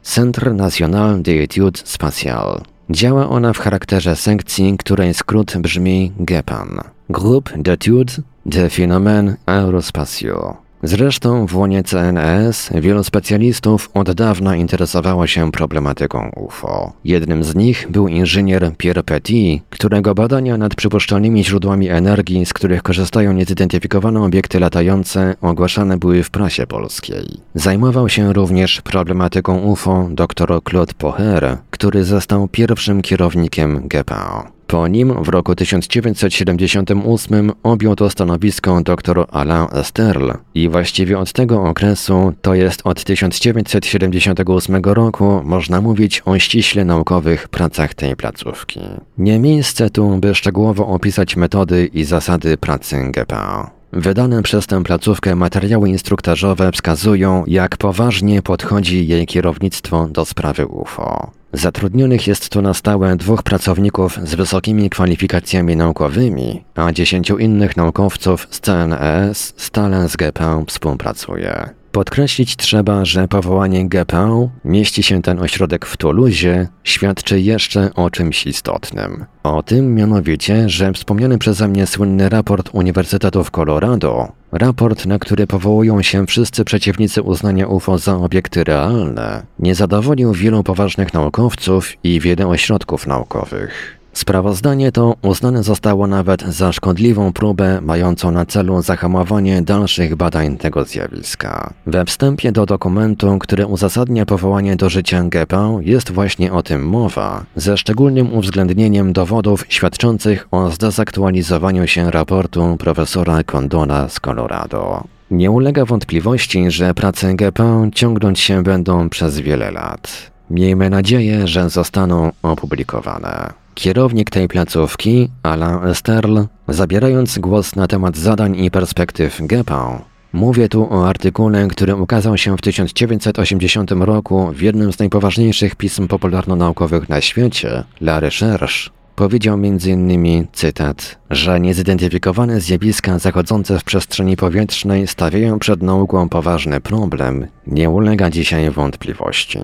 Centre 0.02 0.54
National 0.54 1.22
d'Études 1.22 1.82
Spatiales. 1.84 2.60
Działa 2.90 3.28
ona 3.28 3.52
w 3.52 3.58
charakterze 3.58 4.16
sekcji, 4.16 4.76
której 4.78 5.14
skrót 5.14 5.56
brzmi 5.56 6.12
GEPAN– 6.20 6.80
Groupe 7.10 7.50
d'études 7.56 8.20
de 8.46 8.68
phénomènes 8.68 9.36
aérospatiaux. 9.46 10.67
Zresztą 10.82 11.46
w 11.46 11.56
łonie 11.56 11.82
CNS 11.82 12.70
wielu 12.74 13.04
specjalistów 13.04 13.90
od 13.94 14.12
dawna 14.12 14.56
interesowało 14.56 15.26
się 15.26 15.52
problematyką 15.52 16.30
UFO. 16.36 16.92
Jednym 17.04 17.44
z 17.44 17.54
nich 17.54 17.86
był 17.90 18.08
inżynier 18.08 18.72
Pierre 18.76 19.02
Petit, 19.02 19.62
którego 19.70 20.14
badania 20.14 20.56
nad 20.56 20.74
przypuszczalnymi 20.74 21.44
źródłami 21.44 21.88
energii, 21.88 22.46
z 22.46 22.52
których 22.52 22.82
korzystają 22.82 23.32
niezidentyfikowane 23.32 24.22
obiekty 24.22 24.60
latające, 24.60 25.34
ogłaszane 25.40 25.98
były 25.98 26.22
w 26.22 26.30
prasie 26.30 26.66
polskiej. 26.66 27.40
Zajmował 27.54 28.08
się 28.08 28.32
również 28.32 28.80
problematyką 28.80 29.58
UFO 29.58 30.08
dr 30.10 30.60
Claude 30.70 30.92
Poher, 30.98 31.58
który 31.70 32.04
został 32.04 32.48
pierwszym 32.48 33.02
kierownikiem 33.02 33.88
GPO. 33.88 34.57
Po 34.68 34.88
nim 34.88 35.24
w 35.24 35.28
roku 35.28 35.54
1978 35.54 37.52
objął 37.62 37.96
to 37.96 38.10
stanowisko 38.10 38.80
dr 38.80 39.26
Alain 39.30 39.66
Esterl 39.72 40.30
i 40.54 40.68
właściwie 40.68 41.18
od 41.18 41.32
tego 41.32 41.62
okresu, 41.64 42.32
to 42.42 42.54
jest 42.54 42.80
od 42.84 43.04
1978 43.04 44.82
roku, 44.84 45.40
można 45.44 45.80
mówić 45.80 46.22
o 46.24 46.38
ściśle 46.38 46.84
naukowych 46.84 47.48
pracach 47.48 47.94
tej 47.94 48.16
placówki. 48.16 48.80
Nie 49.18 49.38
miejsce 49.38 49.90
tu, 49.90 50.16
by 50.16 50.34
szczegółowo 50.34 50.86
opisać 50.86 51.36
metody 51.36 51.86
i 51.86 52.04
zasady 52.04 52.56
pracy 52.56 52.96
GPA. 53.12 53.70
Wydane 53.92 54.42
przez 54.42 54.66
tę 54.66 54.84
placówkę 54.84 55.36
materiały 55.36 55.88
instruktażowe 55.88 56.72
wskazują, 56.72 57.44
jak 57.46 57.76
poważnie 57.76 58.42
podchodzi 58.42 59.06
jej 59.06 59.26
kierownictwo 59.26 60.06
do 60.06 60.24
sprawy 60.24 60.66
UFO. 60.66 61.37
Zatrudnionych 61.52 62.26
jest 62.26 62.48
tu 62.48 62.62
na 62.62 62.74
stałe 62.74 63.16
dwóch 63.16 63.42
pracowników 63.42 64.18
z 64.24 64.34
wysokimi 64.34 64.90
kwalifikacjami 64.90 65.76
naukowymi, 65.76 66.64
a 66.74 66.92
dziesięciu 66.92 67.38
innych 67.38 67.76
naukowców 67.76 68.46
z 68.50 68.60
CNES 68.60 69.54
stale 69.56 70.08
z 70.08 70.16
GPA 70.16 70.62
współpracuje. 70.66 71.77
Podkreślić 71.92 72.56
trzeba, 72.56 73.04
że 73.04 73.28
powołanie 73.28 73.88
GPO, 73.88 74.50
mieści 74.64 75.02
się 75.02 75.22
ten 75.22 75.38
ośrodek 75.38 75.86
w 75.86 75.96
Tuluzie, 75.96 76.68
świadczy 76.84 77.40
jeszcze 77.40 77.94
o 77.94 78.10
czymś 78.10 78.46
istotnym. 78.46 79.24
O 79.42 79.62
tym 79.62 79.94
mianowicie, 79.94 80.68
że 80.68 80.92
wspomniany 80.92 81.38
przeze 81.38 81.68
mnie 81.68 81.86
słynny 81.86 82.28
raport 82.28 82.70
Uniwersytetu 82.72 83.44
w 83.44 83.50
Colorado, 83.50 84.32
raport, 84.52 85.06
na 85.06 85.18
który 85.18 85.46
powołują 85.46 86.02
się 86.02 86.26
wszyscy 86.26 86.64
przeciwnicy 86.64 87.22
uznania 87.22 87.66
UFO 87.66 87.98
za 87.98 88.16
obiekty 88.16 88.64
realne, 88.64 89.42
nie 89.58 89.74
zadowolił 89.74 90.32
wielu 90.32 90.62
poważnych 90.62 91.14
naukowców 91.14 91.92
i 92.04 92.20
wiele 92.20 92.46
ośrodków 92.46 93.06
naukowych. 93.06 93.98
Sprawozdanie 94.12 94.92
to 94.92 95.14
uznane 95.22 95.62
zostało 95.62 96.06
nawet 96.06 96.42
za 96.42 96.72
szkodliwą 96.72 97.32
próbę 97.32 97.80
mającą 97.80 98.30
na 98.30 98.46
celu 98.46 98.82
zahamowanie 98.82 99.62
dalszych 99.62 100.16
badań 100.16 100.56
tego 100.56 100.84
zjawiska. 100.84 101.74
We 101.86 102.04
wstępie 102.04 102.52
do 102.52 102.66
dokumentu, 102.66 103.38
który 103.38 103.66
uzasadnia 103.66 104.26
powołanie 104.26 104.76
do 104.76 104.88
życia 104.88 105.22
GEPA 105.24 105.70
jest 105.80 106.12
właśnie 106.12 106.52
o 106.52 106.62
tym 106.62 106.88
mowa, 106.88 107.44
ze 107.56 107.76
szczególnym 107.76 108.34
uwzględnieniem 108.34 109.12
dowodów 109.12 109.64
świadczących 109.68 110.48
o 110.50 110.70
zdezaktualizowaniu 110.70 111.86
się 111.86 112.10
raportu 112.10 112.76
profesora 112.76 113.42
Condona 113.42 114.08
z 114.08 114.20
Colorado. 114.20 115.04
Nie 115.30 115.50
ulega 115.50 115.84
wątpliwości, 115.84 116.70
że 116.70 116.94
prace 116.94 117.34
GEPA 117.34 117.86
ciągnąć 117.94 118.40
się 118.40 118.62
będą 118.62 119.08
przez 119.08 119.40
wiele 119.40 119.70
lat. 119.70 120.30
Miejmy 120.50 120.90
nadzieję, 120.90 121.46
że 121.46 121.70
zostaną 121.70 122.30
opublikowane. 122.42 123.67
Kierownik 123.78 124.30
tej 124.30 124.48
placówki, 124.48 125.28
Alain 125.42 125.84
Esterl, 125.84 126.38
zabierając 126.68 127.38
głos 127.38 127.76
na 127.76 127.86
temat 127.86 128.16
zadań 128.16 128.56
i 128.56 128.70
perspektyw 128.70 129.40
GEPA, 129.40 130.04
Mówię 130.32 130.68
tu 130.68 130.94
o 130.94 131.08
artykule, 131.08 131.68
który 131.68 131.96
ukazał 131.96 132.38
się 132.38 132.56
w 132.56 132.60
1980 132.60 133.90
roku 133.90 134.52
w 134.52 134.60
jednym 134.60 134.92
z 134.92 134.98
najpoważniejszych 134.98 135.74
pism 135.74 136.08
popularno-naukowych 136.08 137.08
na 137.08 137.20
świecie, 137.20 137.84
La 138.00 138.20
Recherche. 138.20 138.90
Powiedział 139.16 139.54
m.in. 139.54 140.46
cytat, 140.52 141.18
że 141.30 141.60
niezidentyfikowane 141.60 142.60
zjawiska 142.60 143.18
zachodzące 143.18 143.78
w 143.78 143.84
przestrzeni 143.84 144.36
powietrznej 144.36 145.06
stawiają 145.06 145.58
przed 145.58 145.82
nauką 145.82 146.28
poważny 146.28 146.80
problem, 146.80 147.46
nie 147.66 147.90
ulega 147.90 148.30
dzisiaj 148.30 148.70
wątpliwości. 148.70 149.58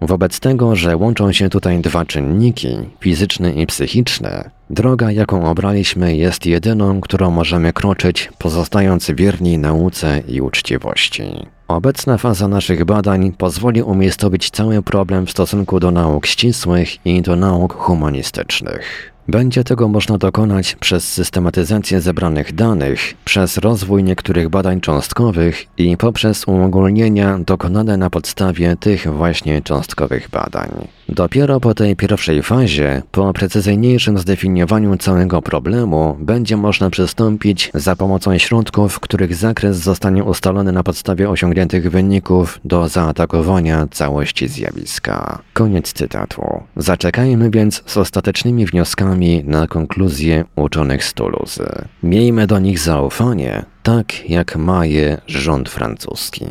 Wobec 0.00 0.40
tego, 0.40 0.76
że 0.76 0.96
łączą 0.96 1.32
się 1.32 1.48
tutaj 1.48 1.78
dwa 1.80 2.04
czynniki, 2.04 2.76
fizyczny 3.00 3.52
i 3.52 3.66
psychiczny, 3.66 4.50
droga, 4.70 5.10
jaką 5.10 5.50
obraliśmy, 5.50 6.16
jest 6.16 6.46
jedyną, 6.46 7.00
którą 7.00 7.30
możemy 7.30 7.72
kroczyć, 7.72 8.30
pozostając 8.38 9.10
wierni 9.10 9.58
nauce 9.58 10.22
i 10.28 10.40
uczciwości. 10.40 11.46
Obecna 11.68 12.18
faza 12.18 12.48
naszych 12.48 12.84
badań 12.84 13.32
pozwoli 13.32 13.82
umiejscowić 13.82 14.50
cały 14.50 14.82
problem 14.82 15.26
w 15.26 15.30
stosunku 15.30 15.80
do 15.80 15.90
nauk 15.90 16.26
ścisłych 16.26 17.06
i 17.06 17.22
do 17.22 17.36
nauk 17.36 17.74
humanistycznych. 17.74 19.12
Będzie 19.28 19.64
tego 19.64 19.88
można 19.88 20.18
dokonać 20.18 20.76
przez 20.76 21.12
systematyzację 21.12 22.00
zebranych 22.00 22.54
danych, 22.54 23.14
przez 23.24 23.58
rozwój 23.58 24.04
niektórych 24.04 24.48
badań 24.48 24.80
cząstkowych 24.80 25.66
i 25.78 25.96
poprzez 25.96 26.48
uogólnienia 26.48 27.38
dokonane 27.38 27.96
na 27.96 28.10
podstawie 28.10 28.76
tych 28.76 29.06
właśnie 29.06 29.62
cząstkowych 29.62 30.28
badań. 30.30 30.88
Dopiero 31.08 31.60
po 31.60 31.74
tej 31.74 31.96
pierwszej 31.96 32.42
fazie, 32.42 33.02
po 33.10 33.32
precyzyjniejszym 33.32 34.18
zdefiniowaniu 34.18 34.96
całego 34.96 35.42
problemu, 35.42 36.16
będzie 36.20 36.56
można 36.56 36.90
przystąpić 36.90 37.70
za 37.74 37.96
pomocą 37.96 38.38
środków, 38.38 39.00
których 39.00 39.34
zakres 39.34 39.76
zostanie 39.76 40.24
ustalony 40.24 40.72
na 40.72 40.82
podstawie 40.82 41.30
osiągniętych 41.30 41.90
wyników 41.90 42.60
do 42.64 42.88
zaatakowania 42.88 43.86
całości 43.90 44.48
zjawiska. 44.48 45.38
Koniec 45.52 45.92
cytatu. 45.92 46.42
Zaczekajmy 46.76 47.50
więc 47.50 47.82
z 47.86 47.96
ostatecznymi 47.96 48.66
wnioskami 48.66 49.44
na 49.44 49.66
konkluzję 49.66 50.44
uczonych 50.56 51.04
z 51.04 51.14
Toulouse. 51.14 51.88
Miejmy 52.02 52.46
do 52.46 52.58
nich 52.58 52.78
zaufanie, 52.78 53.64
tak 53.82 54.30
jak 54.30 54.56
ma 54.56 54.86
je 54.86 55.20
rząd 55.26 55.68
francuski. 55.68 56.46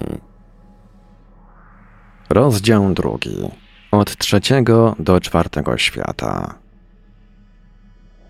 Rozdział 2.29 2.93
drugi. 2.93 3.66
Od 3.91 4.17
trzeciego 4.17 4.95
do 4.99 5.19
czwartego 5.19 5.77
świata. 5.77 6.55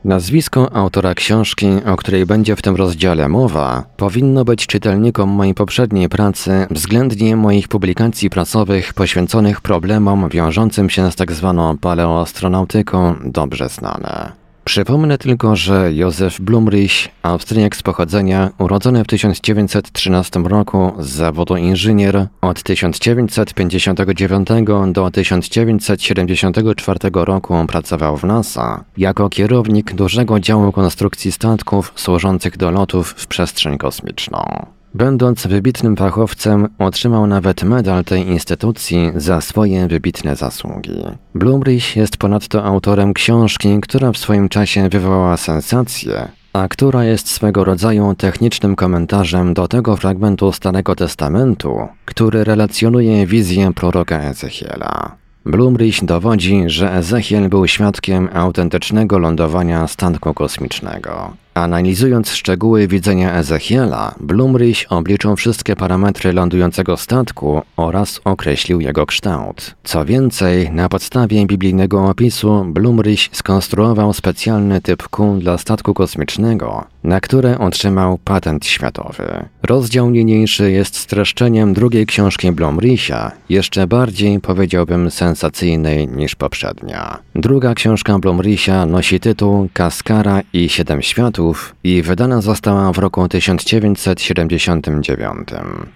Nazwisko 0.04 0.76
autora 0.76 1.14
książki, 1.14 1.68
o 1.86 1.96
której 1.96 2.26
będzie 2.26 2.56
w 2.56 2.62
tym 2.62 2.76
rozdziale 2.76 3.28
mowa, 3.28 3.84
powinno 3.98 4.46
być 4.46 4.68
czytelnikom 4.68 5.30
mojej 5.30 5.54
poprzedniej 5.54 6.10
pracy 6.10 6.68
względnie 6.72 7.36
moich 7.36 7.68
publikacji 7.68 8.30
prasowych 8.30 8.94
poświęconych 8.94 9.62
problemom 9.62 10.30
wiążącym 10.30 10.90
się 10.90 11.12
z 11.12 11.16
tzw. 11.16 11.54
Tak 11.58 11.80
paleoastronautyką 11.82 13.16
dobrze 13.26 13.70
znane. 13.70 14.32
Przypomnę 14.68 15.18
tylko, 15.18 15.56
że 15.56 15.94
Józef 15.94 16.42
Blumrich, 16.42 17.08
Austriak 17.24 17.76
z 17.76 17.84
pochodzenia, 17.84 18.50
urodzony 18.58 19.04
w 19.04 19.08
1913 19.08 20.40
roku 20.40 20.92
z 21.00 21.10
zawodu 21.10 21.58
inżynier, 21.58 22.28
od 22.42 22.64
1959 22.64 24.48
do 24.92 25.12
1974 25.12 27.00
roku 27.14 27.56
pracował 27.68 28.18
w 28.18 28.24
NASA 28.24 28.84
jako 28.98 29.30
kierownik 29.30 29.94
dużego 29.94 30.40
działu 30.40 30.72
konstrukcji 30.72 31.32
statków 31.32 31.94
służących 31.96 32.58
do 32.58 32.72
lotów 32.72 33.10
w 33.18 33.28
przestrzeń 33.28 33.78
kosmiczną. 33.78 34.77
Będąc 34.98 35.48
wybitnym 35.48 35.96
fachowcem, 35.96 36.68
otrzymał 36.80 37.28
nawet 37.28 37.64
medal 37.64 38.04
tej 38.04 38.28
instytucji 38.28 39.12
za 39.16 39.42
swoje 39.42 39.88
wybitne 39.88 40.36
zasługi. 40.36 41.04
Blumrich 41.36 41.96
jest 41.96 42.18
ponadto 42.18 42.64
autorem 42.64 43.14
książki, 43.14 43.80
która 43.82 44.12
w 44.12 44.18
swoim 44.18 44.50
czasie 44.50 44.90
wywołała 44.90 45.38
sensację, 45.38 46.28
a 46.54 46.68
która 46.68 47.04
jest 47.04 47.30
swego 47.30 47.64
rodzaju 47.64 48.16
technicznym 48.16 48.76
komentarzem 48.76 49.54
do 49.54 49.68
tego 49.68 49.98
fragmentu 49.98 50.52
Starego 50.52 50.96
Testamentu, 50.96 51.88
który 52.06 52.44
relacjonuje 52.44 53.28
wizję 53.28 53.74
proroka 53.74 54.20
Ezechiela. 54.20 55.16
Blumrich 55.46 56.06
dowodzi, 56.06 56.64
że 56.66 56.94
Ezechiel 56.94 57.50
był 57.50 57.68
świadkiem 57.68 58.30
autentycznego 58.34 59.20
lądowania 59.20 59.88
statku 59.88 60.34
kosmicznego. 60.34 61.34
Analizując 61.58 62.32
szczegóły 62.32 62.88
widzenia 62.88 63.34
Ezechiela, 63.34 64.16
Blumrich 64.20 64.86
obliczył 64.90 65.36
wszystkie 65.36 65.76
parametry 65.76 66.34
lądującego 66.34 66.98
statku 66.98 67.62
oraz 67.78 68.22
określił 68.26 68.82
jego 68.82 69.06
kształt. 69.06 69.76
Co 69.84 70.06
więcej, 70.06 70.72
na 70.72 70.90
podstawie 70.90 71.46
biblijnego 71.46 72.06
opisu 72.10 72.66
Blumrich 72.68 73.30
skonstruował 73.32 74.14
specjalny 74.14 74.82
typ 74.82 75.08
kół 75.08 75.38
dla 75.38 75.58
statku 75.58 75.94
kosmicznego, 75.94 76.86
na 77.04 77.22
które 77.22 77.60
otrzymał 77.60 78.18
patent 78.18 78.66
światowy. 78.66 79.46
Rozdział 79.64 80.10
niniejszy 80.10 80.72
jest 80.72 80.96
streszczeniem 80.96 81.74
drugiej 81.74 82.06
książki 82.06 82.52
Blumricha, 82.52 83.32
jeszcze 83.50 83.88
bardziej 83.88 84.40
powiedziałbym 84.40 85.12
sensacyjnej 85.12 86.08
niż 86.08 86.36
poprzednia. 86.36 87.18
Druga 87.36 87.74
książka 87.74 88.20
Blumricha 88.20 88.86
nosi 88.86 89.20
tytuł 89.20 89.70
Kaskara 89.74 90.42
i 90.54 90.70
Siedem 90.70 91.02
Światów 91.02 91.47
i 91.84 92.02
wydana 92.02 92.42
została 92.42 92.92
w 92.92 92.98
roku 92.98 93.28
1979. 93.28 95.48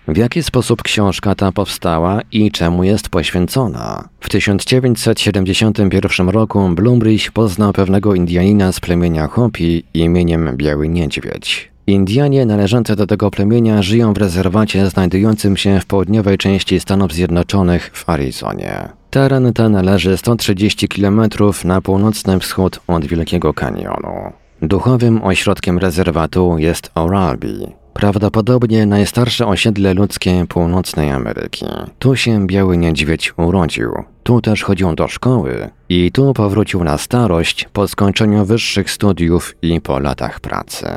W 0.07 0.17
jaki 0.17 0.43
sposób 0.43 0.81
książka 0.81 1.35
ta 1.35 1.51
powstała 1.51 2.19
i 2.31 2.51
czemu 2.51 2.83
jest 2.83 3.09
poświęcona? 3.09 4.09
W 4.19 4.29
1971 4.29 6.29
roku 6.29 6.69
Blumrich 6.69 7.31
poznał 7.31 7.73
pewnego 7.73 8.15
Indianina 8.15 8.71
z 8.71 8.79
plemienia 8.79 9.27
Hopi 9.27 9.83
imieniem 9.93 10.57
Biały 10.57 10.89
Niedźwiedź. 10.89 11.71
Indianie 11.87 12.45
należące 12.45 12.95
do 12.95 13.07
tego 13.07 13.31
plemienia 13.31 13.81
żyją 13.81 14.13
w 14.13 14.17
rezerwacie 14.17 14.89
znajdującym 14.89 15.57
się 15.57 15.79
w 15.79 15.85
południowej 15.85 16.37
części 16.37 16.79
Stanów 16.79 17.13
Zjednoczonych 17.13 17.91
w 17.93 18.09
Arizonie. 18.09 18.89
Teren 19.09 19.53
ten 19.53 19.85
leży 19.85 20.17
130 20.17 20.87
km 20.87 21.21
na 21.63 21.81
północny 21.81 22.39
wschód 22.39 22.79
od 22.87 23.05
Wielkiego 23.05 23.53
Kanionu. 23.53 24.40
Duchowym 24.61 25.23
ośrodkiem 25.23 25.77
rezerwatu 25.77 26.57
jest 26.57 26.91
Oralbi, 26.95 27.67
prawdopodobnie 27.93 28.85
najstarsze 28.85 29.47
osiedle 29.47 29.93
ludzkie 29.93 30.45
północnej 30.49 31.09
Ameryki. 31.09 31.65
Tu 31.99 32.15
się 32.15 32.47
biały 32.47 32.77
niedźwiedź 32.77 33.33
urodził, 33.37 33.91
tu 34.23 34.41
też 34.41 34.63
chodził 34.63 34.95
do 34.95 35.07
szkoły 35.07 35.69
i 35.89 36.11
tu 36.11 36.33
powrócił 36.33 36.83
na 36.83 36.97
starość 36.97 37.69
po 37.73 37.87
skończeniu 37.87 38.45
wyższych 38.45 38.91
studiów 38.91 39.55
i 39.61 39.81
po 39.81 39.99
latach 39.99 40.39
pracy. 40.39 40.87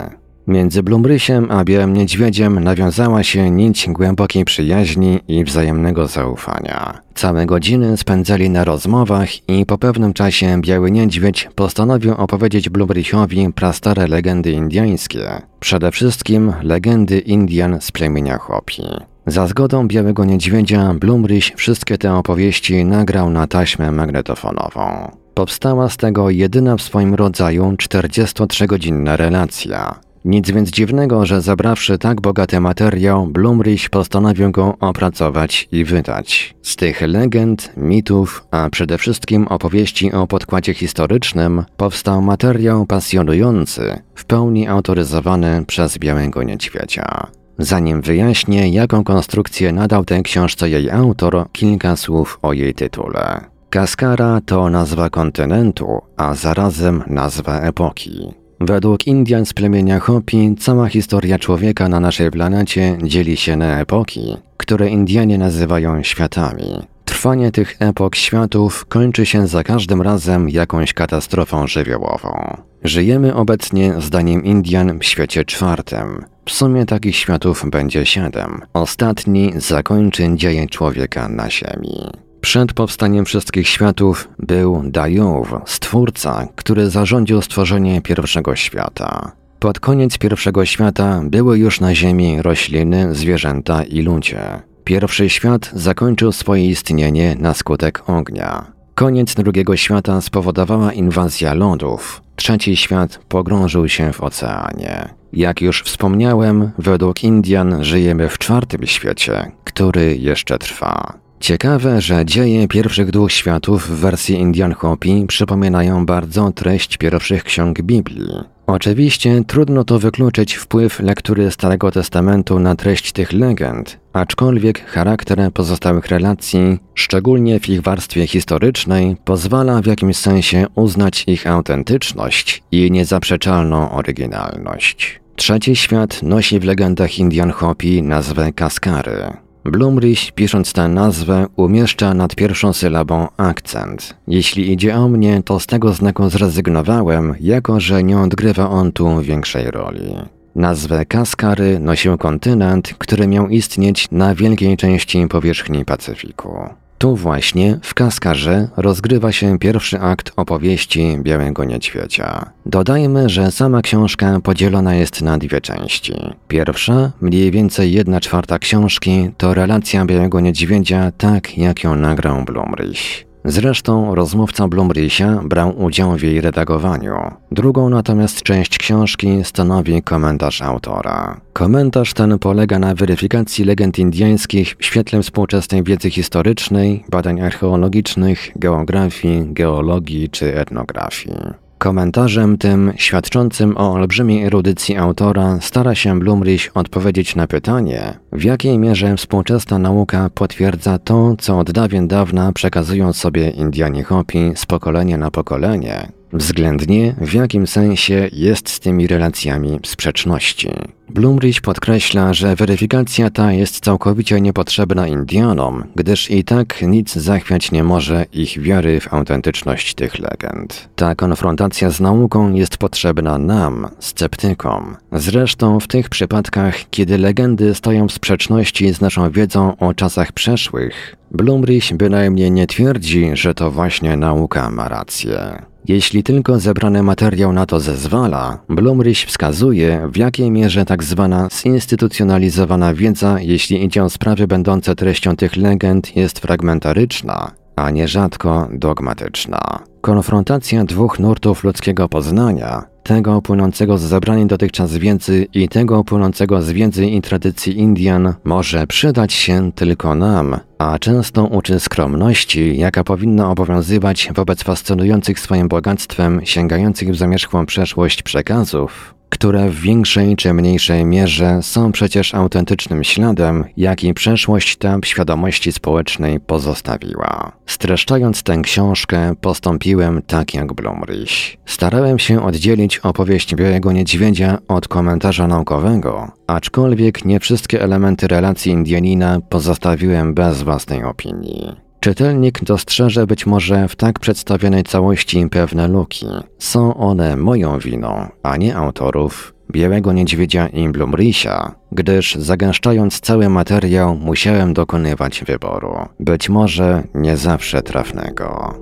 Między 0.47 0.82
Blumrysiem 0.82 1.51
a 1.51 1.64
Białym 1.64 1.92
Niedźwiedziem 1.92 2.64
nawiązała 2.64 3.22
się 3.22 3.51
nić 3.51 3.88
głębokiej 3.88 4.45
przyjaźni 4.45 5.20
i 5.28 5.45
wzajemnego 5.45 6.07
zaufania. 6.07 7.01
Całe 7.14 7.47
godziny 7.47 7.97
spędzali 7.97 8.51
na 8.51 8.64
rozmowach 8.64 9.49
i 9.49 9.66
po 9.66 9.78
pewnym 9.78 10.12
czasie 10.12 10.61
Biały 10.61 10.90
Niedźwiedź 10.90 11.49
postanowił 11.55 12.14
opowiedzieć 12.14 12.68
Blumrysiowi 12.68 13.53
prastare 13.53 14.09
legendy 14.09 14.53
indyjskie, 14.53 15.42
przede 15.61 15.90
wszystkim 15.90 16.53
legendy 16.62 17.18
Indian 17.18 17.80
z 17.80 17.92
plemienia 17.92 18.38
Hopi. 18.38 18.82
Za 19.26 19.47
zgodą 19.47 19.88
Białego 19.88 20.24
Niedźwiedzia 20.24 20.95
Blumryś 20.95 21.53
wszystkie 21.57 21.99
te 21.99 22.14
opowieści 22.14 22.84
nagrał 22.84 23.30
na 23.30 23.47
taśmę 23.47 23.92
magnetofonową. 23.92 25.11
Powstała 25.34 25.88
z 25.88 25.97
tego 25.97 26.30
jedyna 26.30 26.76
w 26.76 26.82
swoim 26.82 27.14
rodzaju 27.14 27.72
43-godzinna 27.72 29.16
relacja, 29.16 30.01
nic 30.24 30.50
więc 30.50 30.70
dziwnego, 30.70 31.26
że 31.26 31.40
zabrawszy 31.40 31.98
tak 31.98 32.20
bogaty 32.20 32.60
materiał, 32.60 33.26
Blumrich 33.26 33.90
postanowił 33.90 34.50
go 34.50 34.74
opracować 34.80 35.68
i 35.72 35.84
wydać. 35.84 36.54
Z 36.62 36.76
tych 36.76 37.00
legend, 37.00 37.72
mitów, 37.76 38.46
a 38.50 38.70
przede 38.70 38.98
wszystkim 38.98 39.46
opowieści 39.48 40.12
o 40.12 40.26
podkładzie 40.26 40.74
historycznym, 40.74 41.64
powstał 41.76 42.22
materiał 42.22 42.86
pasjonujący, 42.86 43.98
w 44.14 44.24
pełni 44.24 44.68
autoryzowany 44.68 45.64
przez 45.66 45.98
Białego 45.98 46.42
Niedźwiedzia. 46.42 47.26
Zanim 47.58 48.02
wyjaśnię, 48.02 48.68
jaką 48.68 49.04
konstrukcję 49.04 49.72
nadał 49.72 50.04
tej 50.04 50.22
książce 50.22 50.70
jej 50.70 50.90
autor, 50.90 51.44
kilka 51.52 51.96
słów 51.96 52.38
o 52.42 52.52
jej 52.52 52.74
tytule. 52.74 53.40
Kaskara 53.70 54.40
to 54.46 54.70
nazwa 54.70 55.10
kontynentu, 55.10 56.00
a 56.16 56.34
zarazem 56.34 57.02
nazwa 57.06 57.60
epoki. 57.60 58.43
Według 58.61 59.07
Indian 59.07 59.46
z 59.46 59.52
plemienia 59.52 60.00
Hopi 60.00 60.55
cała 60.59 60.88
historia 60.88 61.38
człowieka 61.38 61.88
na 61.88 62.00
naszej 62.00 62.30
planecie 62.30 62.98
dzieli 63.02 63.36
się 63.36 63.57
na 63.57 63.80
epoki, 63.80 64.36
które 64.57 64.88
Indianie 64.88 65.38
nazywają 65.38 66.02
światami. 66.02 66.64
Trwanie 67.05 67.52
tych 67.52 67.76
epok 67.78 68.16
światów 68.16 68.84
kończy 68.88 69.26
się 69.26 69.46
za 69.46 69.64
każdym 69.64 70.02
razem 70.02 70.48
jakąś 70.50 70.92
katastrofą 70.92 71.66
żywiołową. 71.66 72.57
Żyjemy 72.84 73.34
obecnie, 73.34 73.94
zdaniem 73.98 74.44
Indian, 74.44 74.98
w 74.98 75.05
świecie 75.05 75.44
czwartym. 75.44 76.24
W 76.46 76.52
sumie 76.52 76.86
takich 76.86 77.16
światów 77.16 77.64
będzie 77.70 78.07
siedem. 78.07 78.61
Ostatni 78.72 79.52
zakończy 79.57 80.28
dzieje 80.34 80.66
człowieka 80.66 81.28
na 81.28 81.50
Ziemi. 81.50 82.23
Przed 82.45 82.72
powstaniem 82.72 83.24
wszystkich 83.24 83.68
światów 83.68 84.28
był 84.38 84.82
Dajuw, 84.84 85.49
stwórca, 85.66 86.49
który 86.57 86.90
zarządził 86.90 87.42
stworzenie 87.42 88.03
pierwszego 88.03 88.57
świata. 88.57 89.32
Pod 89.59 89.80
koniec 89.80 90.18
pierwszego 90.18 90.64
świata 90.64 91.20
były 91.24 91.59
już 91.59 91.80
na 91.80 91.95
Ziemi 91.95 92.42
rośliny, 92.42 93.14
zwierzęta 93.14 93.84
i 93.84 94.03
ludzie. 94.03 94.40
Pierwszy 94.84 95.30
świat 95.30 95.70
zakończył 95.72 96.32
swoje 96.32 96.66
istnienie 96.66 97.36
na 97.38 97.55
skutek 97.55 98.03
ognia. 98.07 98.72
Koniec 98.95 99.34
drugiego 99.34 99.76
świata 99.76 100.20
spowodowała 100.20 100.92
inwazja 100.92 101.55
lodów. 101.55 102.22
Trzeci 102.36 102.76
świat 102.76 103.20
pogrążył 103.28 103.88
się 103.88 104.12
w 104.12 104.20
oceanie. 104.20 105.09
Jak 105.32 105.62
już 105.62 105.82
wspomniałem, 105.82 106.70
według 106.78 107.24
Indian 107.24 107.84
żyjemy 107.84 108.28
w 108.28 108.38
czwartym 108.38 108.86
świecie, 108.86 109.53
który 109.64 110.16
jeszcze 110.16 110.59
trwa. 110.59 111.23
Ciekawe, 111.45 112.01
że 112.01 112.24
dzieje 112.24 112.68
pierwszych 112.68 113.11
dwóch 113.11 113.32
światów 113.32 113.88
w 113.88 114.01
wersji 114.01 114.34
Indian 114.34 114.72
Hopi 114.72 115.24
przypominają 115.28 116.07
bardzo 116.07 116.53
treść 116.53 116.97
pierwszych 116.97 117.45
ksiąg 117.45 117.82
Biblii. 117.82 118.28
Oczywiście 118.66 119.42
trudno 119.47 119.84
to 119.84 119.99
wykluczyć 119.99 120.55
wpływ 120.55 121.01
lektury 121.01 121.51
Starego 121.51 121.90
Testamentu 121.90 122.59
na 122.59 122.74
treść 122.76 123.12
tych 123.12 123.32
legend, 123.32 123.99
aczkolwiek 124.12 124.86
charakter 124.86 125.53
pozostałych 125.53 126.07
relacji, 126.07 126.78
szczególnie 126.95 127.61
w 127.61 127.68
ich 127.68 127.82
warstwie 127.82 128.26
historycznej, 128.26 129.16
pozwala 129.24 129.82
w 129.82 129.86
jakimś 129.86 130.16
sensie 130.16 130.66
uznać 130.74 131.24
ich 131.26 131.47
autentyczność 131.47 132.62
i 132.72 132.90
niezaprzeczalną 132.90 133.90
oryginalność. 133.90 135.20
Trzeci 135.36 135.76
świat 135.76 136.22
nosi 136.22 136.61
w 136.61 136.64
legendach 136.64 137.18
Indian 137.18 137.51
Hopi 137.51 138.03
nazwę 138.03 138.53
Kaskary. 138.53 139.43
Blumrich, 139.64 140.32
pisząc 140.32 140.72
tę 140.72 140.88
nazwę, 140.88 141.46
umieszcza 141.56 142.14
nad 142.14 142.34
pierwszą 142.34 142.72
sylabą 142.72 143.28
akcent. 143.36 144.16
Jeśli 144.28 144.72
idzie 144.72 144.96
o 144.96 145.08
mnie, 145.08 145.42
to 145.44 145.60
z 145.60 145.66
tego 145.66 145.92
znaku 145.92 146.30
zrezygnowałem, 146.30 147.34
jako 147.40 147.80
że 147.80 148.02
nie 148.02 148.18
odgrywa 148.18 148.70
on 148.70 148.92
tu 148.92 149.20
większej 149.20 149.70
roli. 149.70 150.14
Nazwę 150.54 151.06
Kaskary 151.06 151.80
nosił 151.80 152.18
kontynent, 152.18 152.94
który 152.98 153.28
miał 153.28 153.48
istnieć 153.48 154.08
na 154.10 154.34
wielkiej 154.34 154.76
części 154.76 155.26
powierzchni 155.28 155.84
Pacyfiku. 155.84 156.58
Tu 157.05 157.16
właśnie, 157.16 157.78
w 157.82 157.94
Kaskarze, 157.94 158.68
rozgrywa 158.76 159.32
się 159.32 159.59
pierwszy 159.59 160.00
akt 160.00 160.32
opowieści 160.36 161.18
Białego 161.22 161.64
Niedźwiedzia. 161.64 162.50
Dodajmy, 162.66 163.28
że 163.28 163.50
sama 163.50 163.82
książka 163.82 164.40
podzielona 164.40 164.94
jest 164.94 165.22
na 165.22 165.38
dwie 165.38 165.61
części. 165.61 166.14
Pierwsza, 166.48 167.12
mniej 167.20 167.50
więcej 167.50 167.92
jedna 167.92 168.20
czwarta 168.20 168.59
książki, 168.59 169.30
to 169.36 169.55
relacja 169.55 170.05
Białego 170.05 170.40
Niedźwiedzia 170.40 171.12
tak, 171.18 171.59
jak 171.59 171.84
ją 171.84 171.94
nagrał 171.94 172.44
Blumrich. 172.44 173.34
Zresztą 173.45 174.14
rozmówca 174.14 174.68
Blumrisia 174.68 175.40
brał 175.45 175.82
udział 175.82 176.16
w 176.16 176.22
jej 176.22 176.40
redagowaniu. 176.40 177.14
Drugą 177.51 177.88
natomiast 177.88 178.42
część 178.42 178.78
książki 178.78 179.45
stanowi 179.45 180.03
komentarz 180.03 180.62
autora. 180.62 181.40
Komentarz 181.53 182.14
ten 182.14 182.38
polega 182.38 182.78
na 182.78 182.95
weryfikacji 182.95 183.64
legend 183.64 183.99
indyjskich 183.99 184.76
w 184.78 184.84
świetle 184.84 185.22
współczesnej 185.22 185.82
wiedzy 185.82 186.11
historycznej, 186.11 187.05
badań 187.09 187.40
archeologicznych, 187.40 188.51
geografii, 188.57 189.45
geologii 189.53 190.28
czy 190.28 190.59
etnografii. 190.59 191.64
Komentarzem 191.78 192.59
tym, 192.59 192.92
świadczącym 192.97 193.76
o 193.76 193.92
olbrzymiej 193.92 194.45
erudycji 194.45 194.97
autora, 194.97 195.59
stara 195.61 195.95
się 195.95 196.18
Blumrich 196.18 196.70
odpowiedzieć 196.74 197.36
na 197.36 197.47
pytanie, 197.47 198.18
w 198.35 198.45
jakiej 198.45 198.78
mierze 198.78 199.16
współczesna 199.16 199.78
nauka 199.78 200.30
potwierdza 200.35 200.99
to, 200.99 201.37
co 201.39 201.59
od 201.59 201.70
dawien 201.70 202.09
dawna 202.09 202.53
przekazują 202.53 203.12
sobie 203.12 203.51
Indianie 203.51 204.05
Hopi 204.05 204.53
z 204.55 204.66
pokolenia 204.66 205.18
na 205.18 205.30
pokolenie, 205.30 206.09
względnie 206.32 207.14
w 207.20 207.35
jakim 207.35 207.66
sensie 207.66 208.28
jest 208.32 208.68
z 208.68 208.80
tymi 208.80 209.07
relacjami 209.07 209.80
sprzeczności. 209.85 210.70
Blumrich 211.09 211.61
podkreśla, 211.61 212.35
że 212.35 212.57
weryfikacja 212.57 213.30
ta 213.30 213.53
jest 213.53 213.85
całkowicie 213.85 214.41
niepotrzebna 214.41 215.09
Indianom, 215.09 215.85
gdyż 215.95 216.30
i 216.30 216.45
tak 216.45 216.82
nic 216.82 217.14
zachwiać 217.14 217.72
nie 217.72 217.85
może 217.85 218.26
ich 218.32 218.62
wiary 218.62 219.01
w 219.01 219.14
autentyczność 219.14 219.95
tych 219.95 220.18
legend. 220.18 220.89
Ta 220.97 221.14
konfrontacja 221.14 221.91
z 221.91 222.01
nauką 222.01 222.53
jest 222.53 222.76
potrzebna 222.76 223.39
nam, 223.39 223.89
sceptykom. 223.99 224.97
Zresztą 225.12 225.80
w 225.80 225.87
tych 225.87 226.09
przypadkach, 226.09 226.91
kiedy 226.91 227.18
legendy 227.18 227.74
stoją 227.74 228.09
w 228.09 228.12
sprzeczności 228.24 228.94
z 228.94 229.00
naszą 229.00 229.30
wiedzą 229.30 229.76
o 229.76 229.94
czasach 229.94 230.32
przeszłych, 230.32 231.16
Blumrich 231.30 231.96
bynajmniej 231.96 232.50
nie 232.50 232.66
twierdzi, 232.66 233.30
że 233.32 233.54
to 233.54 233.70
właśnie 233.70 234.16
nauka 234.16 234.70
ma 234.70 234.88
rację. 234.88 235.62
Jeśli 235.88 236.22
tylko 236.22 236.58
zebrany 236.58 237.02
materiał 237.02 237.52
na 237.52 237.66
to 237.66 237.80
zezwala, 237.80 238.58
Blumrich 238.68 239.18
wskazuje, 239.18 240.08
w 240.12 240.16
jakiej 240.16 240.50
mierze 240.50 240.84
tak 240.84 241.04
zwana 241.04 241.48
zinstytucjonalizowana 241.52 242.94
wiedza, 242.94 243.36
jeśli 243.40 243.84
idzie 243.84 244.04
o 244.04 244.10
sprawy 244.10 244.46
będące 244.46 244.94
treścią 244.94 245.36
tych 245.36 245.56
legend, 245.56 246.16
jest 246.16 246.38
fragmentaryczna, 246.38 247.50
a 247.76 247.90
nierzadko 247.90 248.68
dogmatyczna. 248.72 249.78
Konfrontacja 250.00 250.84
dwóch 250.84 251.18
nurtów 251.18 251.64
ludzkiego 251.64 252.08
poznania, 252.08 252.93
tego 253.05 253.42
płynącego 253.42 253.98
z 253.98 254.02
zabranej 254.02 254.46
dotychczas 254.46 254.96
wiedzy 254.96 255.46
i 255.55 255.68
tego 255.68 256.05
płynącego 256.05 256.62
z 256.62 256.70
wiedzy 256.70 257.07
i 257.07 257.22
tradycji 257.22 257.78
Indian, 257.78 258.34
może 258.44 258.86
przydać 258.86 259.32
się 259.32 259.72
tylko 259.72 260.14
nam, 260.14 260.57
a 260.78 260.98
często 260.98 261.44
uczy 261.44 261.80
skromności, 261.80 262.78
jaka 262.78 263.05
powinna 263.05 263.50
obowiązywać 263.50 264.28
wobec 264.34 264.62
fascynujących 264.62 265.40
swoim 265.40 265.68
bogactwem, 265.68 266.40
sięgających 266.44 267.11
w 267.11 267.16
zamierzchłą 267.16 267.66
przeszłość 267.66 268.22
przekazów, 268.22 269.14
które 269.35 269.70
w 269.70 269.80
większej 269.80 270.37
czy 270.37 270.55
mniejszej 270.55 271.05
mierze 271.05 271.62
są 271.62 271.93
przecież 271.93 272.35
autentycznym 272.35 273.05
śladem, 273.05 273.64
jaki 273.76 274.14
przeszłość 274.14 274.76
ta 274.76 274.99
w 274.99 275.07
świadomości 275.07 275.72
społecznej 275.72 276.41
pozostawiła. 276.41 277.53
Streszczając 277.66 278.43
tę 278.43 278.57
książkę, 278.62 279.35
postąpiłem 279.41 280.22
tak 280.22 280.55
jak 280.55 280.72
Blumrich. 280.72 281.57
Starałem 281.66 282.18
się 282.18 282.45
oddzielić 282.45 282.99
opowieść 282.99 283.55
Białego 283.55 283.93
Niedźwiedzia 283.93 284.59
od 284.68 284.89
komentarza 284.89 285.47
naukowego, 285.47 286.32
aczkolwiek 286.47 287.24
nie 287.24 287.41
wszystkie 287.41 287.82
elementy 287.82 288.28
relacji 288.28 288.72
Indianina 288.72 289.41
pozostawiłem 289.49 290.35
bez 290.35 290.62
własnej 290.62 291.05
opinii. 291.05 291.84
Czytelnik 292.05 292.64
dostrzeże 292.64 293.26
być 293.26 293.46
może 293.46 293.88
w 293.88 293.96
tak 293.96 294.18
przedstawionej 294.18 294.82
całości 294.82 295.48
pewne 295.50 295.88
luki. 295.88 296.26
Są 296.59 296.94
one 296.94 297.36
moją 297.36 297.78
winą, 297.78 298.28
a 298.42 298.57
nie 298.57 298.76
autorów 298.76 299.55
Białego 299.70 300.12
Niedźwiedzia 300.12 300.68
i 300.68 300.88
Blumricha, 300.88 301.74
gdyż 301.92 302.34
zagęszczając 302.34 303.20
cały 303.20 303.48
materiał 303.48 304.16
musiałem 304.16 304.74
dokonywać 304.74 305.44
wyboru, 305.46 305.96
być 306.20 306.48
może 306.48 307.02
nie 307.14 307.36
zawsze 307.36 307.82
trafnego. 307.82 308.74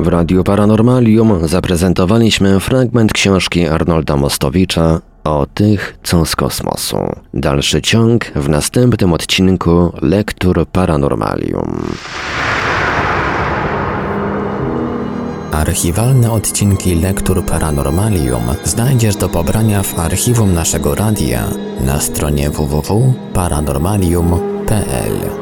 W 0.00 0.08
Radiu 0.08 0.44
Paranormalium 0.44 1.48
zaprezentowaliśmy 1.48 2.60
fragment 2.60 3.12
książki 3.12 3.66
Arnolda 3.66 4.16
Mostowicza 4.16 5.00
o 5.24 5.46
tych, 5.54 5.98
co 6.02 6.26
z 6.26 6.36
kosmosu. 6.36 6.96
Dalszy 7.34 7.82
ciąg 7.82 8.24
w 8.24 8.48
następnym 8.48 9.12
odcinku 9.12 9.92
Lektur 10.02 10.66
Paranormalium. 10.66 11.82
Archiwalne 15.52 16.32
odcinki 16.32 16.94
Lektur 16.94 17.44
Paranormalium 17.44 18.42
znajdziesz 18.64 19.16
do 19.16 19.28
pobrania 19.28 19.82
w 19.82 19.98
archiwum 19.98 20.54
naszego 20.54 20.94
radia 20.94 21.44
na 21.80 22.00
stronie 22.00 22.50
www.paranormalium.pl. 22.50 25.39